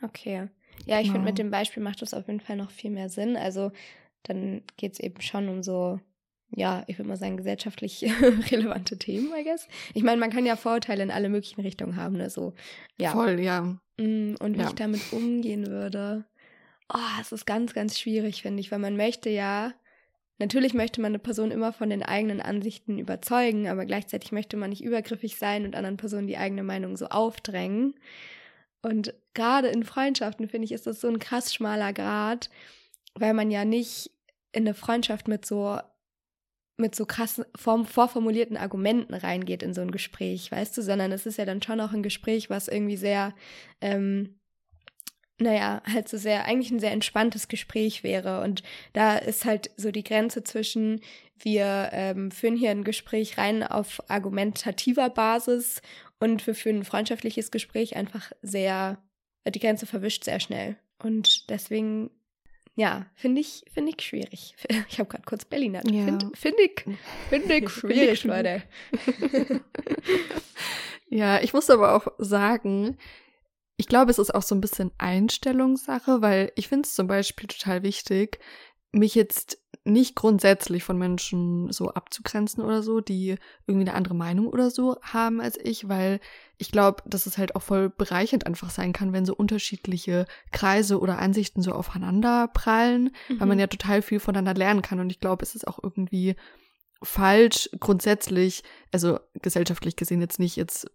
Okay. 0.02 0.48
Ja, 0.84 0.96
ich 1.00 1.04
Genau. 1.04 1.12
finde, 1.14 1.24
mit 1.30 1.38
dem 1.38 1.50
Beispiel 1.50 1.82
macht 1.82 2.02
das 2.02 2.14
auf 2.14 2.26
jeden 2.26 2.40
Fall 2.40 2.56
noch 2.56 2.70
viel 2.70 2.90
mehr 2.90 3.08
Sinn. 3.08 3.36
Also 3.36 3.70
dann 4.24 4.62
geht 4.76 4.94
es 4.94 5.00
eben 5.00 5.20
schon 5.20 5.48
um 5.48 5.62
so, 5.62 6.00
ja, 6.50 6.84
ich 6.86 6.98
würde 6.98 7.08
mal 7.08 7.16
sagen, 7.16 7.36
gesellschaftlich 7.36 8.02
relevante 8.50 8.98
Themen, 8.98 9.32
I 9.36 9.44
guess. 9.44 9.68
Ich 9.94 10.02
meine, 10.02 10.18
man 10.20 10.30
kann 10.30 10.46
ja 10.46 10.56
Vorurteile 10.56 11.02
in 11.02 11.10
alle 11.10 11.28
möglichen 11.28 11.60
Richtungen 11.60 11.96
haben, 11.96 12.16
ne? 12.16 12.30
So, 12.30 12.54
ja. 12.98 13.10
Voll, 13.10 13.40
ja. 13.40 13.62
Mm, 13.98 14.34
Und 14.38 14.56
wie 14.56 14.60
Ja. 14.60 14.68
ich 14.68 14.74
damit 14.74 15.12
umgehen 15.12 15.66
würde. 15.66 16.24
Oh, 16.92 17.20
es 17.20 17.32
ist 17.32 17.46
ganz, 17.46 17.74
ganz 17.74 17.98
schwierig, 17.98 18.42
finde 18.42 18.60
ich, 18.60 18.70
weil 18.70 18.78
man 18.78 18.96
möchte 18.96 19.28
ja, 19.28 19.72
natürlich 20.38 20.72
möchte 20.72 21.00
man 21.00 21.10
eine 21.10 21.18
Person 21.18 21.50
immer 21.50 21.72
von 21.72 21.90
den 21.90 22.02
eigenen 22.04 22.40
Ansichten 22.40 22.98
überzeugen, 22.98 23.68
aber 23.68 23.84
gleichzeitig 23.86 24.30
möchte 24.32 24.56
man 24.56 24.70
nicht 24.70 24.84
übergriffig 24.84 25.36
sein 25.36 25.64
und 25.64 25.74
anderen 25.74 25.96
Personen 25.96 26.28
die 26.28 26.36
eigene 26.38 26.62
Meinung 26.62 26.96
so 26.96 27.06
aufdrängen. 27.06 27.94
Und 28.82 29.14
gerade 29.34 29.66
in 29.68 29.82
Freundschaften, 29.82 30.48
finde 30.48 30.66
ich, 30.66 30.72
ist 30.72 30.86
das 30.86 31.00
so 31.00 31.08
ein 31.08 31.18
krass 31.18 31.52
schmaler 31.52 31.92
Grad, 31.92 32.50
weil 33.14 33.34
man 33.34 33.50
ja 33.50 33.64
nicht 33.64 34.12
in 34.52 34.62
eine 34.62 34.74
Freundschaft 34.74 35.26
mit 35.26 35.44
so 35.44 35.80
mit 36.76 36.94
so 36.94 37.06
krassen 37.06 37.44
form 37.54 37.86
vorformulierten 37.86 38.56
Argumenten 38.56 39.14
reingeht 39.14 39.62
in 39.62 39.74
so 39.74 39.80
ein 39.80 39.90
Gespräch, 39.90 40.50
weißt 40.52 40.76
du, 40.76 40.82
sondern 40.82 41.12
es 41.12 41.26
ist 41.26 41.38
ja 41.38 41.44
dann 41.44 41.62
schon 41.62 41.80
auch 41.80 41.92
ein 41.92 42.02
Gespräch, 42.02 42.50
was 42.50 42.68
irgendwie 42.68 42.96
sehr, 42.96 43.34
ähm, 43.80 44.38
naja, 45.38 45.82
halt 45.86 46.08
so 46.08 46.16
sehr, 46.18 46.44
eigentlich 46.44 46.70
ein 46.70 46.80
sehr 46.80 46.92
entspanntes 46.92 47.48
Gespräch 47.48 48.02
wäre. 48.02 48.42
Und 48.42 48.62
da 48.92 49.16
ist 49.16 49.44
halt 49.44 49.70
so 49.76 49.90
die 49.90 50.04
Grenze 50.04 50.44
zwischen, 50.44 51.00
wir 51.38 51.90
ähm, 51.92 52.30
führen 52.30 52.56
hier 52.56 52.70
ein 52.70 52.84
Gespräch 52.84 53.38
rein 53.38 53.62
auf 53.62 54.02
argumentativer 54.08 55.10
Basis 55.10 55.80
und 56.18 56.46
wir 56.46 56.54
führen 56.54 56.80
ein 56.80 56.84
freundschaftliches 56.84 57.50
Gespräch 57.50 57.96
einfach 57.96 58.32
sehr, 58.42 59.02
die 59.46 59.60
Grenze 59.60 59.86
verwischt 59.86 60.24
sehr 60.24 60.40
schnell. 60.40 60.76
Und 61.02 61.50
deswegen, 61.50 62.10
ja, 62.76 63.06
finde 63.14 63.40
ich, 63.40 63.64
finde 63.72 63.92
ich 63.96 64.04
schwierig. 64.04 64.54
Ich 64.88 64.98
habe 64.98 65.08
gerade 65.08 65.24
kurz 65.24 65.44
Berliner. 65.44 65.82
Ja. 65.90 66.04
Finde 66.04 66.30
find 66.34 66.56
ich, 66.60 66.84
find 67.28 67.50
ich 67.50 67.70
schwierig, 67.70 68.24
Leute. 68.24 68.62
Ja, 71.08 71.40
ich 71.40 71.52
muss 71.52 71.70
aber 71.70 71.94
auch 71.94 72.08
sagen, 72.18 72.98
ich 73.76 73.86
glaube, 73.86 74.10
es 74.10 74.18
ist 74.18 74.34
auch 74.34 74.42
so 74.42 74.54
ein 74.54 74.60
bisschen 74.60 74.90
Einstellungssache, 74.98 76.20
weil 76.20 76.52
ich 76.56 76.68
finde 76.68 76.86
es 76.86 76.94
zum 76.94 77.06
Beispiel 77.06 77.46
total 77.46 77.82
wichtig, 77.82 78.40
mich 78.92 79.14
jetzt 79.14 79.58
nicht 79.84 80.16
grundsätzlich 80.16 80.82
von 80.82 80.98
Menschen 80.98 81.70
so 81.72 81.90
abzugrenzen 81.90 82.64
oder 82.64 82.82
so, 82.82 83.00
die 83.00 83.36
irgendwie 83.66 83.88
eine 83.88 83.96
andere 83.96 84.14
Meinung 84.14 84.48
oder 84.48 84.70
so 84.70 84.96
haben 85.00 85.40
als 85.40 85.56
ich, 85.62 85.88
weil 85.88 86.18
ich 86.58 86.72
glaube, 86.72 87.02
dass 87.06 87.26
es 87.26 87.38
halt 87.38 87.54
auch 87.54 87.62
voll 87.62 87.88
bereichernd 87.88 88.46
einfach 88.46 88.70
sein 88.70 88.92
kann, 88.92 89.12
wenn 89.12 89.24
so 89.24 89.34
unterschiedliche 89.34 90.26
Kreise 90.50 90.98
oder 90.98 91.18
Ansichten 91.18 91.62
so 91.62 91.72
aufeinander 91.72 92.48
prallen, 92.48 93.10
weil 93.38 93.46
man 93.46 93.60
ja 93.60 93.68
total 93.68 94.02
viel 94.02 94.18
voneinander 94.18 94.58
lernen 94.58 94.82
kann. 94.82 94.98
Und 94.98 95.10
ich 95.10 95.20
glaube, 95.20 95.44
es 95.44 95.54
ist 95.54 95.68
auch 95.68 95.78
irgendwie 95.80 96.34
falsch 97.02 97.70
grundsätzlich, 97.78 98.64
also 98.90 99.20
gesellschaftlich 99.40 99.94
gesehen 99.96 100.20
jetzt 100.20 100.40
nicht 100.40 100.56
jetzt 100.56 100.90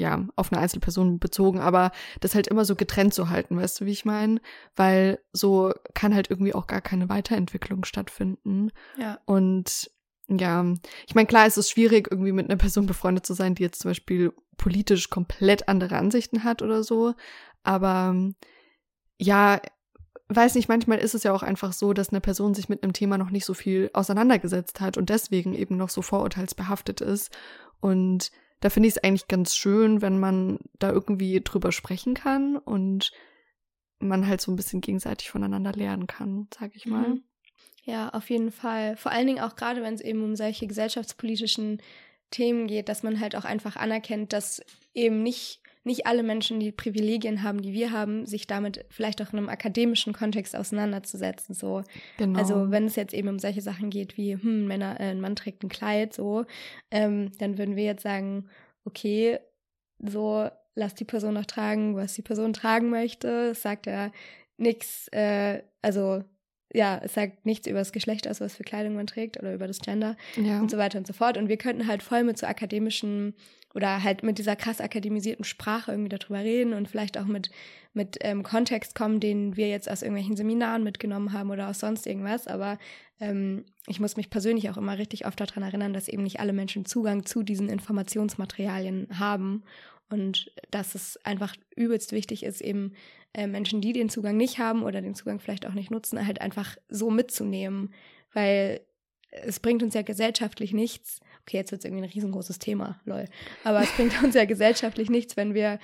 ja 0.00 0.26
auf 0.36 0.52
eine 0.52 0.60
Einzelperson 0.60 1.18
bezogen, 1.18 1.60
aber 1.60 1.92
das 2.20 2.34
halt 2.34 2.48
immer 2.48 2.64
so 2.64 2.74
getrennt 2.74 3.14
zu 3.14 3.28
halten, 3.28 3.56
weißt 3.56 3.80
du, 3.80 3.86
wie 3.86 3.92
ich 3.92 4.04
meine? 4.04 4.40
Weil 4.74 5.20
so 5.32 5.72
kann 5.94 6.14
halt 6.14 6.30
irgendwie 6.30 6.54
auch 6.54 6.66
gar 6.66 6.80
keine 6.80 7.08
Weiterentwicklung 7.08 7.84
stattfinden. 7.84 8.70
ja. 8.98 9.18
Und 9.26 9.90
ja, 10.28 10.64
ich 11.08 11.14
meine, 11.16 11.26
klar, 11.26 11.46
es 11.46 11.56
ist 11.56 11.70
schwierig, 11.70 12.08
irgendwie 12.10 12.32
mit 12.32 12.48
einer 12.48 12.56
Person 12.56 12.86
befreundet 12.86 13.26
zu 13.26 13.34
sein, 13.34 13.56
die 13.56 13.64
jetzt 13.64 13.80
zum 13.80 13.90
Beispiel 13.90 14.32
politisch 14.56 15.10
komplett 15.10 15.68
andere 15.68 15.96
Ansichten 15.96 16.44
hat 16.44 16.62
oder 16.62 16.84
so. 16.84 17.14
Aber 17.64 18.14
ja, 19.18 19.60
weiß 20.28 20.54
nicht, 20.54 20.68
manchmal 20.68 20.98
ist 20.98 21.14
es 21.14 21.24
ja 21.24 21.32
auch 21.32 21.42
einfach 21.42 21.72
so, 21.72 21.92
dass 21.92 22.10
eine 22.10 22.20
Person 22.20 22.54
sich 22.54 22.68
mit 22.68 22.82
einem 22.82 22.92
Thema 22.92 23.18
noch 23.18 23.30
nicht 23.30 23.44
so 23.44 23.54
viel 23.54 23.90
auseinandergesetzt 23.92 24.80
hat 24.80 24.96
und 24.96 25.10
deswegen 25.10 25.54
eben 25.54 25.76
noch 25.76 25.88
so 25.88 26.02
vorurteilsbehaftet 26.02 27.00
ist. 27.00 27.30
Und 27.80 28.30
da 28.60 28.70
finde 28.70 28.88
ich 28.88 28.96
es 28.96 29.04
eigentlich 29.04 29.28
ganz 29.28 29.56
schön, 29.56 30.02
wenn 30.02 30.18
man 30.18 30.58
da 30.78 30.90
irgendwie 30.90 31.40
drüber 31.40 31.72
sprechen 31.72 32.14
kann 32.14 32.56
und 32.56 33.12
man 33.98 34.26
halt 34.26 34.40
so 34.40 34.50
ein 34.50 34.56
bisschen 34.56 34.80
gegenseitig 34.80 35.30
voneinander 35.30 35.72
lernen 35.72 36.06
kann, 36.06 36.48
sag 36.54 36.74
ich 36.74 36.86
mal. 36.86 37.08
Mhm. 37.08 37.24
Ja, 37.84 38.10
auf 38.10 38.30
jeden 38.30 38.52
Fall. 38.52 38.96
Vor 38.96 39.12
allen 39.12 39.26
Dingen 39.26 39.40
auch 39.40 39.56
gerade, 39.56 39.82
wenn 39.82 39.94
es 39.94 40.00
eben 40.00 40.22
um 40.22 40.36
solche 40.36 40.66
gesellschaftspolitischen 40.66 41.82
Themen 42.30 42.66
geht, 42.66 42.88
dass 42.88 43.02
man 43.02 43.20
halt 43.20 43.34
auch 43.36 43.44
einfach 43.44 43.76
anerkennt, 43.76 44.32
dass 44.32 44.62
eben 44.94 45.22
nicht, 45.22 45.60
nicht 45.84 46.06
alle 46.06 46.22
Menschen 46.22 46.60
die 46.60 46.72
Privilegien 46.72 47.42
haben, 47.42 47.62
die 47.62 47.72
wir 47.72 47.90
haben, 47.90 48.26
sich 48.26 48.46
damit 48.46 48.84
vielleicht 48.90 49.22
auch 49.22 49.32
in 49.32 49.38
einem 49.38 49.48
akademischen 49.48 50.12
Kontext 50.12 50.54
auseinanderzusetzen. 50.54 51.54
So. 51.54 51.82
Genau. 52.18 52.38
Also 52.38 52.70
wenn 52.70 52.84
es 52.84 52.96
jetzt 52.96 53.14
eben 53.14 53.28
um 53.28 53.38
solche 53.38 53.62
Sachen 53.62 53.88
geht 53.88 54.16
wie, 54.16 54.34
hm, 54.34 54.66
Männer, 54.66 55.00
äh, 55.00 55.04
ein 55.04 55.20
Mann 55.20 55.36
trägt 55.36 55.62
ein 55.62 55.68
Kleid, 55.68 56.12
so, 56.12 56.44
ähm, 56.90 57.32
dann 57.38 57.56
würden 57.56 57.76
wir 57.76 57.84
jetzt 57.84 58.02
sagen, 58.02 58.48
okay, 58.84 59.38
so 59.98 60.48
lass 60.74 60.94
die 60.94 61.04
Person 61.04 61.34
noch 61.34 61.46
tragen, 61.46 61.96
was 61.96 62.14
die 62.14 62.22
Person 62.22 62.52
tragen 62.52 62.90
möchte. 62.90 63.50
Es 63.52 63.62
sagt 63.62 63.86
ja 63.86 64.12
nichts, 64.58 65.08
äh, 65.08 65.62
also 65.82 66.22
ja, 66.72 67.00
es 67.02 67.14
sagt 67.14 67.46
nichts 67.46 67.66
über 67.66 67.78
das 67.78 67.92
Geschlecht 67.92 68.28
aus, 68.28 68.40
was 68.40 68.54
für 68.54 68.62
Kleidung 68.62 68.94
man 68.94 69.06
trägt 69.06 69.38
oder 69.38 69.54
über 69.54 69.66
das 69.66 69.80
Gender 69.80 70.16
ja. 70.36 70.60
und 70.60 70.70
so 70.70 70.78
weiter 70.78 70.98
und 70.98 71.06
so 71.06 71.12
fort. 71.12 71.36
Und 71.36 71.48
wir 71.48 71.56
könnten 71.56 71.86
halt 71.86 72.02
voll 72.02 72.22
mit 72.22 72.38
so 72.38 72.46
akademischen 72.46 73.34
oder 73.74 74.02
halt 74.02 74.22
mit 74.22 74.38
dieser 74.38 74.56
krass 74.56 74.80
akademisierten 74.80 75.44
Sprache 75.44 75.92
irgendwie 75.92 76.08
darüber 76.08 76.40
reden 76.40 76.72
und 76.72 76.88
vielleicht 76.88 77.16
auch 77.18 77.26
mit, 77.26 77.50
mit 77.94 78.18
ähm, 78.22 78.42
Kontext 78.42 78.94
kommen, 78.94 79.20
den 79.20 79.56
wir 79.56 79.68
jetzt 79.68 79.90
aus 79.90 80.02
irgendwelchen 80.02 80.36
Seminaren 80.36 80.82
mitgenommen 80.82 81.32
haben 81.32 81.50
oder 81.50 81.68
aus 81.68 81.80
sonst 81.80 82.06
irgendwas. 82.06 82.46
Aber 82.46 82.78
ähm, 83.20 83.64
ich 83.86 84.00
muss 84.00 84.16
mich 84.16 84.30
persönlich 84.30 84.70
auch 84.70 84.76
immer 84.76 84.98
richtig 84.98 85.26
oft 85.26 85.38
daran 85.38 85.62
erinnern, 85.62 85.92
dass 85.92 86.08
eben 86.08 86.24
nicht 86.24 86.40
alle 86.40 86.52
Menschen 86.52 86.84
Zugang 86.84 87.24
zu 87.24 87.42
diesen 87.42 87.68
Informationsmaterialien 87.68 89.18
haben 89.18 89.62
und 90.10 90.52
dass 90.70 90.96
es 90.96 91.24
einfach 91.24 91.54
übelst 91.76 92.12
wichtig 92.12 92.42
ist, 92.42 92.60
eben 92.60 92.94
äh, 93.32 93.46
Menschen, 93.46 93.80
die 93.80 93.92
den 93.92 94.08
Zugang 94.08 94.36
nicht 94.36 94.58
haben 94.58 94.82
oder 94.82 95.00
den 95.00 95.14
Zugang 95.14 95.38
vielleicht 95.38 95.66
auch 95.66 95.74
nicht 95.74 95.92
nutzen, 95.92 96.26
halt 96.26 96.40
einfach 96.40 96.76
so 96.88 97.10
mitzunehmen, 97.10 97.94
weil 98.32 98.80
es 99.30 99.60
bringt 99.60 99.84
uns 99.84 99.94
ja 99.94 100.02
gesellschaftlich 100.02 100.72
nichts. 100.72 101.20
Okay, 101.42 101.56
jetzt 101.56 101.72
wird 101.72 101.80
es 101.80 101.84
irgendwie 101.84 102.04
ein 102.04 102.10
riesengroßes 102.10 102.58
Thema, 102.58 103.00
lol. 103.04 103.26
Aber 103.64 103.82
es 103.82 103.90
bringt 103.92 104.12
uns 104.22 104.34
ja 104.34 104.44
gesellschaftlich 104.44 105.10
nichts, 105.10 105.36
wenn 105.36 105.54
wir, 105.54 105.78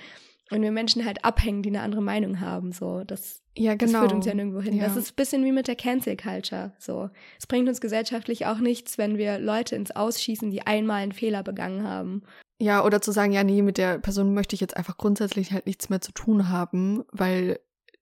wenn 0.49 0.61
wir 0.61 0.71
Menschen 0.71 1.05
halt 1.05 1.25
abhängen, 1.25 1.63
die 1.63 1.69
eine 1.69 1.81
andere 1.81 2.01
Meinung 2.01 2.39
haben. 2.39 2.71
So, 2.71 3.03
das, 3.03 3.41
ja, 3.55 3.75
das 3.75 3.89
genau. 3.89 4.01
führt 4.01 4.13
uns 4.13 4.25
ja 4.25 4.33
nirgendwo 4.33 4.61
hin. 4.61 4.77
Ja. 4.77 4.85
Das 4.85 4.95
ist 4.95 5.11
ein 5.11 5.15
bisschen 5.15 5.43
wie 5.43 5.51
mit 5.51 5.67
der 5.67 5.75
Cancel 5.75 6.15
Culture. 6.15 6.73
So, 6.79 7.09
es 7.39 7.47
bringt 7.47 7.67
uns 7.67 7.81
gesellschaftlich 7.81 8.45
auch 8.45 8.59
nichts, 8.59 8.97
wenn 8.97 9.17
wir 9.17 9.39
Leute 9.39 9.75
ins 9.75 9.91
Ausschießen, 9.91 10.51
die 10.51 10.61
einmal 10.61 11.03
einen 11.03 11.11
Fehler 11.11 11.43
begangen 11.43 11.83
haben. 11.83 12.23
Ja, 12.59 12.83
oder 12.83 13.01
zu 13.01 13.11
sagen, 13.11 13.33
ja, 13.33 13.43
nee, 13.43 13.61
mit 13.61 13.77
der 13.77 13.99
Person 13.99 14.33
möchte 14.33 14.55
ich 14.55 14.61
jetzt 14.61 14.75
einfach 14.75 14.97
grundsätzlich 14.97 15.51
halt 15.51 15.67
nichts 15.67 15.89
mehr 15.89 16.01
zu 16.01 16.11
tun 16.11 16.49
haben, 16.49 17.03
weil 17.11 17.59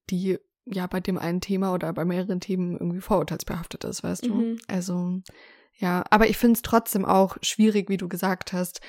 die 0.10 0.38
ja 0.66 0.88
bei 0.88 1.00
dem 1.00 1.18
einen 1.18 1.42
Thema 1.42 1.74
oder 1.74 1.94
bei 1.94 2.06
mehreren 2.06 2.40
Themen 2.40 2.74
irgendwie 2.74 3.02
vorurteilsbehaftet 3.02 3.84
ist, 3.84 4.04
weißt 4.04 4.26
du? 4.26 4.34
Mhm. 4.34 4.58
Also, 4.68 5.22
ja, 5.78 6.04
aber 6.10 6.28
ich 6.28 6.38
finde 6.38 6.54
es 6.54 6.62
trotzdem 6.62 7.06
auch 7.06 7.38
schwierig, 7.42 7.90
wie 7.90 7.98
du 7.98 8.08
gesagt 8.08 8.54
hast, 8.54 8.82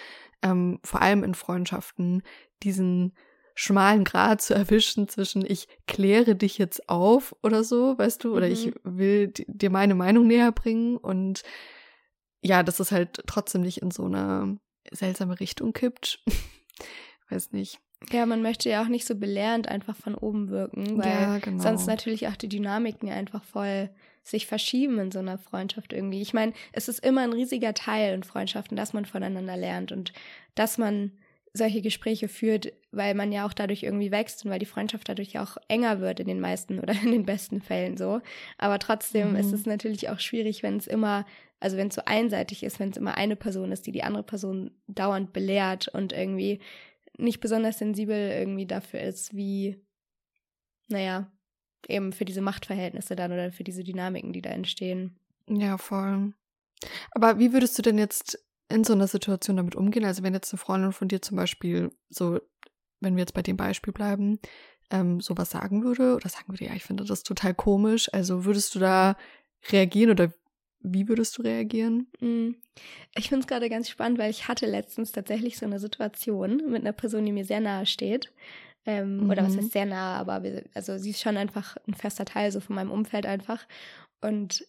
ähm, 0.43 0.79
vor 0.85 1.03
allem 1.03 1.25
in 1.25 1.35
Freundschaften, 1.35 2.23
diesen 2.63 3.15
schmalen 3.55 4.05
Grad 4.05 4.43
zu 4.43 4.55
erwischen 4.55 5.09
zwischen 5.09 5.45
ich 5.45 5.69
kläre 5.87 6.37
dich 6.37 6.59
jetzt 6.59 6.89
auf 6.89 7.35
oder 7.43 7.65
so, 7.65 7.99
weißt 7.99 8.23
du, 8.25 8.37
oder 8.37 8.47
mhm. 8.47 8.53
ich 8.53 8.75
will 8.85 9.33
dir 9.47 9.71
meine 9.71 9.95
Meinung 9.95 10.27
näher 10.27 10.53
bringen 10.53 10.97
und 10.97 11.43
ja, 12.43 12.63
dass 12.63 12.79
es 12.79 12.93
halt 12.93 13.23
trotzdem 13.27 13.63
nicht 13.63 13.83
in 13.83 13.91
so 13.91 14.05
eine 14.05 14.59
seltsame 14.93 15.41
Richtung 15.41 15.73
kippt. 15.73 16.23
Weiß 17.29 17.51
nicht. 17.51 17.81
Ja, 18.13 18.27
man 18.27 18.43
möchte 18.43 18.69
ja 18.69 18.83
auch 18.83 18.89
nicht 18.89 19.07
so 19.07 19.17
belehrend 19.17 19.69
einfach 19.69 19.97
von 19.97 20.15
oben 20.15 20.49
wirken, 20.51 20.99
weil 20.99 21.11
ja, 21.11 21.39
genau. 21.39 21.63
sonst 21.63 21.87
natürlich 21.87 22.29
auch 22.29 22.37
die 22.37 22.49
Dynamiken 22.49 23.09
einfach 23.09 23.43
voll 23.43 23.91
sich 24.23 24.47
verschieben 24.47 24.99
in 24.99 25.11
so 25.13 25.21
einer 25.21 25.39
Freundschaft 25.39 25.93
irgendwie. 25.93 26.21
Ich 26.21 26.35
meine, 26.35 26.53
es 26.73 26.89
ist 26.89 26.99
immer 27.05 27.23
ein 27.23 27.33
riesiger 27.33 27.75
Teil 27.75 28.15
in 28.15 28.23
Freundschaften, 28.23 28.77
dass 28.77 28.93
man 28.93 29.05
voneinander 29.05 29.57
lernt 29.57 29.93
und 29.93 30.13
dass 30.55 30.79
man 30.79 31.13
solche 31.57 31.81
Gespräche 31.81 32.29
führt, 32.29 32.73
weil 32.93 33.15
man 33.15 33.33
ja 33.33 33.47
auch 33.47 33.53
dadurch 33.53 33.83
irgendwie 33.83 34.11
wächst 34.11 34.45
und 34.45 34.51
weil 34.51 34.59
die 34.59 34.67
Freundschaft 34.67 35.09
dadurch 35.09 35.39
auch 35.39 35.57
enger 35.69 36.01
wird 36.01 36.21
in 36.21 36.27
den 36.27 36.41
meisten 36.41 36.79
oder 36.79 36.93
in 37.03 37.13
den 37.13 37.25
besten 37.25 37.61
Fällen 37.61 37.97
so. 37.97 38.21
Aber 38.59 38.79
trotzdem 38.79 39.31
mhm. 39.31 39.37
ist 39.37 39.53
es 39.53 39.67
natürlich 39.67 40.11
auch 40.11 40.21
schwierig, 40.21 40.63
wenn 40.63 40.77
es 40.77 40.87
immer, 40.87 41.25
also 41.61 41.77
wenn 41.77 41.89
es 41.89 41.95
so 41.95 42.03
einseitig 42.05 42.63
ist, 42.63 42.79
wenn 42.79 42.91
es 42.91 42.97
immer 42.97 43.17
eine 43.17 43.37
Person 43.37 43.73
ist, 43.73 43.87
die 43.87 43.93
die 43.93 44.03
andere 44.03 44.23
Person 44.23 44.71
dauernd 44.87 45.33
belehrt 45.33 45.89
und 45.89 46.13
irgendwie 46.13 46.61
nicht 47.19 47.41
besonders 47.41 47.79
sensibel 47.79 48.31
irgendwie 48.31 48.67
dafür 48.67 49.01
ist, 49.01 49.35
wie, 49.35 49.85
naja, 50.89 51.31
eben 51.89 52.13
für 52.13 52.25
diese 52.25 52.41
Machtverhältnisse 52.41 53.17
dann 53.17 53.33
oder 53.33 53.53
für 53.53 53.65
diese 53.65 53.85
Dynamiken, 53.85 54.33
die 54.33 54.43
da 54.43 54.51
entstehen. 54.51 55.19
Ja, 55.49 55.79
voll. 55.79 56.35
Aber 57.13 57.39
wie 57.39 57.53
würdest 57.53 57.79
du 57.79 57.83
denn 57.83 57.99
jetzt 57.99 58.39
in 58.69 58.85
so 58.85 58.93
einer 58.93 59.07
Situation 59.07 59.57
damit 59.57 59.77
umgehen? 59.77 60.05
Also 60.05 60.23
wenn 60.23 60.35
jetzt 60.35 60.53
eine 60.53 60.59
Freundin 60.59 60.93
von 60.93 61.09
dir 61.09 61.23
zum 61.23 61.37
Beispiel 61.37 61.91
so, 62.09 62.41
wenn 63.01 63.17
wir 63.17 63.23
jetzt 63.23 63.35
bei 63.35 63.43
dem 63.43 63.57
Beispiel 63.57 63.93
bleiben, 63.93 64.41
ähm, 64.91 65.21
sowas 65.21 65.51
sagen 65.51 65.85
würde 65.85 66.17
oder 66.17 66.29
sagen 66.29 66.49
würde, 66.49 66.65
ja, 66.65 66.75
ich 66.75 66.85
finde 66.85 67.05
das 67.05 67.23
total 67.23 67.55
komisch. 67.55 68.13
Also 68.13 68.45
würdest 68.45 68.75
du 68.75 68.79
da 68.79 69.17
reagieren 69.71 70.11
oder 70.11 70.33
wie 70.93 71.09
würdest 71.09 71.37
du 71.39 71.43
reagieren? 71.43 72.07
Mm. 72.21 72.51
Ich 73.17 73.29
finde 73.29 73.41
es 73.41 73.47
gerade 73.47 73.69
ganz 73.69 73.89
spannend, 73.89 74.19
weil 74.19 74.31
ich 74.31 74.49
hatte 74.49 74.67
letztens 74.67 75.13
tatsächlich 75.13 75.59
so 75.59 75.67
eine 75.67 75.79
Situation 75.79 76.71
mit 76.71 76.83
einer 76.83 76.93
Person, 76.93 77.25
die 77.25 77.33
mir 77.33 77.45
sehr 77.45 77.61
nahe 77.61 77.87
steht. 77.87 78.33
Ähm, 78.85 79.25
mhm. 79.25 79.31
Oder 79.31 79.45
was 79.45 79.55
mhm. 79.55 79.59
heißt 79.59 79.73
sehr 79.73 79.87
nah, 79.87 80.17
aber 80.17 80.43
wir, 80.43 80.65
also 80.75 80.97
sie 80.97 81.11
ist 81.11 81.21
schon 81.21 81.37
einfach 81.37 81.77
ein 81.89 81.95
fester 81.95 82.25
Teil 82.25 82.53
so 82.53 82.61
von 82.61 82.77
meinem 82.77 82.93
Umfeld 82.93 83.27
einfach. 83.27 83.67
Und 84.21 84.65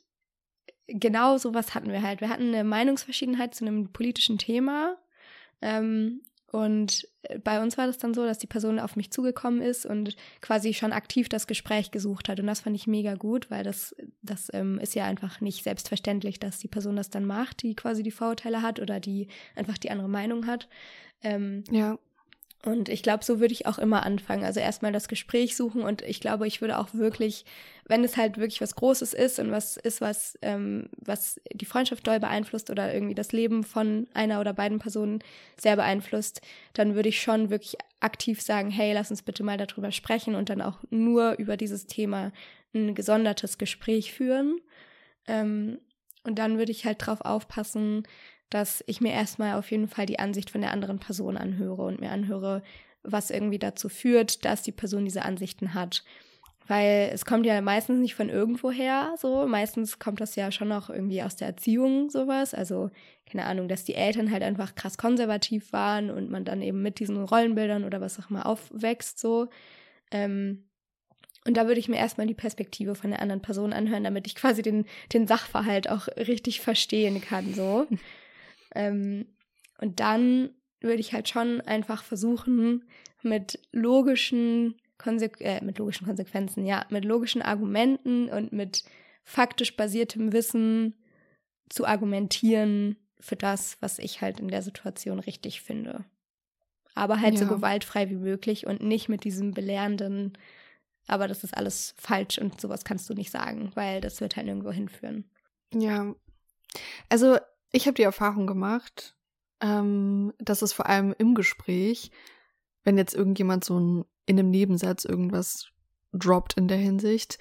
genau 0.88 1.38
sowas 1.38 1.76
hatten 1.76 1.92
wir 1.92 2.02
halt. 2.02 2.22
Wir 2.22 2.30
hatten 2.30 2.48
eine 2.48 2.64
Meinungsverschiedenheit 2.64 3.54
zu 3.54 3.66
einem 3.66 3.92
politischen 3.92 4.38
Thema. 4.38 4.98
Ähm, 5.62 6.22
und 6.52 7.08
bei 7.44 7.62
uns 7.62 7.78
war 7.78 7.88
das 7.88 7.98
dann 7.98 8.14
so, 8.14 8.24
dass 8.26 8.38
die 8.38 8.48
Person 8.48 8.80
auf 8.80 8.96
mich 8.96 9.12
zugekommen 9.12 9.62
ist 9.62 9.86
und 9.86 10.16
quasi 10.40 10.74
schon 10.74 10.94
aktiv 10.94 11.28
das 11.28 11.46
Gespräch 11.46 11.92
gesucht 11.92 12.30
hat. 12.30 12.40
Und 12.40 12.48
das 12.48 12.62
fand 12.62 12.76
ich 12.76 12.88
mega 12.88 13.16
gut, 13.16 13.52
weil 13.52 13.64
das, 13.66 13.94
das 14.22 14.50
ähm, 14.54 14.80
ist 14.80 14.96
ja 14.96 15.06
einfach 15.06 15.42
nicht 15.42 15.64
selbstverständlich, 15.64 16.40
dass 16.40 16.60
die 16.60 16.70
Person 16.70 16.96
das 16.96 17.10
dann 17.10 17.26
macht, 17.26 17.64
die 17.64 17.76
quasi 17.76 18.02
die 18.02 18.12
Vorurteile 18.12 18.62
hat 18.62 18.80
oder 18.80 19.02
die 19.02 19.28
einfach 19.56 19.78
die 19.78 19.92
andere 19.92 20.08
Meinung 20.08 20.48
hat. 20.48 20.70
Ähm, 21.22 21.66
ja. 21.70 22.00
Und 22.66 22.90
ich 22.90 23.04
glaube, 23.04 23.24
so 23.24 23.40
würde 23.40 23.54
ich 23.54 23.68
auch 23.68 23.78
immer 23.78 24.04
anfangen. 24.04 24.44
Also 24.44 24.60
erstmal 24.60 24.92
das 24.92 25.08
Gespräch 25.08 25.56
suchen 25.56 25.84
und 25.84 26.02
ich 26.02 26.20
glaube, 26.20 26.48
ich 26.48 26.60
würde 26.60 26.80
auch 26.80 26.94
wirklich, 26.94 27.46
wenn 27.86 28.04
es 28.04 28.18
halt 28.18 28.38
wirklich 28.38 28.62
was 28.62 28.76
Großes 28.76 29.14
ist 29.14 29.40
und 29.40 29.52
was 29.52 29.78
ist, 29.78 30.02
was, 30.02 30.38
ähm, 30.42 30.90
was 30.98 31.40
die 31.54 31.66
Freundschaft 31.66 32.06
doll 32.08 32.20
beeinflusst 32.20 32.72
oder 32.72 32.94
irgendwie 32.94 33.14
das 33.14 33.32
Leben 33.32 33.64
von 33.64 34.08
einer 34.14 34.42
oder 34.42 34.54
beiden 34.54 34.80
Personen 34.80 35.20
sehr 35.56 35.76
beeinflusst, 35.76 36.42
dann 36.74 36.96
würde 36.96 37.10
ich 37.10 37.22
schon 37.22 37.52
wirklich 37.52 37.78
aktiv 38.00 38.42
sagen, 38.42 38.72
hey, 38.72 38.92
lass 38.92 39.12
uns 39.12 39.22
bitte 39.22 39.44
mal 39.44 39.58
darüber 39.58 39.92
sprechen 39.92 40.34
und 40.34 40.50
dann 40.50 40.62
auch 40.62 40.80
nur 40.90 41.34
über 41.38 41.58
dieses 41.58 41.86
Thema 41.86 42.32
ein 42.74 42.96
gesondertes 42.96 43.60
Gespräch 43.60 44.14
führen. 44.14 44.60
Ähm, 45.28 45.80
und 46.24 46.40
dann 46.40 46.58
würde 46.58 46.72
ich 46.72 46.86
halt 46.86 47.06
drauf 47.06 47.22
aufpassen, 47.22 48.04
dass 48.50 48.84
ich 48.88 49.02
mir 49.02 49.12
erstmal 49.12 49.56
auf 49.56 49.72
jeden 49.72 49.88
Fall 49.88 50.06
die 50.06 50.20
Ansicht 50.20 50.50
von 50.50 50.62
der 50.62 50.72
anderen 50.72 51.00
Person 51.00 51.38
anhöre 51.38 51.84
und 51.84 52.00
mir 52.00 52.12
anhöre, 52.12 52.64
was 53.04 53.30
irgendwie 53.30 53.60
dazu 53.60 53.90
führt, 53.90 54.46
dass 54.46 54.64
die 54.64 54.72
Person 54.72 55.06
diese 55.06 55.24
Ansichten 55.24 55.74
hat. 55.74 56.04
Weil 56.68 57.12
es 57.14 57.24
kommt 57.24 57.46
ja 57.46 57.62
meistens 57.62 58.00
nicht 58.00 58.16
von 58.16 58.28
irgendwoher 58.28 59.16
so. 59.18 59.48
Meistens 59.48 60.00
kommt 60.00 60.20
das 60.20 60.36
ja 60.36 60.52
schon 60.52 60.72
auch 60.74 60.90
irgendwie 60.90 61.24
aus 61.24 61.38
der 61.38 61.48
Erziehung 61.48 62.10
sowas. 62.10 62.54
Also, 62.54 62.90
keine 63.26 63.46
Ahnung, 63.46 63.70
dass 63.70 63.86
die 63.86 63.96
Eltern 63.96 64.32
halt 64.32 64.44
einfach 64.44 64.76
krass 64.76 64.98
konservativ 64.98 65.72
waren 65.72 66.10
und 66.10 66.30
man 66.30 66.44
dann 66.44 66.62
eben 66.62 66.82
mit 66.82 67.00
diesen 67.00 67.24
Rollenbildern 67.24 67.86
oder 67.86 68.02
was 68.02 68.20
auch 68.20 68.30
immer 68.30 68.46
aufwächst 68.46 69.18
so. 69.18 69.48
Ähm, 70.12 70.66
und 71.46 71.56
da 71.56 71.68
würde 71.68 71.80
ich 71.80 71.88
mir 71.88 71.96
erstmal 71.96 72.28
die 72.28 72.34
Perspektive 72.34 72.96
von 72.96 73.12
der 73.12 73.22
anderen 73.22 73.42
Person 73.42 73.72
anhören, 73.72 74.04
damit 74.04 74.28
ich 74.28 74.36
quasi 74.36 74.62
den, 74.62 74.86
den 75.14 75.28
Sachverhalt 75.28 75.90
auch 75.90 76.08
richtig 76.18 76.60
verstehen 76.60 77.22
kann, 77.22 77.54
so. 77.54 77.88
Ähm, 78.78 79.26
und 79.80 80.00
dann 80.00 80.52
würde 80.80 81.00
ich 81.00 81.14
halt 81.14 81.28
schon 81.28 81.62
einfach 81.62 82.04
versuchen, 82.04 82.86
mit 83.24 83.60
logischen, 83.72 84.76
Konse 84.98 85.32
äh, 85.40 85.64
mit 85.64 85.80
logischen 85.80 86.06
Konsequenzen, 86.06 86.66
ja, 86.66 86.86
mit 86.90 87.04
logischen 87.04 87.42
Argumenten 87.42 88.30
und 88.30 88.54
mit 88.54 88.84
faktisch 89.24 89.76
basiertem 89.76 90.32
Wissen 90.32 90.94
zu 91.70 91.86
argumentieren 91.86 92.96
für 93.20 93.36
das, 93.36 93.78
was 93.82 94.00
ich 94.00 94.22
halt 94.22 94.40
in 94.40 94.48
der 94.48 94.62
Situation 94.62 95.20
richtig 95.20 95.62
finde. 95.62 96.06
Aber 96.94 97.20
halt 97.20 97.34
ja. 97.34 97.42
so 97.42 97.48
gewaltfrei 97.48 98.10
wie 98.10 98.16
möglich 98.16 98.68
und 98.68 98.82
nicht 98.82 99.10
mit 99.10 99.24
diesem 99.24 99.54
belehrenden, 99.54 100.38
aber 101.08 101.28
das 101.28 101.44
ist 101.44 101.56
alles 101.56 101.96
falsch 101.98 102.38
und 102.38 102.62
sowas 102.62 102.86
kannst 102.86 103.10
du 103.10 103.14
nicht 103.14 103.32
sagen, 103.32 103.72
weil 103.74 104.02
das 104.02 104.22
wird 104.22 104.36
halt 104.36 104.48
irgendwo 104.48 104.72
hinführen. 104.72 105.26
Ja. 105.74 106.14
Also 107.10 107.38
ich 107.72 107.86
habe 107.86 107.96
die 107.96 108.04
Erfahrung 108.04 108.48
gemacht, 108.48 109.16
ähm, 109.62 110.34
dass 110.40 110.62
es 110.62 110.74
vor 110.74 110.88
allem 110.88 111.14
im 111.18 111.36
Gespräch, 111.36 112.12
wenn 112.84 112.98
jetzt 112.98 113.14
irgendjemand 113.14 113.64
so 113.64 113.80
ein, 113.80 114.06
in 114.26 114.40
einem 114.40 114.50
Nebensatz 114.50 115.06
irgendwas 115.06 115.68
droppt 116.14 116.54
in 116.54 116.68
der 116.68 116.78
Hinsicht, 116.78 117.38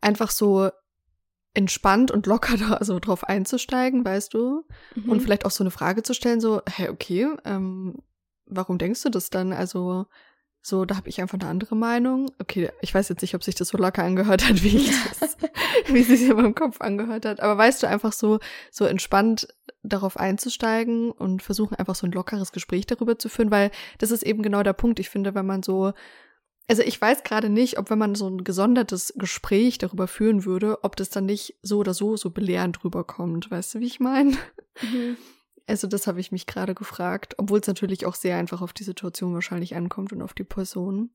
einfach 0.00 0.30
so 0.30 0.70
entspannt 1.54 2.10
und 2.10 2.26
locker 2.26 2.56
da 2.78 2.84
so 2.84 2.98
drauf 2.98 3.24
einzusteigen, 3.24 4.04
weißt 4.04 4.34
du? 4.34 4.64
Mhm. 4.94 5.10
Und 5.10 5.20
vielleicht 5.20 5.44
auch 5.44 5.50
so 5.50 5.64
eine 5.64 5.70
Frage 5.70 6.02
zu 6.02 6.14
stellen, 6.14 6.40
so, 6.40 6.62
hey, 6.68 6.88
okay, 6.88 7.28
ähm, 7.44 8.02
warum 8.46 8.78
denkst 8.78 9.02
du 9.02 9.10
das 9.10 9.30
dann? 9.30 9.52
Also, 9.52 10.06
so, 10.60 10.84
da 10.84 10.96
habe 10.96 11.08
ich 11.08 11.20
einfach 11.20 11.38
eine 11.38 11.48
andere 11.48 11.76
Meinung. 11.76 12.30
Okay, 12.38 12.70
ich 12.80 12.92
weiß 12.94 13.08
jetzt 13.08 13.22
nicht, 13.22 13.34
ob 13.34 13.44
sich 13.44 13.54
das 13.54 13.68
so 13.68 13.78
locker 13.78 14.04
angehört 14.04 14.48
hat, 14.48 14.62
wie 14.62 14.76
ich 14.76 14.90
das, 15.20 15.36
wie 15.92 16.00
es 16.00 16.08
sich 16.08 16.28
in 16.28 16.36
meinem 16.36 16.54
Kopf 16.54 16.80
angehört 16.80 17.24
hat. 17.24 17.40
Aber 17.40 17.58
weißt 17.58 17.82
du, 17.82 17.88
einfach 17.88 18.12
so, 18.12 18.38
so 18.70 18.84
entspannt 18.84 19.48
darauf 19.82 20.16
einzusteigen 20.16 21.10
und 21.10 21.42
versuchen 21.42 21.76
einfach 21.76 21.94
so 21.94 22.06
ein 22.06 22.12
lockeres 22.12 22.52
Gespräch 22.52 22.86
darüber 22.86 23.18
zu 23.18 23.28
führen, 23.28 23.50
weil 23.50 23.70
das 23.98 24.10
ist 24.10 24.22
eben 24.22 24.42
genau 24.42 24.62
der 24.62 24.72
Punkt. 24.72 24.98
Ich 24.98 25.08
finde, 25.08 25.34
wenn 25.34 25.46
man 25.46 25.62
so, 25.62 25.92
also 26.68 26.82
ich 26.82 27.00
weiß 27.00 27.22
gerade 27.22 27.48
nicht, 27.48 27.78
ob 27.78 27.90
wenn 27.90 27.98
man 27.98 28.14
so 28.14 28.28
ein 28.28 28.44
gesondertes 28.44 29.14
Gespräch 29.16 29.78
darüber 29.78 30.08
führen 30.08 30.44
würde, 30.44 30.84
ob 30.84 30.96
das 30.96 31.10
dann 31.10 31.26
nicht 31.26 31.58
so 31.62 31.78
oder 31.78 31.94
so 31.94 32.16
so 32.16 32.30
belehrend 32.30 32.84
rüberkommt. 32.84 33.50
Weißt 33.50 33.74
du, 33.74 33.80
wie 33.80 33.86
ich 33.86 34.00
meine? 34.00 34.36
Mhm. 34.82 35.16
Also 35.66 35.86
das 35.86 36.06
habe 36.06 36.18
ich 36.18 36.32
mich 36.32 36.46
gerade 36.46 36.74
gefragt, 36.74 37.34
obwohl 37.36 37.60
es 37.60 37.66
natürlich 37.66 38.06
auch 38.06 38.14
sehr 38.14 38.38
einfach 38.38 38.62
auf 38.62 38.72
die 38.72 38.84
Situation 38.84 39.34
wahrscheinlich 39.34 39.76
ankommt 39.76 40.12
und 40.12 40.22
auf 40.22 40.32
die 40.32 40.44
Person, 40.44 41.10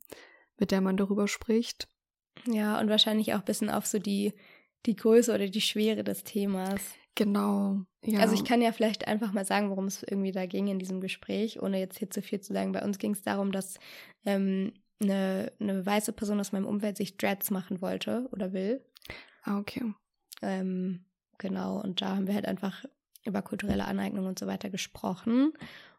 mit 0.58 0.70
der 0.70 0.80
man 0.80 0.96
darüber 0.96 1.28
spricht. 1.28 1.88
Ja, 2.46 2.80
und 2.80 2.88
wahrscheinlich 2.88 3.34
auch 3.34 3.40
ein 3.40 3.46
bisschen 3.46 3.72
auf 3.72 3.88
so 3.88 3.98
die, 3.98 4.34
die 4.86 4.96
Größe 4.96 5.34
oder 5.34 5.48
die 5.48 5.62
Schwere 5.62 6.04
des 6.04 6.24
Themas. 6.24 6.82
Genau. 7.16 7.82
Ja. 8.04 8.20
Also 8.20 8.34
ich 8.34 8.44
kann 8.44 8.62
ja 8.62 8.72
vielleicht 8.72 9.08
einfach 9.08 9.34
mal 9.34 9.46
sagen, 9.46 9.70
worum 9.70 9.86
es 9.86 10.04
irgendwie 10.04 10.32
da 10.32 10.46
ging 10.46 10.68
in 10.68 10.80
diesem 10.80 11.00
Gespräch, 11.00 11.62
ohne 11.62 11.80
jetzt 11.80 12.00
hier 12.00 12.10
zu 12.10 12.22
viel 12.22 12.42
zu 12.42 12.54
sagen. 12.54 12.72
Bei 12.72 12.84
uns 12.84 12.98
ging 12.98 13.12
es 13.12 13.22
darum, 13.22 13.52
dass 13.52 13.80
ähm, 14.26 14.74
eine, 15.02 15.52
eine 15.60 15.86
weiße 15.86 16.14
Person 16.14 16.40
aus 16.40 16.52
meinem 16.52 16.66
Umfeld 16.66 16.98
sich 16.98 17.18
Dreads 17.18 17.52
machen 17.52 17.82
wollte 17.82 18.28
oder 18.32 18.52
will. 18.54 18.84
Ah, 19.44 19.60
okay. 19.60 19.94
Ähm, 20.42 21.06
genau, 21.38 21.82
und 21.82 22.02
da 22.02 22.16
haben 22.16 22.28
wir 22.28 22.34
halt 22.34 22.48
einfach 22.48 22.84
über 23.26 23.42
kulturelle 23.42 23.86
Aneignung 23.86 24.26
und 24.26 24.40
so 24.40 24.48
weiter 24.48 24.70
gesprochen. 24.70 25.54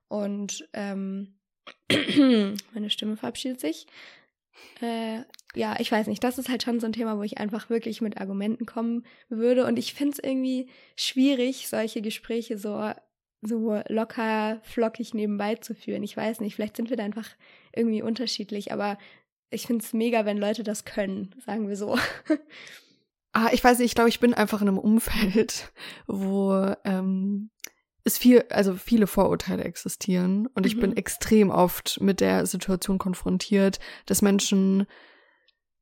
Und 0.09 0.69
ähm, 0.73 1.39
meine 1.89 2.91
Stimme 2.91 3.17
verabschiedet 3.17 3.61
sich. 3.61 3.87
Äh, 4.81 5.23
ja, 5.55 5.77
ich 5.79 5.91
weiß 5.91 6.07
nicht, 6.09 6.23
das 6.25 6.39
ist 6.39 6.49
halt 6.49 6.63
schon 6.63 6.81
so 6.81 6.87
ein 6.87 6.93
Thema, 6.93 7.19
wo 7.19 7.23
ich 7.23 7.39
einfach 7.39 7.71
wirklich 7.71 8.01
mit 8.01 8.21
Argumenten 8.21 8.67
kommen 8.67 9.05
würde. 9.29 9.67
Und 9.67 9.79
ich 9.79 9.95
finde 9.95 10.13
es 10.13 10.19
irgendwie 10.19 10.69
schwierig, 10.97 11.69
solche 11.69 12.03
Gespräche 12.03 12.59
so, 12.59 12.91
so 13.43 13.81
locker, 13.89 14.61
flockig 14.63 15.15
nebenbei 15.15 15.55
zu 15.57 15.75
führen. 15.75 16.03
Ich 16.03 16.17
weiß 16.17 16.41
nicht, 16.41 16.55
vielleicht 16.55 16.77
sind 16.77 16.91
wir 16.91 16.97
da 16.97 17.05
einfach 17.05 17.29
irgendwie 17.75 18.03
unterschiedlich, 18.03 18.73
aber 18.73 18.99
ich 19.51 19.67
finde 19.67 19.85
es 19.85 19.93
mega, 19.93 20.25
wenn 20.25 20.39
Leute 20.39 20.65
das 20.65 20.85
können, 20.85 21.35
sagen 21.45 21.69
wir 21.69 21.77
so. 21.77 21.97
Ah, 23.33 23.51
ich 23.53 23.63
weiß 23.65 23.79
nicht, 23.79 23.87
ich 23.89 23.95
glaube, 23.95 24.11
ich 24.11 24.21
bin 24.21 24.33
einfach 24.33 24.63
in 24.63 24.69
einem 24.69 24.79
Umfeld, 24.79 25.73
wo 26.07 26.73
ähm, 26.85 27.51
es 28.05 28.17
viel, 28.17 28.45
also 28.51 28.75
viele 28.75 29.07
Vorurteile 29.07 29.65
existieren 29.65 30.47
und 30.55 30.67
ich 30.67 30.77
Mhm. 30.77 30.81
bin 30.81 30.97
extrem 30.97 31.51
oft 31.51 32.01
mit 32.01 32.21
der 32.21 32.47
Situation 32.47 32.99
konfrontiert, 32.99 33.81
dass 34.07 34.23
Menschen 34.23 34.87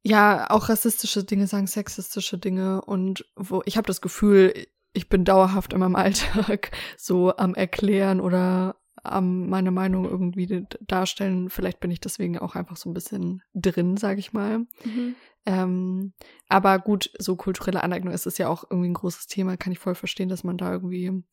ja 0.03 0.51
auch 0.51 0.69
rassistische 0.69 1.25
Dinge 1.25 1.47
sagen, 1.47 1.67
sexistische 1.67 2.39
Dinge 2.39 2.83
und 2.83 3.25
wo 3.37 3.63
ich 3.65 3.77
habe 3.77 3.87
das 3.87 4.01
Gefühl, 4.01 4.53
ich 4.93 5.09
bin 5.09 5.25
dauerhaft 5.25 5.73
in 5.73 5.81
meinem 5.81 5.97
Alltag 5.97 6.71
so 6.99 7.37
am 7.37 7.55
erklären 7.55 8.21
oder 8.21 8.77
am 9.03 9.49
meine 9.49 9.71
Meinung 9.71 10.05
irgendwie 10.05 10.67
darstellen. 10.87 11.51
Vielleicht 11.51 11.81
bin 11.81 11.91
ich 11.91 12.01
deswegen 12.01 12.39
auch 12.39 12.55
einfach 12.55 12.77
so 12.77 12.89
ein 12.89 12.95
bisschen 12.95 13.43
drin, 13.55 13.97
sage 13.97 14.21
ich 14.21 14.33
mal. 14.33 14.59
Mhm. 14.85 15.15
Ähm, 15.45 16.13
aber 16.49 16.79
gut, 16.79 17.11
so 17.19 17.35
kulturelle 17.35 17.83
Aneignung 17.83 18.15
ist 18.15 18.27
es 18.27 18.39
ja 18.39 18.49
auch 18.49 18.65
irgendwie 18.71 18.91
ein 18.91 18.95
großes 18.95 19.27
Thema. 19.27 19.57
Kann 19.57 19.73
ich 19.73 19.81
voll 19.81 19.97
verstehen, 19.97 20.29
dass 20.29 20.45
man 20.45 20.57
da 20.57 20.71
irgendwie 20.71 21.25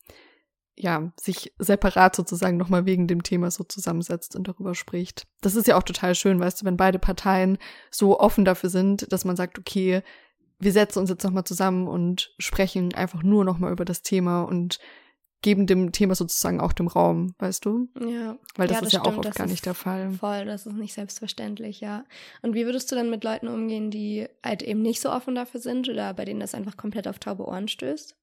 ja 0.76 1.12
sich 1.20 1.52
separat 1.58 2.16
sozusagen 2.16 2.56
nochmal 2.56 2.86
wegen 2.86 3.06
dem 3.06 3.22
Thema 3.22 3.50
so 3.50 3.64
zusammensetzt 3.64 4.34
und 4.36 4.48
darüber 4.48 4.74
spricht. 4.74 5.26
Das 5.40 5.54
ist 5.54 5.66
ja 5.66 5.76
auch 5.76 5.82
total 5.82 6.14
schön, 6.14 6.40
weißt 6.40 6.62
du, 6.62 6.66
wenn 6.66 6.76
beide 6.76 6.98
Parteien 6.98 7.58
so 7.90 8.18
offen 8.18 8.44
dafür 8.44 8.70
sind, 8.70 9.12
dass 9.12 9.24
man 9.24 9.36
sagt, 9.36 9.58
okay, 9.58 10.02
wir 10.58 10.72
setzen 10.72 10.98
uns 10.98 11.10
jetzt 11.10 11.24
nochmal 11.24 11.44
zusammen 11.44 11.88
und 11.88 12.34
sprechen 12.38 12.94
einfach 12.94 13.22
nur 13.22 13.44
nochmal 13.44 13.72
über 13.72 13.84
das 13.84 14.02
Thema 14.02 14.42
und 14.42 14.78
geben 15.42 15.66
dem 15.66 15.90
Thema 15.92 16.14
sozusagen 16.14 16.60
auch 16.60 16.74
dem 16.74 16.86
Raum, 16.86 17.34
weißt 17.38 17.64
du? 17.64 17.88
Ja. 17.98 18.36
Weil 18.56 18.68
das 18.68 18.80
Ja, 18.80 18.86
ist 18.86 18.92
ja 18.92 19.00
auch 19.00 19.04
stimmt, 19.06 19.18
oft 19.18 19.28
das 19.28 19.34
gar 19.36 19.46
nicht 19.46 19.64
der 19.64 19.74
Fall. 19.74 20.10
Voll, 20.12 20.44
das 20.44 20.66
ist 20.66 20.74
nicht 20.74 20.92
selbstverständlich, 20.92 21.80
ja. 21.80 22.04
Und 22.42 22.54
wie 22.54 22.66
würdest 22.66 22.92
du 22.92 22.94
dann 22.94 23.08
mit 23.08 23.24
Leuten 23.24 23.48
umgehen, 23.48 23.90
die 23.90 24.28
halt 24.44 24.62
eben 24.62 24.82
nicht 24.82 25.00
so 25.00 25.10
offen 25.10 25.34
dafür 25.34 25.60
sind 25.60 25.88
oder 25.88 26.12
bei 26.12 26.26
denen 26.26 26.40
das 26.40 26.54
einfach 26.54 26.76
komplett 26.76 27.08
auf 27.08 27.18
taube 27.18 27.46
Ohren 27.46 27.68
stößt? 27.68 28.16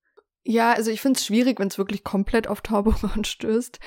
Ja, 0.50 0.72
also 0.72 0.92
ich 0.92 1.02
finde 1.02 1.18
es 1.18 1.26
schwierig, 1.26 1.60
wenn 1.60 1.68
es 1.68 1.78
wirklich 1.78 2.06
komplett 2.06 2.48
auf 2.48 2.62
taube 2.62 2.92
Ohren 3.04 3.26
stößt. 3.26 3.80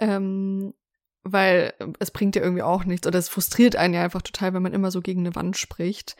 Ähm, 0.00 0.74
weil 1.22 1.74
es 2.00 2.10
bringt 2.10 2.34
ja 2.34 2.42
irgendwie 2.42 2.62
auch 2.62 2.84
nichts. 2.84 3.06
Oder 3.06 3.20
es 3.20 3.28
frustriert 3.28 3.76
einen 3.76 3.94
ja 3.94 4.02
einfach 4.02 4.22
total, 4.22 4.52
wenn 4.52 4.62
man 4.62 4.72
immer 4.72 4.90
so 4.90 5.00
gegen 5.00 5.20
eine 5.20 5.36
Wand 5.36 5.56
spricht. 5.56 6.16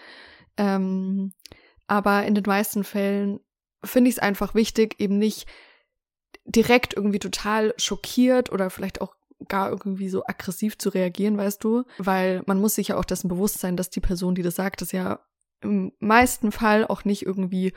Ähm, 0.56 1.32
aber 1.88 2.24
in 2.26 2.34
den 2.34 2.44
meisten 2.46 2.84
Fällen 2.84 3.40
finde 3.82 4.10
ich 4.10 4.16
es 4.16 4.22
einfach 4.22 4.54
wichtig, 4.54 5.00
eben 5.00 5.18
nicht 5.18 5.46
direkt 6.44 6.94
irgendwie 6.94 7.18
total 7.18 7.74
schockiert 7.76 8.52
oder 8.52 8.70
vielleicht 8.70 9.00
auch 9.00 9.14
gar 9.48 9.70
irgendwie 9.70 10.08
so 10.08 10.24
aggressiv 10.26 10.78
zu 10.78 10.90
reagieren, 10.90 11.36
weißt 11.36 11.62
du? 11.64 11.84
Weil 11.98 12.42
man 12.46 12.60
muss 12.60 12.76
sich 12.76 12.88
ja 12.88 12.98
auch 12.98 13.04
dessen 13.04 13.28
bewusst 13.28 13.58
sein, 13.58 13.76
dass 13.76 13.90
die 13.90 14.00
Person, 14.00 14.36
die 14.36 14.42
das 14.42 14.56
sagt, 14.56 14.80
das 14.80 14.92
ja 14.92 15.20
im 15.60 15.92
meisten 15.98 16.52
Fall 16.52 16.86
auch 16.86 17.04
nicht 17.04 17.26
irgendwie 17.26 17.72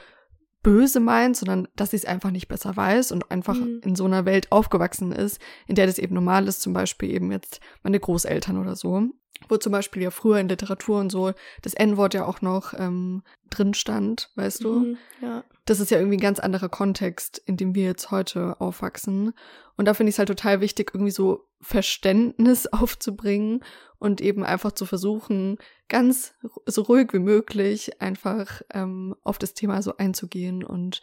böse 0.63 0.99
meint, 0.99 1.35
sondern 1.37 1.67
dass 1.75 1.91
sie 1.91 1.97
es 1.97 2.05
einfach 2.05 2.31
nicht 2.31 2.47
besser 2.47 2.75
weiß 2.75 3.11
und 3.11 3.31
einfach 3.31 3.55
Mhm. 3.55 3.81
in 3.83 3.95
so 3.95 4.05
einer 4.05 4.25
Welt 4.25 4.51
aufgewachsen 4.51 5.11
ist, 5.11 5.39
in 5.67 5.75
der 5.75 5.87
das 5.87 5.97
eben 5.97 6.13
normal 6.15 6.47
ist, 6.47 6.61
zum 6.61 6.73
Beispiel 6.73 7.11
eben 7.11 7.31
jetzt 7.31 7.59
meine 7.83 7.99
Großeltern 7.99 8.57
oder 8.57 8.75
so, 8.75 9.03
wo 9.49 9.57
zum 9.57 9.71
Beispiel 9.71 10.03
ja 10.03 10.11
früher 10.11 10.37
in 10.39 10.47
Literatur 10.49 10.99
und 10.99 11.11
so 11.11 11.33
das 11.63 11.73
N-Wort 11.73 12.13
ja 12.13 12.25
auch 12.25 12.41
noch 12.41 12.73
ähm, 12.77 13.23
drin 13.49 13.73
stand, 13.73 14.29
weißt 14.35 14.63
du? 14.63 14.79
Mhm, 14.81 14.97
ja. 15.21 15.43
das 15.65 15.79
ist 15.79 15.89
ja 15.89 15.97
irgendwie 15.97 16.17
ein 16.17 16.21
ganz 16.21 16.39
anderer 16.39 16.69
Kontext, 16.69 17.41
in 17.45 17.57
dem 17.57 17.73
wir 17.73 17.85
jetzt 17.85 18.11
heute 18.11 18.59
aufwachsen. 18.61 19.33
Und 19.77 19.85
da 19.87 19.93
finde 19.95 20.09
ich 20.09 20.15
es 20.15 20.19
halt 20.19 20.29
total 20.29 20.61
wichtig, 20.61 20.91
irgendwie 20.93 21.11
so 21.11 21.47
Verständnis 21.59 22.67
aufzubringen 22.71 23.63
und 24.01 24.19
eben 24.19 24.43
einfach 24.43 24.71
zu 24.71 24.87
versuchen, 24.87 25.59
ganz 25.87 26.33
so 26.65 26.81
ruhig 26.81 27.13
wie 27.13 27.19
möglich 27.19 28.01
einfach 28.01 28.63
ähm, 28.73 29.15
auf 29.23 29.37
das 29.37 29.53
Thema 29.53 29.83
so 29.83 29.95
einzugehen 29.95 30.63
und 30.63 31.01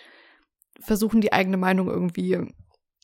versuchen, 0.81 1.21
die 1.21 1.33
eigene 1.33 1.59
Meinung 1.59 1.89
irgendwie 1.89 2.53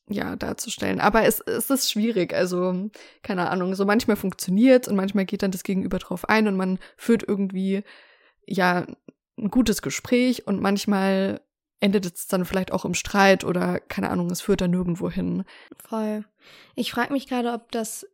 ja, 0.08 0.34
darzustellen. 0.34 1.00
Aber 1.00 1.22
es, 1.22 1.38
es 1.40 1.70
ist 1.70 1.92
schwierig. 1.92 2.34
Also, 2.34 2.90
keine 3.22 3.48
Ahnung, 3.50 3.76
so 3.76 3.84
manchmal 3.84 4.16
funktioniert 4.16 4.88
und 4.88 4.96
manchmal 4.96 5.26
geht 5.26 5.44
dann 5.44 5.52
das 5.52 5.62
Gegenüber 5.62 6.00
drauf 6.00 6.28
ein 6.28 6.48
und 6.48 6.56
man 6.56 6.80
führt 6.96 7.22
irgendwie, 7.22 7.84
ja, 8.46 8.86
ein 9.38 9.48
gutes 9.48 9.80
Gespräch 9.80 10.44
und 10.48 10.60
manchmal 10.60 11.40
endet 11.78 12.04
es 12.06 12.26
dann 12.26 12.44
vielleicht 12.44 12.72
auch 12.72 12.84
im 12.84 12.94
Streit 12.94 13.44
oder 13.44 13.78
keine 13.78 14.10
Ahnung, 14.10 14.28
es 14.30 14.40
führt 14.40 14.60
dann 14.60 14.72
nirgendwo 14.72 15.08
hin. 15.08 15.44
Voll. 15.76 16.24
Ich 16.74 16.90
frage 16.90 17.12
mich 17.12 17.28
gerade, 17.28 17.52
ob 17.52 17.70
das 17.70 18.06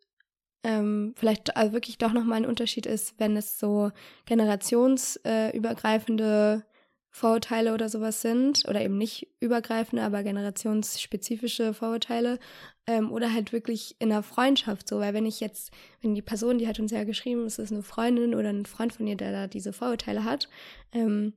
ähm, 0.63 1.15
vielleicht 1.17 1.57
also 1.57 1.73
wirklich 1.73 1.99
doch 1.99 2.13
nochmal 2.13 2.39
ein 2.39 2.47
Unterschied 2.47 2.87
ist, 2.87 3.15
wenn 3.19 3.37
es 3.37 3.59
so 3.59 3.91
generationsübergreifende 4.27 6.63
äh, 6.63 6.67
Vorurteile 7.13 7.75
oder 7.75 7.89
sowas 7.89 8.23
sind. 8.23 8.69
Oder 8.69 8.83
eben 8.83 8.97
nicht 8.97 9.27
übergreifende, 9.41 10.05
aber 10.05 10.23
generationsspezifische 10.23 11.75
Vorurteile. 11.75 12.39
Ähm, 12.87 13.11
oder 13.11 13.33
halt 13.33 13.53
wirklich 13.53 13.97
in 13.99 14.13
einer 14.13 14.23
Freundschaft 14.23 14.89
so. 14.89 15.01
Weil 15.01 15.15
wenn 15.15 15.27
ich 15.27 15.41
jetzt, 15.41 15.73
wenn 16.03 16.15
die 16.15 16.23
Person, 16.23 16.59
die 16.59 16.69
hat 16.69 16.79
uns 16.79 16.93
ja 16.93 17.05
geschrieben, 17.05 17.47
es 17.47 17.59
ist 17.59 17.73
eine 17.73 17.83
Freundin 17.83 18.35
oder 18.35 18.51
ein 18.51 18.67
Freund 18.67 18.93
von 18.93 19.07
ihr, 19.07 19.17
der 19.17 19.33
da 19.33 19.47
diese 19.47 19.73
Vorurteile 19.73 20.25
hat, 20.25 20.51
ähm, 20.93 21.33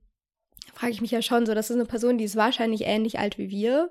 frage 0.73 0.93
ich 0.93 1.01
mich 1.01 1.11
ja 1.11 1.21
schon 1.21 1.45
so, 1.45 1.53
das 1.53 1.69
ist 1.69 1.75
eine 1.75 1.85
Person, 1.85 2.17
die 2.17 2.23
ist 2.25 2.35
wahrscheinlich 2.35 2.81
ähnlich 2.81 3.19
alt 3.19 3.37
wie 3.37 3.49
wir. 3.49 3.89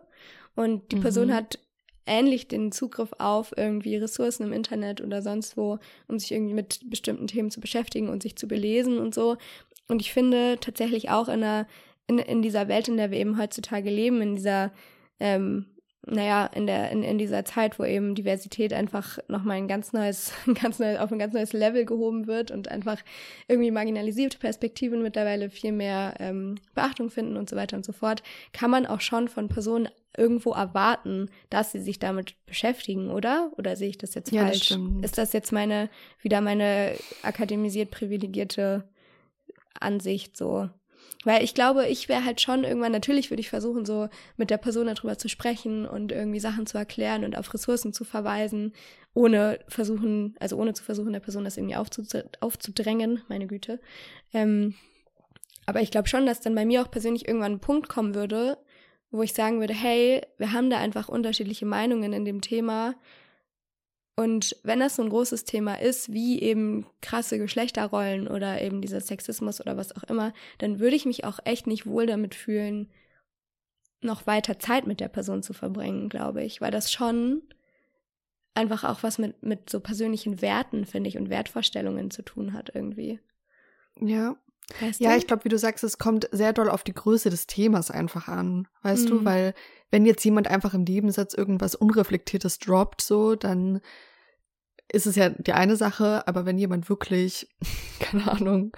Und 0.55 0.93
die 0.93 0.97
Person 0.97 1.29
Mhm. 1.29 1.35
hat 1.35 1.59
ähnlich 2.07 2.49
den 2.49 2.73
Zugriff 2.73 3.13
auf 3.19 3.53
irgendwie 3.57 3.97
Ressourcen 3.97 4.45
im 4.45 4.53
Internet 4.53 5.01
oder 5.01 5.23
sonst 5.23 5.57
wo, 5.57 5.79
um 6.09 6.19
sich 6.19 6.33
irgendwie 6.33 6.55
mit 6.55 6.81
bestimmten 6.91 7.27
Themen 7.27 7.51
zu 7.51 7.61
beschäftigen 7.61 8.09
und 8.09 8.23
sich 8.23 8.37
zu 8.37 8.49
belesen 8.49 8.99
und 8.99 9.15
so. 9.15 9.37
Und 9.89 10.01
ich 10.01 10.13
finde 10.13 10.59
tatsächlich 10.61 11.11
auch 11.11 11.29
in, 11.29 11.43
einer, 11.43 11.67
in, 12.07 12.19
in 12.19 12.43
dieser 12.43 12.69
Welt, 12.69 12.89
in 12.89 12.97
der 12.97 13.11
wir 13.11 13.19
eben 13.19 13.39
heutzutage 13.39 13.91
leben, 13.91 14.21
in 14.21 14.37
dieser, 14.37 14.73
ähm, 15.21 15.67
naja, 16.05 16.47
in, 16.47 16.67
der, 16.67 16.91
in, 16.91 17.05
in 17.05 17.17
dieser 17.17 17.45
Zeit, 17.45 17.79
wo 17.79 17.85
eben 17.85 18.17
Diversität 18.17 18.73
einfach 18.73 19.19
nochmal 19.29 19.59
ein 19.59 19.69
ganz 19.69 19.93
neues, 19.93 20.33
ein 20.47 20.55
ganz 20.55 20.79
neues, 20.79 20.99
auf 20.99 21.13
ein 21.13 21.19
ganz 21.19 21.33
neues 21.33 21.53
Level 21.53 21.85
gehoben 21.85 22.27
wird 22.27 22.51
und 22.51 22.69
einfach 22.69 22.99
irgendwie 23.47 23.71
marginalisierte 23.71 24.39
Perspektiven 24.39 25.03
mittlerweile 25.03 25.49
viel 25.49 25.73
mehr 25.73 26.15
ähm, 26.19 26.57
Beachtung 26.75 27.09
finden 27.11 27.37
und 27.37 27.49
so 27.49 27.55
weiter 27.57 27.77
und 27.77 27.85
so 27.85 27.93
fort, 27.93 28.23
kann 28.53 28.71
man 28.71 28.87
auch 28.87 29.01
schon 29.01 29.29
von 29.29 29.49
Personen 29.49 29.89
irgendwo 30.17 30.51
erwarten, 30.53 31.31
dass 31.51 31.73
sie 31.73 31.81
sich 31.81 31.99
damit 31.99 32.35
beschäftigen, 32.47 33.11
oder? 33.11 33.53
Oder 33.57 33.77
sehe 33.77 33.89
ich 33.89 33.99
das 33.99 34.15
jetzt 34.15 34.33
Ja, 34.33 34.43
das 34.43 34.51
falsch? 34.51 34.65
stimmt. 34.67 35.05
Ist 35.05 35.19
das 35.19 35.33
jetzt 35.33 35.53
meine, 35.53 35.89
wieder 36.21 36.41
meine 36.41 36.95
akademisiert 37.23 37.91
privilegierte 37.91 38.85
Ansicht 39.79 40.37
so? 40.37 40.69
Weil 41.25 41.45
ich 41.45 41.55
glaube, 41.55 41.87
ich 41.87 42.09
wäre 42.09 42.25
halt 42.25 42.41
schon 42.41 42.65
irgendwann, 42.65 42.93
natürlich 42.93 43.31
würde 43.31 43.41
ich 43.41 43.51
versuchen, 43.51 43.85
so 43.85 44.09
mit 44.37 44.51
der 44.51 44.57
Person 44.59 44.87
darüber 44.87 45.19
zu 45.19 45.29
sprechen 45.29 45.87
und 45.87 46.11
irgendwie 46.11 46.41
Sachen 46.41 46.67
zu 46.67 46.79
erklären 46.79 47.25
und 47.25 47.39
auf 47.39 47.53
Ressourcen 47.55 47.93
zu 47.93 48.05
verweisen, 48.05 48.73
ohne 49.15 49.61
versuchen, 49.69 50.35
also 50.41 50.57
ohne 50.57 50.73
zu 50.75 50.83
versuchen, 50.83 51.13
der 51.13 51.21
Person 51.21 51.45
das 51.45 51.57
irgendwie 51.57 51.77
aufzudr- 51.77 52.27
aufzudrängen, 52.41 53.23
meine 53.29 53.47
Güte. 53.47 53.81
Ähm, 54.33 54.75
aber 55.67 55.81
ich 55.81 55.91
glaube 55.91 56.09
schon, 56.09 56.27
dass 56.27 56.41
dann 56.41 56.55
bei 56.55 56.65
mir 56.65 56.83
auch 56.83 56.91
persönlich 56.91 57.29
irgendwann 57.29 57.53
ein 57.53 57.61
Punkt 57.61 57.89
kommen 57.89 58.15
würde, 58.15 58.59
wo 59.11 59.23
ich 59.23 59.33
sagen 59.33 59.61
würde, 59.61 59.75
hey, 59.75 60.23
wir 60.39 60.53
haben 60.53 60.71
da 60.71 60.79
einfach 60.79 61.09
unterschiedliche 61.09 61.67
Meinungen 61.67 62.13
in 62.13 62.25
dem 62.25 62.41
Thema. 62.41 62.95
Und 64.15 64.57
wenn 64.63 64.81
das 64.81 64.97
so 64.97 65.03
ein 65.03 65.09
großes 65.09 65.45
Thema 65.45 65.81
ist, 65.81 66.13
wie 66.13 66.41
eben 66.43 66.87
krasse 67.01 67.39
Geschlechterrollen 67.39 68.29
oder 68.29 68.61
eben 68.61 68.83
dieser 68.83 69.01
Sexismus 69.01 69.61
oder 69.61 69.77
was 69.77 69.97
auch 69.97 70.05
immer, 70.05 70.35
dann 70.59 70.81
würde 70.81 70.97
ich 70.97 71.07
mich 71.07 71.25
auch 71.25 71.39
echt 71.45 71.67
nicht 71.67 71.87
wohl 71.87 72.07
damit 72.07 72.35
fühlen, 72.35 72.91
noch 74.03 74.27
weiter 74.27 74.59
Zeit 74.59 74.87
mit 74.87 75.01
der 75.01 75.09
Person 75.09 75.43
zu 75.43 75.55
verbringen, 75.55 76.09
glaube 76.09 76.43
ich, 76.43 76.61
weil 76.61 76.71
das 76.71 76.93
schon 76.93 77.43
einfach 78.55 78.85
auch 78.85 79.03
was 79.03 79.19
mit, 79.19 79.43
mit 79.43 79.71
so 79.71 79.81
persönlichen 79.81 80.43
Werten, 80.43 80.85
finde 80.85 81.09
ich, 81.09 81.17
und 81.17 81.31
Wertvorstellungen 81.31 82.11
zu 82.11 82.23
tun 82.23 82.53
hat 82.53 82.75
irgendwie. 82.75 83.21
Ja. 83.99 84.37
Weißt 84.81 85.01
Ja, 85.01 85.11
du? 85.13 85.19
ich 85.19 85.27
glaube, 85.27 85.45
wie 85.45 85.49
du 85.49 85.59
sagst, 85.59 85.85
es 85.85 85.99
kommt 85.99 86.29
sehr 86.33 86.53
doll 86.53 86.71
auf 86.71 86.83
die 86.85 86.95
Größe 86.95 87.31
des 87.31 87.47
Themas 87.47 87.91
einfach 87.91 88.29
an. 88.29 88.69
Weißt 88.83 89.09
du, 89.11 89.17
Mhm. 89.17 89.25
weil 89.25 89.55
wenn 89.91 90.07
jetzt 90.07 90.25
jemand 90.25 90.49
einfach 90.49 90.73
im 90.75 90.85
Nebensatz 90.85 91.35
irgendwas 91.35 91.75
Unreflektiertes 91.75 92.59
droppt, 92.59 93.03
so, 93.03 93.35
dann 93.35 93.81
ist 94.91 95.07
es 95.07 95.17
ja 95.17 95.31
die 95.31 95.53
eine 95.53 95.77
Sache, 95.77 96.27
aber 96.27 96.45
wenn 96.47 96.59
jemand 96.59 96.89
wirklich, 96.89 97.49
keine 98.01 98.31
Ahnung, 98.31 98.73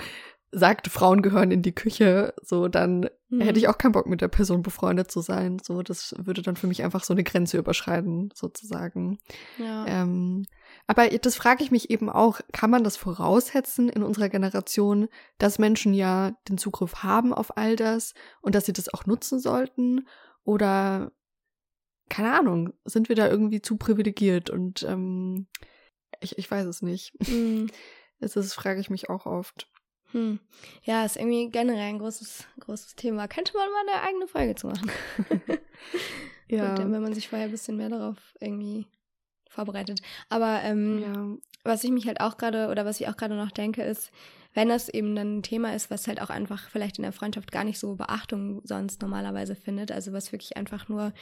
sagt, 0.54 0.88
Frauen 0.88 1.22
gehören 1.22 1.50
in 1.50 1.62
die 1.62 1.74
Küche, 1.74 2.34
so, 2.42 2.68
dann 2.68 3.08
Mhm. 3.34 3.40
hätte 3.40 3.58
ich 3.58 3.68
auch 3.68 3.78
keinen 3.78 3.92
Bock 3.92 4.06
mit 4.06 4.20
der 4.20 4.28
Person 4.28 4.62
befreundet 4.62 5.10
zu 5.10 5.20
sein. 5.20 5.58
So, 5.62 5.82
das 5.82 6.14
würde 6.18 6.42
dann 6.42 6.56
für 6.56 6.66
mich 6.66 6.82
einfach 6.84 7.02
so 7.02 7.12
eine 7.12 7.24
Grenze 7.24 7.58
überschreiten, 7.58 8.30
sozusagen. 8.34 9.18
ja. 9.58 9.86
Ähm, 9.86 10.46
aber 10.86 11.08
das 11.08 11.34
frage 11.34 11.64
ich 11.64 11.70
mich 11.70 11.90
eben 11.90 12.10
auch, 12.10 12.40
kann 12.52 12.70
man 12.70 12.84
das 12.84 12.96
voraussetzen 12.96 13.88
in 13.88 14.02
unserer 14.02 14.28
Generation, 14.28 15.08
dass 15.38 15.58
Menschen 15.58 15.94
ja 15.94 16.32
den 16.48 16.58
Zugriff 16.58 17.02
haben 17.02 17.32
auf 17.32 17.56
all 17.56 17.74
das 17.76 18.14
und 18.42 18.54
dass 18.54 18.66
sie 18.66 18.72
das 18.72 18.92
auch 18.92 19.06
nutzen 19.06 19.40
sollten? 19.40 20.06
Oder, 20.44 21.10
keine 22.10 22.38
Ahnung, 22.38 22.72
sind 22.84 23.08
wir 23.08 23.16
da 23.16 23.28
irgendwie 23.28 23.62
zu 23.62 23.76
privilegiert? 23.76 24.50
Und 24.50 24.82
ähm, 24.82 25.46
ich, 26.20 26.38
ich 26.38 26.50
weiß 26.50 26.66
es 26.66 26.82
nicht. 26.82 27.14
Mhm. 27.28 27.68
Das 28.20 28.36
ist, 28.36 28.54
frage 28.54 28.80
ich 28.80 28.88
mich 28.88 29.10
auch 29.10 29.26
oft. 29.26 29.68
Hm. 30.14 30.38
Ja, 30.84 31.04
ist 31.04 31.16
irgendwie 31.16 31.50
generell 31.50 31.88
ein 31.88 31.98
großes, 31.98 32.46
großes 32.60 32.94
Thema. 32.94 33.28
Könnte 33.28 33.52
man 33.56 33.68
mal 33.68 33.94
eine 33.94 34.08
eigene 34.08 34.28
Folge 34.28 34.54
zu 34.54 34.68
machen. 34.68 34.90
Ja. 36.48 36.74
Und, 36.74 36.92
wenn 36.92 37.02
man 37.02 37.14
sich 37.14 37.28
vorher 37.28 37.46
ein 37.46 37.50
bisschen 37.50 37.76
mehr 37.76 37.88
darauf 37.88 38.18
irgendwie 38.38 38.86
vorbereitet. 39.48 40.00
Aber 40.28 40.60
ähm, 40.62 41.02
ja. 41.02 41.26
was 41.64 41.84
ich 41.84 41.90
mich 41.90 42.06
halt 42.06 42.20
auch 42.20 42.36
gerade 42.36 42.68
oder 42.68 42.84
was 42.84 43.00
ich 43.00 43.08
auch 43.08 43.16
gerade 43.16 43.34
noch 43.34 43.50
denke, 43.50 43.82
ist, 43.82 44.10
wenn 44.52 44.68
das 44.68 44.88
eben 44.88 45.16
dann 45.16 45.38
ein 45.38 45.42
Thema 45.42 45.74
ist, 45.74 45.90
was 45.90 46.06
halt 46.06 46.20
auch 46.20 46.30
einfach 46.30 46.68
vielleicht 46.68 46.98
in 46.98 47.02
der 47.02 47.12
Freundschaft 47.12 47.50
gar 47.50 47.64
nicht 47.64 47.78
so 47.78 47.96
Beachtung 47.96 48.60
sonst 48.64 49.02
normalerweise 49.02 49.56
findet, 49.56 49.90
also 49.90 50.12
was 50.12 50.32
wirklich 50.32 50.56
einfach 50.56 50.88
nur 50.88 51.12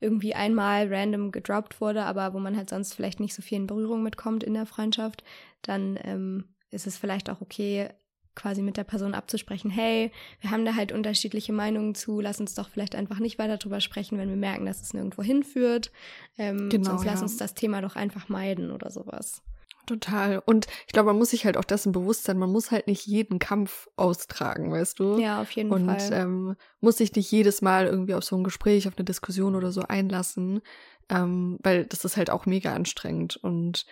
irgendwie 0.00 0.34
einmal 0.34 0.92
random 0.92 1.30
gedroppt 1.32 1.80
wurde, 1.80 2.02
aber 2.02 2.34
wo 2.34 2.38
man 2.38 2.56
halt 2.56 2.68
sonst 2.68 2.94
vielleicht 2.94 3.20
nicht 3.20 3.34
so 3.34 3.40
viel 3.40 3.58
in 3.58 3.66
Berührung 3.66 4.02
mitkommt 4.02 4.42
in 4.42 4.54
der 4.54 4.66
Freundschaft, 4.66 5.22
dann 5.62 5.98
ähm, 6.02 6.44
ist 6.70 6.86
es 6.86 6.98
vielleicht 6.98 7.30
auch 7.30 7.40
okay, 7.40 7.88
quasi 8.34 8.62
mit 8.62 8.76
der 8.76 8.84
Person 8.84 9.14
abzusprechen, 9.14 9.70
hey, 9.70 10.10
wir 10.40 10.50
haben 10.50 10.64
da 10.64 10.74
halt 10.74 10.92
unterschiedliche 10.92 11.52
Meinungen 11.52 11.94
zu, 11.94 12.20
lass 12.20 12.40
uns 12.40 12.54
doch 12.54 12.68
vielleicht 12.68 12.94
einfach 12.94 13.18
nicht 13.18 13.38
weiter 13.38 13.58
drüber 13.58 13.80
sprechen, 13.80 14.18
wenn 14.18 14.28
wir 14.28 14.36
merken, 14.36 14.66
dass 14.66 14.80
es 14.80 14.94
nirgendwo 14.94 15.22
hinführt. 15.22 15.92
Ähm, 16.38 16.68
genau, 16.68 16.90
sonst 16.90 17.04
ja. 17.04 17.12
lass 17.12 17.22
uns 17.22 17.36
das 17.36 17.54
Thema 17.54 17.80
doch 17.82 17.96
einfach 17.96 18.28
meiden 18.28 18.70
oder 18.70 18.90
sowas. 18.90 19.42
Total. 19.86 20.40
Und 20.46 20.66
ich 20.86 20.92
glaube, 20.92 21.08
man 21.08 21.18
muss 21.18 21.30
sich 21.30 21.44
halt 21.44 21.56
auch 21.56 21.64
dessen 21.64 21.92
bewusst 21.92 22.24
sein, 22.24 22.38
man 22.38 22.50
muss 22.50 22.70
halt 22.70 22.86
nicht 22.86 23.04
jeden 23.06 23.38
Kampf 23.38 23.88
austragen, 23.96 24.70
weißt 24.70 24.98
du? 25.00 25.18
Ja, 25.18 25.42
auf 25.42 25.50
jeden 25.50 25.70
und, 25.70 25.86
Fall. 25.86 25.96
Und 25.96 26.12
ähm, 26.12 26.56
muss 26.80 26.98
sich 26.98 27.14
nicht 27.14 27.30
jedes 27.30 27.62
Mal 27.62 27.86
irgendwie 27.86 28.14
auf 28.14 28.24
so 28.24 28.36
ein 28.36 28.44
Gespräch, 28.44 28.86
auf 28.86 28.96
eine 28.96 29.04
Diskussion 29.04 29.56
oder 29.56 29.72
so 29.72 29.82
einlassen, 29.82 30.62
ähm, 31.08 31.58
weil 31.62 31.84
das 31.84 32.04
ist 32.04 32.16
halt 32.16 32.30
auch 32.30 32.46
mega 32.46 32.72
anstrengend. 32.72 33.36
Und 33.36 33.86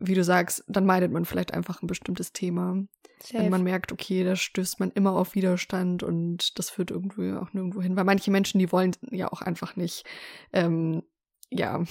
wie 0.00 0.14
du 0.14 0.24
sagst, 0.24 0.64
dann 0.68 0.86
meidet 0.86 1.12
man 1.12 1.24
vielleicht 1.24 1.54
einfach 1.54 1.82
ein 1.82 1.86
bestimmtes 1.86 2.32
Thema. 2.32 2.84
Safe. 3.20 3.42
Wenn 3.42 3.50
man 3.50 3.64
merkt, 3.64 3.90
okay, 3.90 4.22
da 4.22 4.36
stößt 4.36 4.78
man 4.78 4.92
immer 4.92 5.12
auf 5.12 5.34
Widerstand 5.34 6.02
und 6.02 6.58
das 6.58 6.70
führt 6.70 6.90
irgendwie 6.90 7.32
auch 7.32 7.52
nirgendwo 7.52 7.82
hin. 7.82 7.96
Weil 7.96 8.04
manche 8.04 8.30
Menschen, 8.30 8.58
die 8.58 8.70
wollen 8.70 8.94
ja 9.10 9.32
auch 9.32 9.42
einfach 9.42 9.74
nicht, 9.74 10.04
ähm, 10.52 11.02
ja, 11.50 11.82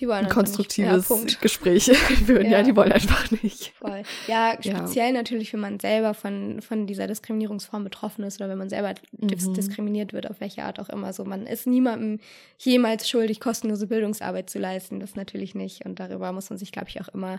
die 0.00 0.08
wollen 0.08 0.24
ein 0.24 0.30
konstruktives 0.30 1.08
ja, 1.08 1.16
Gespräch 1.40 1.84
führen. 2.26 2.46
Ja. 2.46 2.58
ja. 2.58 2.62
die 2.62 2.74
wollen 2.74 2.92
einfach 2.92 3.30
nicht. 3.42 3.72
Voll. 3.78 4.02
Ja, 4.26 4.54
speziell 4.60 5.08
ja. 5.08 5.12
natürlich, 5.12 5.52
wenn 5.52 5.60
man 5.60 5.78
selber 5.78 6.14
von, 6.14 6.62
von 6.62 6.86
dieser 6.86 7.06
Diskriminierungsform 7.06 7.84
betroffen 7.84 8.24
ist 8.24 8.40
oder 8.40 8.48
wenn 8.48 8.58
man 8.58 8.70
selber 8.70 8.94
mhm. 9.12 9.28
diskriminiert 9.54 10.12
wird, 10.12 10.30
auf 10.30 10.40
welche 10.40 10.64
Art 10.64 10.80
auch 10.80 10.88
immer. 10.88 11.12
So, 11.12 11.24
man 11.24 11.46
ist 11.46 11.66
niemandem 11.66 12.18
jemals 12.58 13.08
schuldig, 13.08 13.40
kostenlose 13.40 13.86
Bildungsarbeit 13.86 14.48
zu 14.48 14.58
leisten. 14.58 15.00
Das 15.00 15.16
natürlich 15.16 15.54
nicht. 15.54 15.84
Und 15.84 16.00
darüber 16.00 16.32
muss 16.32 16.50
man 16.50 16.58
sich, 16.58 16.72
glaube 16.72 16.88
ich, 16.88 17.00
auch 17.00 17.08
immer 17.08 17.38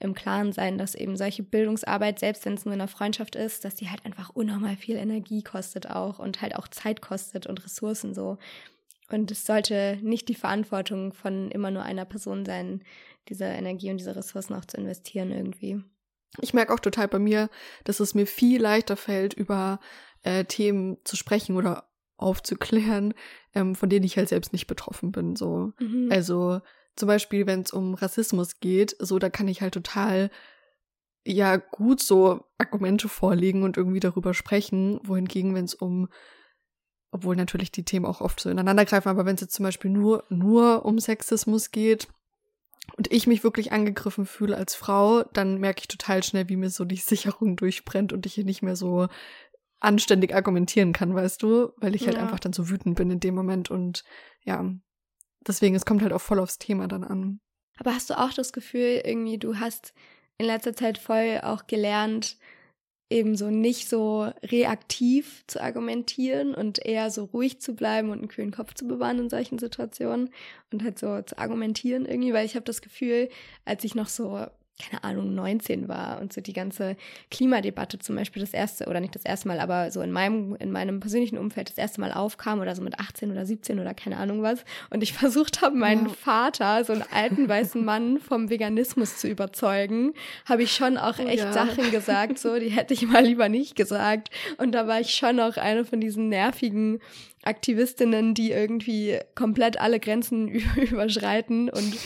im 0.00 0.14
Klaren 0.14 0.52
sein, 0.52 0.78
dass 0.78 0.94
eben 0.94 1.16
solche 1.16 1.42
Bildungsarbeit, 1.42 2.18
selbst 2.18 2.44
wenn 2.44 2.54
es 2.54 2.64
nur 2.64 2.74
in 2.74 2.80
einer 2.80 2.88
Freundschaft 2.88 3.36
ist, 3.36 3.64
dass 3.64 3.76
die 3.76 3.88
halt 3.88 4.04
einfach 4.04 4.30
unnormal 4.30 4.76
viel 4.76 4.96
Energie 4.96 5.42
kostet 5.42 5.88
auch 5.88 6.18
und 6.18 6.42
halt 6.42 6.56
auch 6.56 6.68
Zeit 6.68 7.00
kostet 7.00 7.46
und 7.46 7.64
Ressourcen 7.64 8.14
so. 8.14 8.38
Und 9.12 9.30
es 9.30 9.44
sollte 9.44 9.98
nicht 10.02 10.28
die 10.28 10.34
Verantwortung 10.34 11.12
von 11.12 11.50
immer 11.50 11.70
nur 11.70 11.82
einer 11.82 12.04
Person 12.04 12.44
sein, 12.44 12.82
diese 13.28 13.44
Energie 13.44 13.90
und 13.90 13.98
diese 13.98 14.16
Ressourcen 14.16 14.54
auch 14.54 14.64
zu 14.64 14.76
investieren 14.76 15.30
irgendwie. 15.30 15.82
Ich 16.40 16.54
merke 16.54 16.72
auch 16.72 16.80
total 16.80 17.08
bei 17.08 17.18
mir, 17.18 17.50
dass 17.84 18.00
es 18.00 18.14
mir 18.14 18.26
viel 18.26 18.60
leichter 18.60 18.96
fällt, 18.96 19.34
über 19.34 19.80
äh, 20.22 20.44
Themen 20.44 20.96
zu 21.04 21.16
sprechen 21.16 21.56
oder 21.56 21.88
aufzuklären, 22.16 23.14
ähm, 23.54 23.74
von 23.74 23.88
denen 23.88 24.04
ich 24.04 24.16
halt 24.16 24.28
selbst 24.28 24.52
nicht 24.52 24.66
betroffen 24.66 25.12
bin. 25.12 25.36
So. 25.36 25.72
Mhm. 25.78 26.08
Also 26.10 26.60
zum 26.96 27.06
Beispiel, 27.06 27.46
wenn 27.46 27.62
es 27.62 27.72
um 27.72 27.94
Rassismus 27.94 28.60
geht, 28.60 28.96
so 28.98 29.18
da 29.18 29.28
kann 29.28 29.48
ich 29.48 29.60
halt 29.60 29.74
total 29.74 30.30
ja 31.24 31.56
gut 31.56 32.00
so 32.00 32.44
Argumente 32.58 33.08
vorlegen 33.08 33.62
und 33.62 33.76
irgendwie 33.76 34.00
darüber 34.00 34.34
sprechen, 34.34 35.00
wohingegen, 35.04 35.54
wenn 35.54 35.64
es 35.64 35.74
um 35.74 36.08
obwohl 37.12 37.36
natürlich 37.36 37.70
die 37.70 37.84
Themen 37.84 38.06
auch 38.06 38.20
oft 38.20 38.40
so 38.40 38.50
ineinander 38.50 38.84
greifen, 38.84 39.08
aber 39.08 39.24
wenn 39.24 39.36
es 39.36 39.42
jetzt 39.42 39.54
zum 39.54 39.64
Beispiel 39.64 39.90
nur, 39.90 40.24
nur 40.30 40.84
um 40.84 40.98
Sexismus 40.98 41.70
geht 41.70 42.08
und 42.96 43.12
ich 43.12 43.26
mich 43.26 43.44
wirklich 43.44 43.70
angegriffen 43.70 44.26
fühle 44.26 44.56
als 44.56 44.74
Frau, 44.74 45.22
dann 45.34 45.58
merke 45.58 45.80
ich 45.82 45.88
total 45.88 46.22
schnell, 46.24 46.48
wie 46.48 46.56
mir 46.56 46.70
so 46.70 46.84
die 46.84 46.96
Sicherung 46.96 47.56
durchbrennt 47.56 48.12
und 48.12 48.26
ich 48.26 48.34
hier 48.34 48.44
nicht 48.44 48.62
mehr 48.62 48.76
so 48.76 49.08
anständig 49.78 50.34
argumentieren 50.34 50.92
kann, 50.92 51.14
weißt 51.14 51.42
du, 51.42 51.72
weil 51.76 51.94
ich 51.94 52.06
halt 52.06 52.16
ja. 52.16 52.22
einfach 52.22 52.40
dann 52.40 52.52
so 52.52 52.70
wütend 52.70 52.96
bin 52.96 53.10
in 53.10 53.20
dem 53.20 53.34
Moment 53.34 53.70
und 53.70 54.04
ja, 54.44 54.64
deswegen, 55.46 55.74
es 55.74 55.84
kommt 55.84 56.02
halt 56.02 56.12
auch 56.12 56.20
voll 56.20 56.38
aufs 56.38 56.58
Thema 56.58 56.88
dann 56.88 57.04
an. 57.04 57.40
Aber 57.78 57.94
hast 57.94 58.08
du 58.08 58.18
auch 58.18 58.32
das 58.32 58.52
Gefühl, 58.52 59.02
irgendwie, 59.04 59.38
du 59.38 59.58
hast 59.58 59.92
in 60.38 60.46
letzter 60.46 60.74
Zeit 60.74 60.98
voll 60.98 61.40
auch 61.42 61.66
gelernt, 61.66 62.38
eben 63.12 63.36
so 63.36 63.50
nicht 63.50 63.88
so 63.88 64.30
reaktiv 64.42 65.44
zu 65.46 65.62
argumentieren 65.62 66.54
und 66.54 66.84
eher 66.84 67.10
so 67.10 67.24
ruhig 67.24 67.60
zu 67.60 67.74
bleiben 67.74 68.10
und 68.10 68.18
einen 68.18 68.28
kühlen 68.28 68.50
Kopf 68.50 68.74
zu 68.74 68.86
bewahren 68.88 69.18
in 69.18 69.30
solchen 69.30 69.58
Situationen 69.58 70.30
und 70.72 70.82
halt 70.82 70.98
so 70.98 71.20
zu 71.22 71.38
argumentieren 71.38 72.06
irgendwie, 72.06 72.32
weil 72.32 72.46
ich 72.46 72.54
habe 72.54 72.64
das 72.64 72.82
Gefühl, 72.82 73.28
als 73.64 73.84
ich 73.84 73.94
noch 73.94 74.08
so 74.08 74.46
keine 74.82 75.04
Ahnung, 75.04 75.34
19 75.34 75.88
war 75.88 76.20
und 76.20 76.32
so 76.32 76.40
die 76.40 76.52
ganze 76.52 76.96
Klimadebatte 77.30 77.98
zum 77.98 78.16
Beispiel 78.16 78.42
das 78.42 78.52
erste, 78.52 78.86
oder 78.86 79.00
nicht 79.00 79.14
das 79.14 79.24
erste 79.24 79.48
Mal, 79.48 79.60
aber 79.60 79.90
so 79.90 80.00
in 80.02 80.10
meinem, 80.10 80.56
in 80.56 80.72
meinem 80.72 81.00
persönlichen 81.00 81.38
Umfeld 81.38 81.68
das 81.68 81.78
erste 81.78 82.00
Mal 82.00 82.12
aufkam 82.12 82.60
oder 82.60 82.74
so 82.74 82.82
mit 82.82 82.98
18 82.98 83.30
oder 83.30 83.46
17 83.46 83.78
oder 83.78 83.94
keine 83.94 84.16
Ahnung 84.16 84.42
was. 84.42 84.64
Und 84.90 85.02
ich 85.02 85.12
versucht 85.22 85.62
habe, 85.62 85.76
meinen 85.76 86.06
ja. 86.06 86.12
Vater, 86.12 86.84
so 86.84 86.92
einen 86.92 87.04
alten 87.12 87.48
weißen 87.48 87.84
Mann, 87.84 88.18
vom 88.18 88.50
Veganismus 88.50 89.18
zu 89.18 89.28
überzeugen, 89.28 90.14
habe 90.46 90.64
ich 90.64 90.72
schon 90.72 90.96
auch 90.98 91.18
echt 91.18 91.44
ja. 91.44 91.52
Sachen 91.52 91.90
gesagt, 91.90 92.38
so, 92.38 92.58
die 92.58 92.70
hätte 92.70 92.94
ich 92.94 93.06
mal 93.06 93.24
lieber 93.24 93.48
nicht 93.48 93.76
gesagt. 93.76 94.30
Und 94.58 94.72
da 94.72 94.86
war 94.86 95.00
ich 95.00 95.14
schon 95.14 95.38
auch 95.40 95.56
eine 95.56 95.84
von 95.84 96.00
diesen 96.00 96.28
nervigen 96.28 97.00
Aktivistinnen, 97.42 98.34
die 98.34 98.52
irgendwie 98.52 99.18
komplett 99.34 99.80
alle 99.80 99.98
Grenzen 99.98 100.48
überschreiten 100.76 101.68
und 101.68 101.96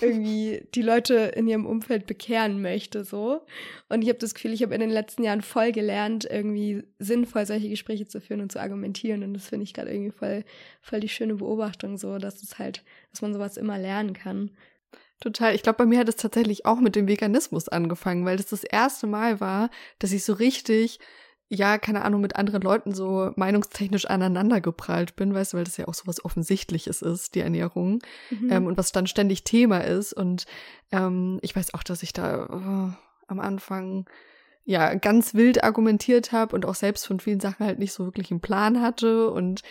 irgendwie 0.00 0.66
die 0.74 0.82
Leute 0.82 1.14
in 1.36 1.46
ihrem 1.46 1.66
Umfeld 1.66 2.06
bekehren 2.06 2.62
möchte, 2.62 3.04
so. 3.04 3.42
Und 3.88 4.02
ich 4.02 4.08
habe 4.08 4.18
das 4.18 4.34
Gefühl, 4.34 4.52
ich 4.52 4.62
habe 4.62 4.74
in 4.74 4.80
den 4.80 4.90
letzten 4.90 5.22
Jahren 5.22 5.42
voll 5.42 5.72
gelernt, 5.72 6.26
irgendwie 6.28 6.82
sinnvoll 6.98 7.46
solche 7.46 7.68
Gespräche 7.68 8.06
zu 8.06 8.20
führen 8.20 8.40
und 8.40 8.50
zu 8.50 8.60
argumentieren. 8.60 9.22
Und 9.22 9.34
das 9.34 9.48
finde 9.48 9.64
ich 9.64 9.74
gerade 9.74 9.92
irgendwie 9.92 10.16
voll, 10.16 10.44
voll 10.80 11.00
die 11.00 11.08
schöne 11.08 11.36
Beobachtung, 11.36 11.98
so, 11.98 12.18
dass 12.18 12.42
es 12.42 12.58
halt, 12.58 12.82
dass 13.12 13.20
man 13.20 13.34
sowas 13.34 13.58
immer 13.58 13.78
lernen 13.78 14.14
kann. 14.14 14.50
Total. 15.20 15.54
Ich 15.54 15.62
glaube, 15.62 15.78
bei 15.78 15.86
mir 15.86 15.98
hat 15.98 16.08
es 16.08 16.16
tatsächlich 16.16 16.66
auch 16.66 16.80
mit 16.80 16.94
dem 16.94 17.08
Veganismus 17.08 17.68
angefangen, 17.68 18.24
weil 18.24 18.36
das 18.36 18.46
das 18.46 18.64
erste 18.64 19.06
Mal 19.06 19.40
war, 19.40 19.70
dass 19.98 20.12
ich 20.12 20.24
so 20.24 20.34
richtig 20.34 20.98
ja, 21.48 21.78
keine 21.78 22.04
Ahnung, 22.04 22.20
mit 22.20 22.36
anderen 22.36 22.62
Leuten 22.62 22.92
so 22.92 23.30
meinungstechnisch 23.36 24.06
aneinandergeprallt 24.06 25.14
bin, 25.14 25.32
weißt 25.32 25.52
du, 25.52 25.58
weil 25.58 25.64
das 25.64 25.76
ja 25.76 25.86
auch 25.86 25.94
so 25.94 26.06
was 26.06 26.24
Offensichtliches 26.24 27.02
ist, 27.02 27.34
die 27.34 27.40
Ernährung, 27.40 28.00
mhm. 28.30 28.50
ähm, 28.50 28.66
und 28.66 28.76
was 28.76 28.92
dann 28.92 29.06
ständig 29.06 29.44
Thema 29.44 29.78
ist. 29.78 30.12
Und 30.12 30.46
ähm, 30.90 31.38
ich 31.42 31.54
weiß 31.54 31.74
auch, 31.74 31.84
dass 31.84 32.02
ich 32.02 32.12
da 32.12 32.48
oh, 32.50 32.96
am 33.28 33.40
Anfang 33.40 34.06
ja 34.64 34.94
ganz 34.94 35.34
wild 35.34 35.62
argumentiert 35.62 36.32
habe 36.32 36.56
und 36.56 36.66
auch 36.66 36.74
selbst 36.74 37.06
von 37.06 37.20
vielen 37.20 37.40
Sachen 37.40 37.64
halt 37.64 37.78
nicht 37.78 37.92
so 37.92 38.04
wirklich 38.04 38.32
einen 38.32 38.40
Plan 38.40 38.82
hatte 38.82 39.30
und 39.30 39.62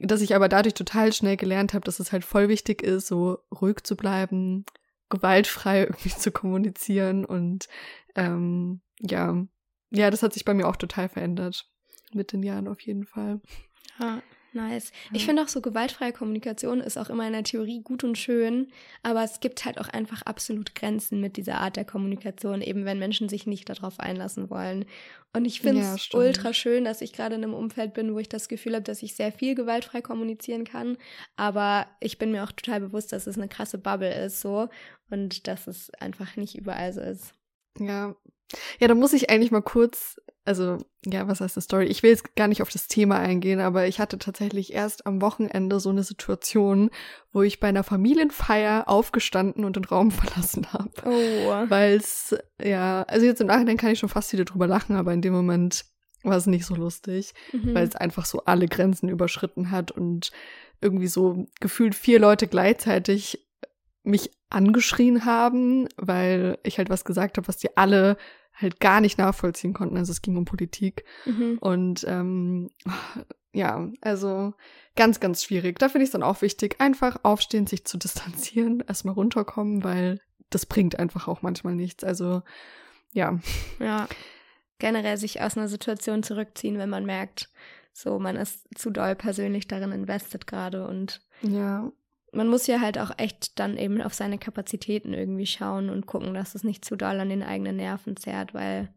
dass 0.00 0.20
ich 0.20 0.34
aber 0.34 0.48
dadurch 0.48 0.74
total 0.74 1.12
schnell 1.12 1.36
gelernt 1.36 1.72
habe, 1.72 1.84
dass 1.84 2.00
es 2.00 2.12
halt 2.12 2.24
voll 2.24 2.48
wichtig 2.48 2.82
ist, 2.82 3.06
so 3.06 3.38
ruhig 3.60 3.84
zu 3.84 3.96
bleiben, 3.96 4.64
gewaltfrei 5.08 5.80
irgendwie 5.84 6.10
zu 6.10 6.32
kommunizieren 6.32 7.24
und 7.24 7.68
ähm, 8.16 8.80
ja, 9.00 9.46
ja, 9.90 10.10
das 10.10 10.22
hat 10.22 10.32
sich 10.32 10.44
bei 10.44 10.54
mir 10.54 10.68
auch 10.68 10.76
total 10.76 11.08
verändert. 11.08 11.68
Mit 12.12 12.32
den 12.32 12.42
Jahren 12.42 12.68
auf 12.68 12.80
jeden 12.80 13.04
Fall. 13.04 13.40
Ja, 13.98 14.22
nice. 14.52 14.92
Ja. 15.10 15.16
Ich 15.16 15.26
finde 15.26 15.42
auch 15.42 15.48
so 15.48 15.60
gewaltfreie 15.60 16.12
Kommunikation 16.12 16.80
ist 16.80 16.96
auch 16.96 17.10
immer 17.10 17.26
in 17.26 17.32
der 17.32 17.42
Theorie 17.42 17.82
gut 17.82 18.04
und 18.04 18.16
schön, 18.16 18.68
aber 19.02 19.22
es 19.22 19.40
gibt 19.40 19.64
halt 19.64 19.78
auch 19.80 19.88
einfach 19.88 20.22
absolut 20.22 20.74
Grenzen 20.74 21.20
mit 21.20 21.36
dieser 21.36 21.60
Art 21.60 21.76
der 21.76 21.84
Kommunikation, 21.84 22.62
eben 22.62 22.84
wenn 22.84 22.98
Menschen 22.98 23.28
sich 23.28 23.46
nicht 23.46 23.68
darauf 23.68 23.98
einlassen 24.00 24.50
wollen. 24.50 24.84
Und 25.32 25.44
ich 25.44 25.60
finde 25.60 25.82
es 25.82 26.08
ja, 26.10 26.18
ultra 26.18 26.52
schön, 26.52 26.84
dass 26.84 27.00
ich 27.00 27.12
gerade 27.12 27.34
in 27.34 27.44
einem 27.44 27.54
Umfeld 27.54 27.92
bin, 27.92 28.14
wo 28.14 28.18
ich 28.18 28.28
das 28.28 28.48
Gefühl 28.48 28.74
habe, 28.74 28.84
dass 28.84 29.02
ich 29.02 29.14
sehr 29.14 29.32
viel 29.32 29.54
gewaltfrei 29.54 30.00
kommunizieren 30.00 30.64
kann. 30.64 30.96
Aber 31.36 31.86
ich 32.00 32.18
bin 32.18 32.32
mir 32.32 32.44
auch 32.44 32.52
total 32.52 32.80
bewusst, 32.80 33.12
dass 33.12 33.26
es 33.26 33.36
eine 33.36 33.48
krasse 33.48 33.78
Bubble 33.78 34.14
ist, 34.24 34.40
so 34.40 34.68
und 35.10 35.46
dass 35.46 35.66
es 35.66 35.90
einfach 35.94 36.36
nicht 36.36 36.56
überall 36.56 36.92
so 36.92 37.00
ist. 37.00 37.34
Ja, 37.78 38.14
ja, 38.78 38.88
da 38.88 38.94
muss 38.94 39.12
ich 39.12 39.30
eigentlich 39.30 39.50
mal 39.50 39.62
kurz, 39.62 40.20
also 40.44 40.78
ja, 41.04 41.26
was 41.28 41.40
heißt 41.40 41.56
eine 41.56 41.62
Story? 41.62 41.86
Ich 41.86 42.02
will 42.02 42.10
jetzt 42.10 42.36
gar 42.36 42.48
nicht 42.48 42.62
auf 42.62 42.70
das 42.70 42.88
Thema 42.88 43.18
eingehen, 43.18 43.60
aber 43.60 43.86
ich 43.86 43.98
hatte 43.98 44.18
tatsächlich 44.18 44.72
erst 44.72 45.06
am 45.06 45.20
Wochenende 45.20 45.80
so 45.80 45.90
eine 45.90 46.02
Situation, 46.02 46.90
wo 47.32 47.42
ich 47.42 47.60
bei 47.60 47.68
einer 47.68 47.84
Familienfeier 47.84 48.88
aufgestanden 48.88 49.64
und 49.64 49.76
den 49.76 49.84
Raum 49.84 50.10
verlassen 50.12 50.72
habe. 50.72 50.90
Oh. 51.04 51.70
Weil 51.70 51.96
es, 51.96 52.36
ja, 52.62 53.02
also 53.02 53.26
jetzt 53.26 53.40
im 53.40 53.48
Nachhinein 53.48 53.76
kann 53.76 53.90
ich 53.90 53.98
schon 53.98 54.08
fast 54.08 54.32
wieder 54.32 54.44
drüber 54.44 54.66
lachen, 54.66 54.96
aber 54.96 55.12
in 55.12 55.22
dem 55.22 55.32
Moment 55.32 55.84
war 56.22 56.36
es 56.36 56.46
nicht 56.46 56.66
so 56.66 56.74
lustig, 56.74 57.34
mhm. 57.52 57.74
weil 57.74 57.86
es 57.86 57.96
einfach 57.96 58.26
so 58.26 58.44
alle 58.44 58.66
Grenzen 58.68 59.08
überschritten 59.08 59.70
hat 59.70 59.92
und 59.92 60.32
irgendwie 60.80 61.06
so 61.06 61.46
gefühlt 61.60 61.94
vier 61.94 62.18
Leute 62.18 62.46
gleichzeitig 62.46 63.45
mich 64.06 64.30
angeschrien 64.50 65.24
haben, 65.24 65.88
weil 65.96 66.58
ich 66.62 66.78
halt 66.78 66.90
was 66.90 67.04
gesagt 67.04 67.36
habe, 67.36 67.48
was 67.48 67.56
die 67.56 67.76
alle 67.76 68.16
halt 68.54 68.80
gar 68.80 69.00
nicht 69.00 69.18
nachvollziehen 69.18 69.74
konnten. 69.74 69.96
Also 69.96 70.12
es 70.12 70.22
ging 70.22 70.36
um 70.36 70.44
Politik. 70.44 71.04
Mhm. 71.26 71.58
Und 71.60 72.04
ähm, 72.08 72.70
ja, 73.52 73.88
also 74.00 74.54
ganz, 74.94 75.20
ganz 75.20 75.42
schwierig. 75.42 75.78
Da 75.78 75.88
finde 75.88 76.04
ich 76.04 76.08
es 76.08 76.12
dann 76.12 76.22
auch 76.22 76.40
wichtig, 76.42 76.80
einfach 76.80 77.18
aufstehen, 77.22 77.66
sich 77.66 77.84
zu 77.84 77.98
distanzieren, 77.98 78.82
erstmal 78.86 79.14
runterkommen, 79.14 79.84
weil 79.84 80.20
das 80.50 80.66
bringt 80.66 80.98
einfach 80.98 81.28
auch 81.28 81.42
manchmal 81.42 81.74
nichts. 81.74 82.04
Also 82.04 82.42
ja. 83.12 83.38
Ja. 83.80 84.08
Generell 84.78 85.16
sich 85.16 85.40
aus 85.40 85.56
einer 85.56 85.68
Situation 85.68 86.22
zurückziehen, 86.22 86.78
wenn 86.78 86.90
man 86.90 87.06
merkt, 87.06 87.48
so 87.92 88.18
man 88.18 88.36
ist 88.36 88.66
zu 88.74 88.90
doll 88.90 89.14
persönlich 89.14 89.66
darin 89.68 89.90
invested 89.90 90.46
gerade 90.46 90.86
und 90.86 91.22
ja. 91.42 91.90
Man 92.36 92.48
muss 92.48 92.66
ja 92.66 92.80
halt 92.80 92.98
auch 92.98 93.10
echt 93.16 93.58
dann 93.58 93.76
eben 93.76 94.02
auf 94.02 94.14
seine 94.14 94.38
Kapazitäten 94.38 95.14
irgendwie 95.14 95.46
schauen 95.46 95.88
und 95.88 96.06
gucken, 96.06 96.34
dass 96.34 96.54
es 96.54 96.64
nicht 96.64 96.84
zu 96.84 96.96
doll 96.96 97.18
an 97.18 97.30
den 97.30 97.42
eigenen 97.42 97.76
Nerven 97.76 98.16
zerrt, 98.16 98.52
weil 98.52 98.88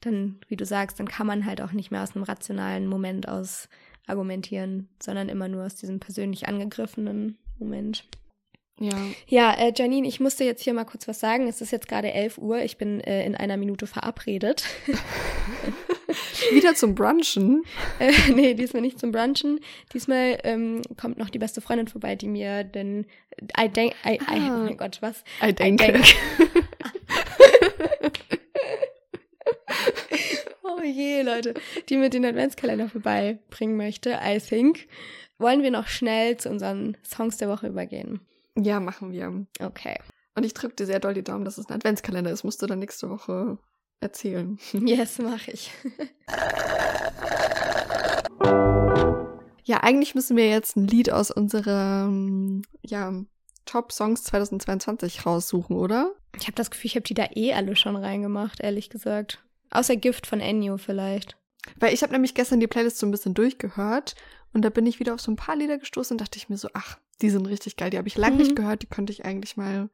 dann, 0.00 0.40
wie 0.48 0.56
du 0.56 0.66
sagst, 0.66 1.00
dann 1.00 1.08
kann 1.08 1.26
man 1.26 1.46
halt 1.46 1.62
auch 1.62 1.72
nicht 1.72 1.90
mehr 1.90 2.02
aus 2.02 2.14
einem 2.14 2.24
rationalen 2.24 2.86
Moment 2.86 3.28
aus 3.28 3.68
argumentieren, 4.06 4.88
sondern 5.02 5.28
immer 5.28 5.48
nur 5.48 5.64
aus 5.64 5.76
diesem 5.76 6.00
persönlich 6.00 6.48
angegriffenen 6.48 7.38
Moment. 7.58 8.04
Ja. 8.78 8.96
Ja, 9.26 9.54
äh, 9.54 9.72
Janine, 9.74 10.08
ich 10.08 10.20
musste 10.20 10.44
jetzt 10.44 10.62
hier 10.62 10.74
mal 10.74 10.84
kurz 10.84 11.06
was 11.06 11.20
sagen. 11.20 11.46
Es 11.46 11.60
ist 11.60 11.70
jetzt 11.70 11.88
gerade 11.88 12.12
11 12.12 12.38
Uhr. 12.38 12.58
Ich 12.58 12.78
bin 12.78 13.00
äh, 13.00 13.24
in 13.24 13.36
einer 13.36 13.56
Minute 13.56 13.86
verabredet. 13.86 14.64
Wieder 16.52 16.74
zum 16.74 16.94
Brunchen? 16.94 17.64
äh, 17.98 18.12
nee, 18.34 18.54
diesmal 18.54 18.82
nicht 18.82 18.98
zum 18.98 19.12
Brunchen. 19.12 19.60
Diesmal 19.92 20.38
ähm, 20.44 20.82
kommt 21.00 21.18
noch 21.18 21.30
die 21.30 21.38
beste 21.38 21.60
Freundin 21.60 21.88
vorbei, 21.88 22.16
die 22.16 22.28
mir 22.28 22.64
den 22.64 23.06
I 23.58 23.68
denk, 23.68 23.94
I, 24.04 24.14
I, 24.14 24.50
oh 24.50 24.64
mein 24.64 24.76
Gott, 24.76 24.98
was? 25.00 25.24
I 25.42 25.52
denke. 25.52 25.84
I 25.84 25.92
denk. 25.92 26.02
oh 30.62 30.80
je, 30.82 31.22
Leute, 31.22 31.54
die 31.88 31.96
mir 31.96 32.10
den 32.10 32.24
Adventskalender 32.24 32.88
vorbeibringen 32.88 33.76
möchte, 33.76 34.18
I 34.22 34.38
think. 34.38 34.86
Wollen 35.38 35.62
wir 35.62 35.70
noch 35.70 35.88
schnell 35.88 36.36
zu 36.36 36.50
unseren 36.50 36.96
Songs 37.02 37.36
der 37.36 37.48
Woche 37.48 37.66
übergehen? 37.66 38.20
Ja, 38.56 38.80
machen 38.80 39.12
wir. 39.12 39.46
Okay. 39.60 39.98
Und 40.34 40.44
ich 40.44 40.54
drücke 40.54 40.76
dir 40.76 40.86
sehr 40.86 41.00
doll 41.00 41.14
die 41.14 41.24
Daumen, 41.24 41.44
dass 41.44 41.58
es 41.58 41.68
ein 41.68 41.74
Adventskalender 41.74 42.30
ist. 42.30 42.44
Musst 42.44 42.62
du 42.62 42.66
dann 42.66 42.78
nächste 42.78 43.10
Woche 43.10 43.58
erzählen. 44.02 44.58
Yes, 44.72 45.18
mache 45.18 45.52
ich. 45.52 45.70
ja, 49.64 49.78
eigentlich 49.78 50.14
müssen 50.14 50.36
wir 50.36 50.48
jetzt 50.48 50.76
ein 50.76 50.86
Lied 50.86 51.10
aus 51.10 51.30
unserem, 51.30 52.62
ja, 52.82 53.12
Top 53.64 53.92
Songs 53.92 54.24
2022 54.24 55.24
raussuchen, 55.24 55.76
oder? 55.76 56.12
Ich 56.36 56.46
habe 56.46 56.56
das 56.56 56.70
Gefühl, 56.70 56.88
ich 56.88 56.96
habe 56.96 57.04
die 57.04 57.14
da 57.14 57.28
eh 57.34 57.54
alle 57.54 57.76
schon 57.76 57.96
reingemacht, 57.96 58.60
ehrlich 58.60 58.90
gesagt. 58.90 59.42
Außer 59.70 59.96
Gift 59.96 60.26
von 60.26 60.40
Ennio 60.40 60.78
vielleicht. 60.78 61.36
Weil 61.76 61.94
ich 61.94 62.02
habe 62.02 62.12
nämlich 62.12 62.34
gestern 62.34 62.60
die 62.60 62.66
Playlist 62.66 62.98
so 62.98 63.06
ein 63.06 63.12
bisschen 63.12 63.34
durchgehört 63.34 64.14
und 64.52 64.62
da 64.62 64.70
bin 64.70 64.86
ich 64.86 65.00
wieder 65.00 65.14
auf 65.14 65.20
so 65.20 65.30
ein 65.30 65.36
paar 65.36 65.56
Lieder 65.56 65.78
gestoßen 65.78 66.14
und 66.14 66.20
dachte 66.20 66.38
ich 66.38 66.48
mir 66.48 66.56
so, 66.56 66.68
ach, 66.74 66.98
die 67.20 67.30
sind 67.30 67.46
richtig 67.46 67.76
geil. 67.76 67.90
Die 67.90 67.98
habe 67.98 68.08
ich 68.08 68.16
lange 68.16 68.34
mhm. 68.34 68.42
nicht 68.42 68.56
gehört, 68.56 68.82
die 68.82 68.88
könnte 68.88 69.12
ich 69.12 69.24
eigentlich 69.24 69.56
mal 69.56 69.88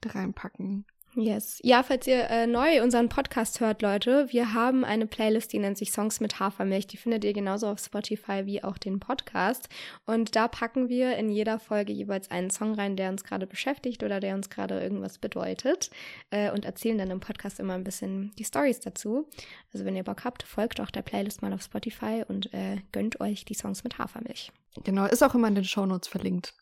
da 0.00 0.10
reinpacken. 0.10 0.86
Yes. 1.18 1.58
Ja, 1.64 1.82
falls 1.82 2.06
ihr 2.06 2.30
äh, 2.30 2.46
neu 2.46 2.80
unseren 2.80 3.08
Podcast 3.08 3.58
hört, 3.58 3.82
Leute, 3.82 4.28
wir 4.30 4.54
haben 4.54 4.84
eine 4.84 5.04
Playlist, 5.04 5.52
die 5.52 5.58
nennt 5.58 5.76
sich 5.76 5.90
Songs 5.90 6.20
mit 6.20 6.38
Hafermilch. 6.38 6.86
Die 6.86 6.96
findet 6.96 7.24
ihr 7.24 7.32
genauso 7.32 7.66
auf 7.66 7.80
Spotify 7.80 8.46
wie 8.46 8.62
auch 8.62 8.78
den 8.78 9.00
Podcast. 9.00 9.68
Und 10.06 10.36
da 10.36 10.46
packen 10.46 10.88
wir 10.88 11.16
in 11.16 11.28
jeder 11.28 11.58
Folge 11.58 11.92
jeweils 11.92 12.30
einen 12.30 12.50
Song 12.50 12.74
rein, 12.74 12.94
der 12.94 13.10
uns 13.10 13.24
gerade 13.24 13.48
beschäftigt 13.48 14.04
oder 14.04 14.20
der 14.20 14.36
uns 14.36 14.48
gerade 14.48 14.80
irgendwas 14.80 15.18
bedeutet. 15.18 15.90
Äh, 16.30 16.52
und 16.52 16.64
erzählen 16.64 16.98
dann 16.98 17.10
im 17.10 17.18
Podcast 17.18 17.58
immer 17.58 17.74
ein 17.74 17.82
bisschen 17.82 18.30
die 18.38 18.44
Stories 18.44 18.78
dazu. 18.78 19.28
Also 19.72 19.84
wenn 19.84 19.96
ihr 19.96 20.04
Bock 20.04 20.24
habt, 20.24 20.44
folgt 20.44 20.80
auch 20.80 20.92
der 20.92 21.02
Playlist 21.02 21.42
mal 21.42 21.52
auf 21.52 21.62
Spotify 21.62 22.22
und 22.28 22.54
äh, 22.54 22.76
gönnt 22.92 23.20
euch 23.20 23.44
die 23.44 23.54
Songs 23.54 23.82
mit 23.82 23.98
Hafermilch. 23.98 24.52
Genau, 24.84 25.06
ist 25.06 25.24
auch 25.24 25.34
immer 25.34 25.48
in 25.48 25.56
den 25.56 25.64
Shownotes 25.64 26.06
verlinkt, 26.06 26.54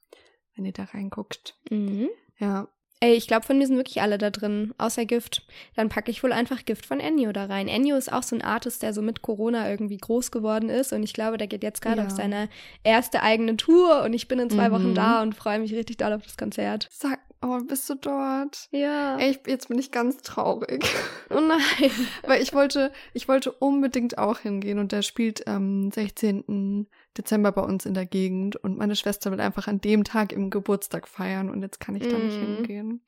wenn 0.55 0.65
ihr 0.65 0.73
da 0.73 0.85
reinguckt. 0.85 1.59
Mhm. 1.69 2.09
Ja, 2.39 2.69
Ey, 3.01 3.13
ich 3.13 3.27
glaube, 3.27 3.45
von 3.45 3.59
mir 3.59 3.67
sind 3.67 3.77
wirklich 3.77 4.01
alle 4.01 4.17
da 4.17 4.31
drin, 4.31 4.73
außer 4.79 5.05
Gift. 5.05 5.43
Dann 5.75 5.91
packe 5.91 6.11
ich 6.11 6.23
wohl 6.23 6.33
einfach 6.33 6.65
Gift 6.65 6.87
von 6.87 6.99
Ennio 6.99 7.31
da 7.33 7.45
rein. 7.45 7.69
Ennio 7.69 7.95
ist 7.95 8.11
auch 8.11 8.23
so 8.23 8.35
ein 8.35 8.41
Artist, 8.41 8.83
der 8.83 8.95
so 8.95 9.03
mit 9.03 9.21
Corona 9.21 9.69
irgendwie 9.71 9.99
groß 9.99 10.31
geworden 10.31 10.71
ist 10.71 10.95
und 10.95 11.03
ich 11.03 11.13
glaube, 11.13 11.37
der 11.37 11.47
geht 11.47 11.63
jetzt 11.63 11.83
gerade 11.83 12.01
ja. 12.01 12.07
auf 12.07 12.13
seine 12.13 12.49
erste 12.85 13.23
eigene 13.23 13.59
Tour 13.59 14.03
und 14.03 14.15
ich 14.15 14.29
bin 14.29 14.39
in 14.39 14.49
zwei 14.49 14.71
mhm. 14.71 14.73
Wochen 14.73 14.95
da 14.95 15.21
und 15.21 15.35
freue 15.35 15.59
mich 15.59 15.75
richtig 15.75 15.99
doll 15.99 16.15
auf 16.15 16.23
das 16.23 16.39
Konzert. 16.39 16.89
Sag, 16.91 17.19
oh, 17.43 17.59
bist 17.67 17.89
du 17.89 17.95
dort? 17.95 18.69
Ja. 18.71 19.17
Ey, 19.19 19.31
ich, 19.31 19.41
jetzt 19.47 19.69
bin 19.69 19.79
ich 19.79 19.91
ganz 19.91 20.19
traurig. 20.19 20.85
Oh 21.31 21.41
nein. 21.41 21.91
Weil 22.23 22.43
ich 22.43 22.55
wollte, 22.55 22.93
ich 23.13 23.29
wollte 23.29 23.53
unbedingt 23.53 24.19
auch 24.19 24.39
hingehen 24.39 24.79
und 24.79 24.93
der 24.93 25.03
spielt 25.03 25.47
am 25.47 25.91
16. 25.91 26.87
Dezember 27.17 27.53
bei 27.53 27.63
uns 27.63 27.87
in 27.87 27.95
der 27.95 28.07
Gegend 28.07 28.57
und 28.57 28.79
meine 28.79 28.97
Schwester 28.97 29.31
will 29.33 29.41
einfach 29.41 29.69
an 29.69 29.81
dem 29.81 30.05
Tag 30.05 30.33
im 30.33 30.51
Geburtstag 30.51 31.09
feiern 31.09 31.51
und 31.51 31.63
jetzt 31.63 31.81
kann 31.81 31.97
ich 31.97 32.07
da 32.07 32.17
mm. 32.17 32.27
nicht 32.27 32.41
mhm. 32.41 32.57
hingehen. 32.57 33.01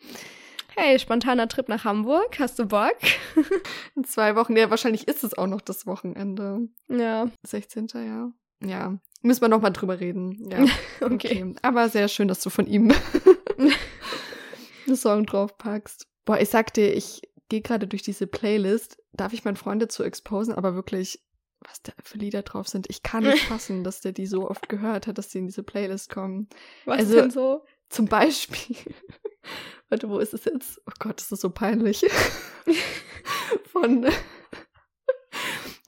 Hey, 0.76 0.98
spontaner 0.98 1.48
Trip 1.48 1.68
nach 1.68 1.84
Hamburg. 1.84 2.38
Hast 2.38 2.58
du 2.58 2.66
Bock? 2.66 2.96
in 3.96 4.04
zwei 4.04 4.36
Wochen. 4.36 4.56
Ja, 4.56 4.70
wahrscheinlich 4.70 5.08
ist 5.08 5.24
es 5.24 5.36
auch 5.36 5.48
noch 5.48 5.60
das 5.60 5.86
Wochenende. 5.86 6.68
Ja. 6.88 7.28
16. 7.44 7.88
Ja. 7.94 8.32
Ja. 8.62 8.98
Müssen 9.22 9.40
wir 9.40 9.48
nochmal 9.48 9.72
drüber 9.72 9.98
reden. 9.98 10.48
Ja. 10.50 10.58
okay. 11.00 11.42
okay. 11.42 11.54
Aber 11.62 11.88
sehr 11.88 12.06
schön, 12.06 12.28
dass 12.28 12.40
du 12.40 12.50
von 12.50 12.66
ihm 12.66 12.92
einen 14.88 14.96
Song 14.96 15.26
draufpackst. 15.26 16.06
Boah, 16.24 16.40
ich 16.40 16.48
sag 16.48 16.74
dir, 16.74 16.92
ich 16.94 17.22
gehe 17.48 17.62
gerade 17.62 17.86
durch 17.86 18.02
diese 18.02 18.26
Playlist. 18.26 18.98
Darf 19.12 19.32
ich 19.32 19.44
meinen 19.44 19.56
Freund 19.56 19.80
dazu 19.80 20.02
exposen? 20.02 20.54
Aber 20.54 20.74
wirklich, 20.74 21.22
was 21.60 21.82
da 21.82 21.92
für 22.02 22.18
Lieder 22.18 22.42
drauf 22.42 22.68
sind. 22.68 22.88
Ich 22.90 23.02
kann 23.02 23.24
nicht 23.24 23.44
fassen, 23.48 23.84
dass 23.84 24.00
der 24.00 24.12
die 24.12 24.26
so 24.26 24.48
oft 24.48 24.68
gehört 24.68 25.06
hat, 25.06 25.18
dass 25.18 25.28
die 25.28 25.38
in 25.38 25.46
diese 25.46 25.62
Playlist 25.62 26.10
kommen. 26.10 26.48
Was 26.84 26.98
also, 26.98 27.14
denn 27.14 27.30
so? 27.30 27.64
Zum 27.88 28.06
Beispiel. 28.06 28.76
Warte, 29.88 30.10
wo 30.10 30.18
ist 30.18 30.34
es 30.34 30.44
jetzt? 30.44 30.80
Oh 30.86 30.92
Gott, 30.98 31.20
das 31.20 31.32
ist 31.32 31.40
so 31.40 31.50
peinlich. 31.50 32.04
von, 33.72 34.06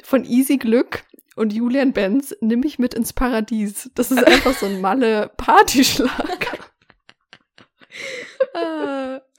von 0.03 0.25
Easy 0.25 0.57
Glück 0.57 1.05
und 1.37 1.53
Julian 1.53 1.93
Benz 1.93 2.35
nimm 2.41 2.61
mich 2.61 2.79
mit 2.79 2.95
ins 2.95 3.13
Paradies. 3.13 3.91
Das 3.95 4.11
ist 4.11 4.25
einfach 4.25 4.57
so 4.57 4.67
ein 4.67 4.81
Malle 4.81 5.31
Partyschlag. 5.37 6.60
Ah. 8.55 9.21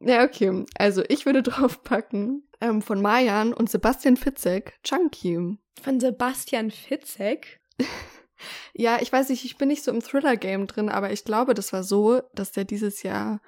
Ja, 0.00 0.24
okay. 0.24 0.64
Also 0.76 1.02
ich 1.08 1.26
würde 1.26 1.42
draufpacken 1.42 2.48
ähm, 2.60 2.82
von 2.82 3.00
Mayan 3.00 3.52
und 3.52 3.70
Sebastian 3.70 4.16
Fitzek, 4.16 4.74
Chunky. 4.82 5.58
Von 5.82 6.00
Sebastian 6.00 6.70
Fitzek? 6.70 7.60
ja, 8.74 8.98
ich 9.00 9.12
weiß 9.12 9.28
nicht, 9.30 9.44
ich 9.44 9.56
bin 9.56 9.68
nicht 9.68 9.84
so 9.84 9.90
im 9.90 10.02
Thriller-Game 10.02 10.66
drin, 10.66 10.88
aber 10.88 11.12
ich 11.12 11.24
glaube, 11.24 11.54
das 11.54 11.72
war 11.72 11.82
so, 11.82 12.20
dass 12.34 12.52
der 12.52 12.64
dieses 12.64 13.02
Jahr 13.02 13.40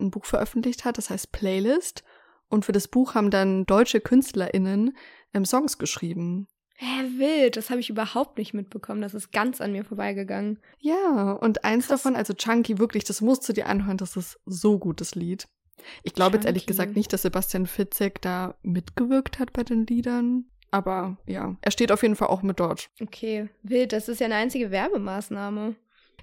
ein 0.00 0.10
Buch 0.10 0.24
veröffentlicht 0.24 0.84
hat, 0.84 0.98
das 0.98 1.10
heißt 1.10 1.32
Playlist. 1.32 2.02
Und 2.48 2.64
für 2.64 2.72
das 2.72 2.88
Buch 2.88 3.14
haben 3.14 3.30
dann 3.30 3.64
deutsche 3.64 4.00
KünstlerInnen 4.00 4.96
ähm, 5.32 5.44
Songs 5.44 5.78
geschrieben. 5.78 6.48
Hä, 6.76 7.18
wild, 7.18 7.56
das 7.56 7.70
habe 7.70 7.80
ich 7.80 7.90
überhaupt 7.90 8.38
nicht 8.38 8.54
mitbekommen. 8.54 9.02
Das 9.02 9.14
ist 9.14 9.32
ganz 9.32 9.60
an 9.60 9.72
mir 9.72 9.84
vorbeigegangen. 9.84 10.58
Ja, 10.78 11.32
und 11.32 11.64
eins 11.64 11.86
Krass. 11.88 12.02
davon, 12.02 12.16
also 12.16 12.34
Chunky, 12.34 12.78
wirklich, 12.78 13.04
das 13.04 13.20
musst 13.20 13.48
du 13.48 13.52
dir 13.52 13.66
anhören, 13.66 13.96
das 13.96 14.16
ist 14.16 14.40
so 14.46 14.78
gutes 14.78 15.14
Lied. 15.14 15.46
Ich 16.02 16.14
glaube 16.14 16.36
jetzt 16.36 16.46
ehrlich 16.46 16.66
gesagt 16.66 16.96
nicht, 16.96 17.12
dass 17.12 17.22
Sebastian 17.22 17.66
Fitzek 17.66 18.22
da 18.22 18.54
mitgewirkt 18.62 19.38
hat 19.38 19.52
bei 19.52 19.64
den 19.64 19.86
Liedern. 19.86 20.46
Aber 20.70 21.18
ja, 21.26 21.56
er 21.60 21.70
steht 21.70 21.92
auf 21.92 22.02
jeden 22.02 22.16
Fall 22.16 22.28
auch 22.28 22.42
mit 22.42 22.58
dort. 22.58 22.88
Okay, 23.00 23.48
wild, 23.62 23.92
das 23.92 24.08
ist 24.08 24.20
ja 24.20 24.26
eine 24.26 24.36
einzige 24.36 24.70
Werbemaßnahme. 24.70 25.74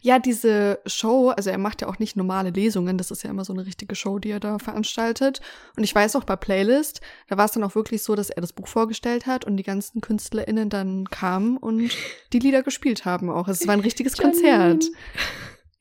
Ja, 0.02 0.20
diese 0.20 0.80
Show, 0.86 1.30
also 1.30 1.50
er 1.50 1.58
macht 1.58 1.82
ja 1.82 1.88
auch 1.88 2.00
nicht 2.00 2.16
normale 2.16 2.52
Lesungen, 2.52 2.98
das 2.98 3.12
ist 3.12 3.24
ja 3.24 3.30
immer 3.30 3.46
so 3.46 3.54
eine 3.54 3.66
richtige 3.66 3.96
Show, 3.96 4.20
die 4.20 4.32
er 4.32 4.40
da 4.40 4.60
veranstaltet. 4.60 5.42
Und 5.76 5.84
ich 5.84 5.94
weiß 5.94 6.16
auch 6.16 6.24
bei 6.24 6.36
Playlist, 6.36 7.02
da 7.28 7.38
war 7.38 7.46
es 7.46 7.52
dann 7.52 7.64
auch 7.64 7.76
wirklich 7.76 8.04
so, 8.04 8.16
dass 8.16 8.30
er 8.30 8.42
das 8.42 8.54
Buch 8.54 8.68
vorgestellt 8.68 9.26
hat 9.26 9.46
und 9.46 9.58
die 9.58 9.64
ganzen 9.64 10.02
KünstlerInnen 10.02 10.70
dann 10.70 11.10
kamen 11.10 11.58
und 11.58 11.92
die 12.34 12.40
Lieder 12.40 12.64
gespielt 12.64 13.06
haben 13.06 13.30
auch. 13.30 13.48
Es 13.48 13.68
war 13.68 13.74
ein 13.74 13.82
richtiges 13.82 14.18
Konzert. 14.18 14.86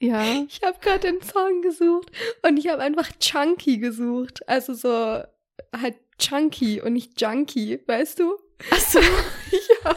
Ja. 0.01 0.23
Ich 0.49 0.61
habe 0.63 0.79
gerade 0.81 1.01
den 1.01 1.21
Song 1.23 1.63
gesucht 1.63 2.13
und 2.43 2.57
ich 2.57 2.69
habe 2.69 2.83
einfach 2.83 3.11
Chunky 3.19 3.79
gesucht. 3.79 4.49
Also 4.49 4.75
so 4.75 5.23
halt 5.77 5.97
Chunky 6.19 6.81
und 6.81 6.93
nicht 6.93 7.21
Junkie, 7.21 7.81
weißt 7.87 8.21
du? 8.21 8.37
Ach 8.71 8.79
so. 8.79 9.01
ja. 9.85 9.97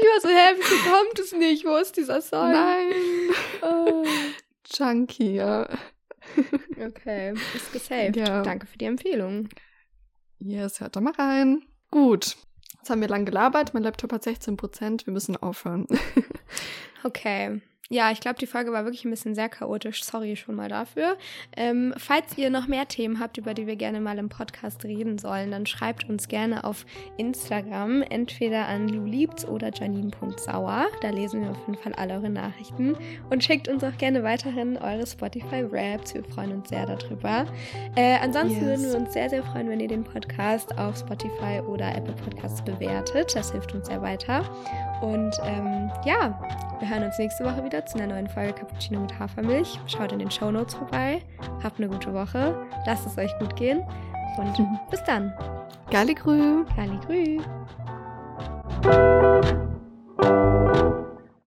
Ich 0.00 0.06
war 0.06 0.20
so, 0.20 0.28
hä, 0.28 0.54
wieso 0.56 0.90
kommt 0.90 1.18
es 1.18 1.32
nicht? 1.32 1.64
Wo 1.64 1.76
ist 1.76 1.96
dieser 1.96 2.20
Song? 2.20 2.52
Nein. 2.52 2.92
Oh. 3.62 4.04
Chunky, 4.64 5.36
ja. 5.36 5.68
Okay, 6.80 7.34
ist 7.54 7.72
gesaved. 7.72 8.16
Ja. 8.16 8.42
Danke 8.42 8.66
für 8.66 8.78
die 8.78 8.84
Empfehlung. 8.84 9.48
Yes, 10.38 10.80
hört 10.80 10.94
da 10.96 11.00
mal 11.00 11.14
rein. 11.14 11.64
Gut. 11.90 12.36
Jetzt 12.76 12.90
haben 12.90 13.00
wir 13.00 13.08
lang 13.08 13.24
gelabert. 13.24 13.74
Mein 13.74 13.82
Laptop 13.82 14.12
hat 14.12 14.22
16 14.22 14.56
Prozent. 14.56 15.06
Wir 15.06 15.12
müssen 15.12 15.36
aufhören. 15.36 15.86
okay. 17.04 17.60
Ja, 17.90 18.10
ich 18.10 18.20
glaube, 18.20 18.38
die 18.38 18.46
Folge 18.46 18.70
war 18.70 18.84
wirklich 18.84 19.06
ein 19.06 19.10
bisschen 19.10 19.34
sehr 19.34 19.48
chaotisch. 19.48 20.04
Sorry 20.04 20.36
schon 20.36 20.54
mal 20.54 20.68
dafür. 20.68 21.16
Ähm, 21.56 21.94
falls 21.96 22.36
ihr 22.36 22.50
noch 22.50 22.66
mehr 22.66 22.86
Themen 22.86 23.18
habt, 23.18 23.38
über 23.38 23.54
die 23.54 23.66
wir 23.66 23.76
gerne 23.76 23.98
mal 24.00 24.18
im 24.18 24.28
Podcast 24.28 24.84
reden 24.84 25.16
sollen, 25.16 25.50
dann 25.50 25.64
schreibt 25.64 26.06
uns 26.06 26.28
gerne 26.28 26.64
auf 26.64 26.84
Instagram, 27.16 28.02
entweder 28.02 28.66
an 28.66 28.88
luliebts 28.88 29.46
oder 29.48 29.70
janine.sauer. 29.72 30.88
Da 31.00 31.08
lesen 31.08 31.40
wir 31.40 31.50
auf 31.50 31.66
jeden 31.66 31.78
Fall 31.78 31.94
alle 31.94 32.14
eure 32.14 32.28
Nachrichten. 32.28 32.94
Und 33.30 33.42
schickt 33.42 33.68
uns 33.68 33.82
auch 33.82 33.96
gerne 33.96 34.22
weiterhin 34.22 34.76
eure 34.76 35.06
Spotify-Raps. 35.06 36.12
Wir 36.12 36.24
freuen 36.24 36.52
uns 36.52 36.68
sehr 36.68 36.84
darüber. 36.84 37.46
Äh, 37.96 38.18
ansonsten 38.18 38.58
yes. 38.58 38.66
würden 38.66 38.84
wir 38.84 38.98
uns 38.98 39.14
sehr, 39.14 39.30
sehr 39.30 39.42
freuen, 39.42 39.70
wenn 39.70 39.80
ihr 39.80 39.88
den 39.88 40.04
Podcast 40.04 40.76
auf 40.76 40.98
Spotify 40.98 41.62
oder 41.66 41.96
Apple 41.96 42.14
Podcasts 42.22 42.62
bewertet. 42.62 43.34
Das 43.34 43.50
hilft 43.52 43.72
uns 43.74 43.86
sehr 43.86 44.02
weiter. 44.02 44.42
Und 45.00 45.34
ähm, 45.44 45.90
ja, 46.04 46.38
wir 46.80 46.90
hören 46.90 47.04
uns 47.04 47.18
nächste 47.18 47.44
Woche 47.44 47.64
wieder 47.64 47.77
zu 47.86 47.98
einer 47.98 48.14
neuen 48.14 48.28
Folge 48.28 48.52
Cappuccino 48.54 49.00
mit 49.00 49.18
Hafermilch. 49.18 49.78
Schaut 49.86 50.12
in 50.12 50.18
den 50.18 50.30
Show 50.30 50.50
Notes 50.50 50.74
vorbei. 50.74 51.22
Habt 51.62 51.78
eine 51.78 51.88
gute 51.88 52.12
Woche. 52.12 52.66
Lasst 52.86 53.06
es 53.06 53.18
euch 53.18 53.36
gut 53.38 53.56
gehen. 53.56 53.82
Und 54.36 54.58
mhm. 54.58 54.78
bis 54.90 55.02
dann. 55.04 55.32
Galligrü. 55.90 56.64
Galligrü. 56.76 57.40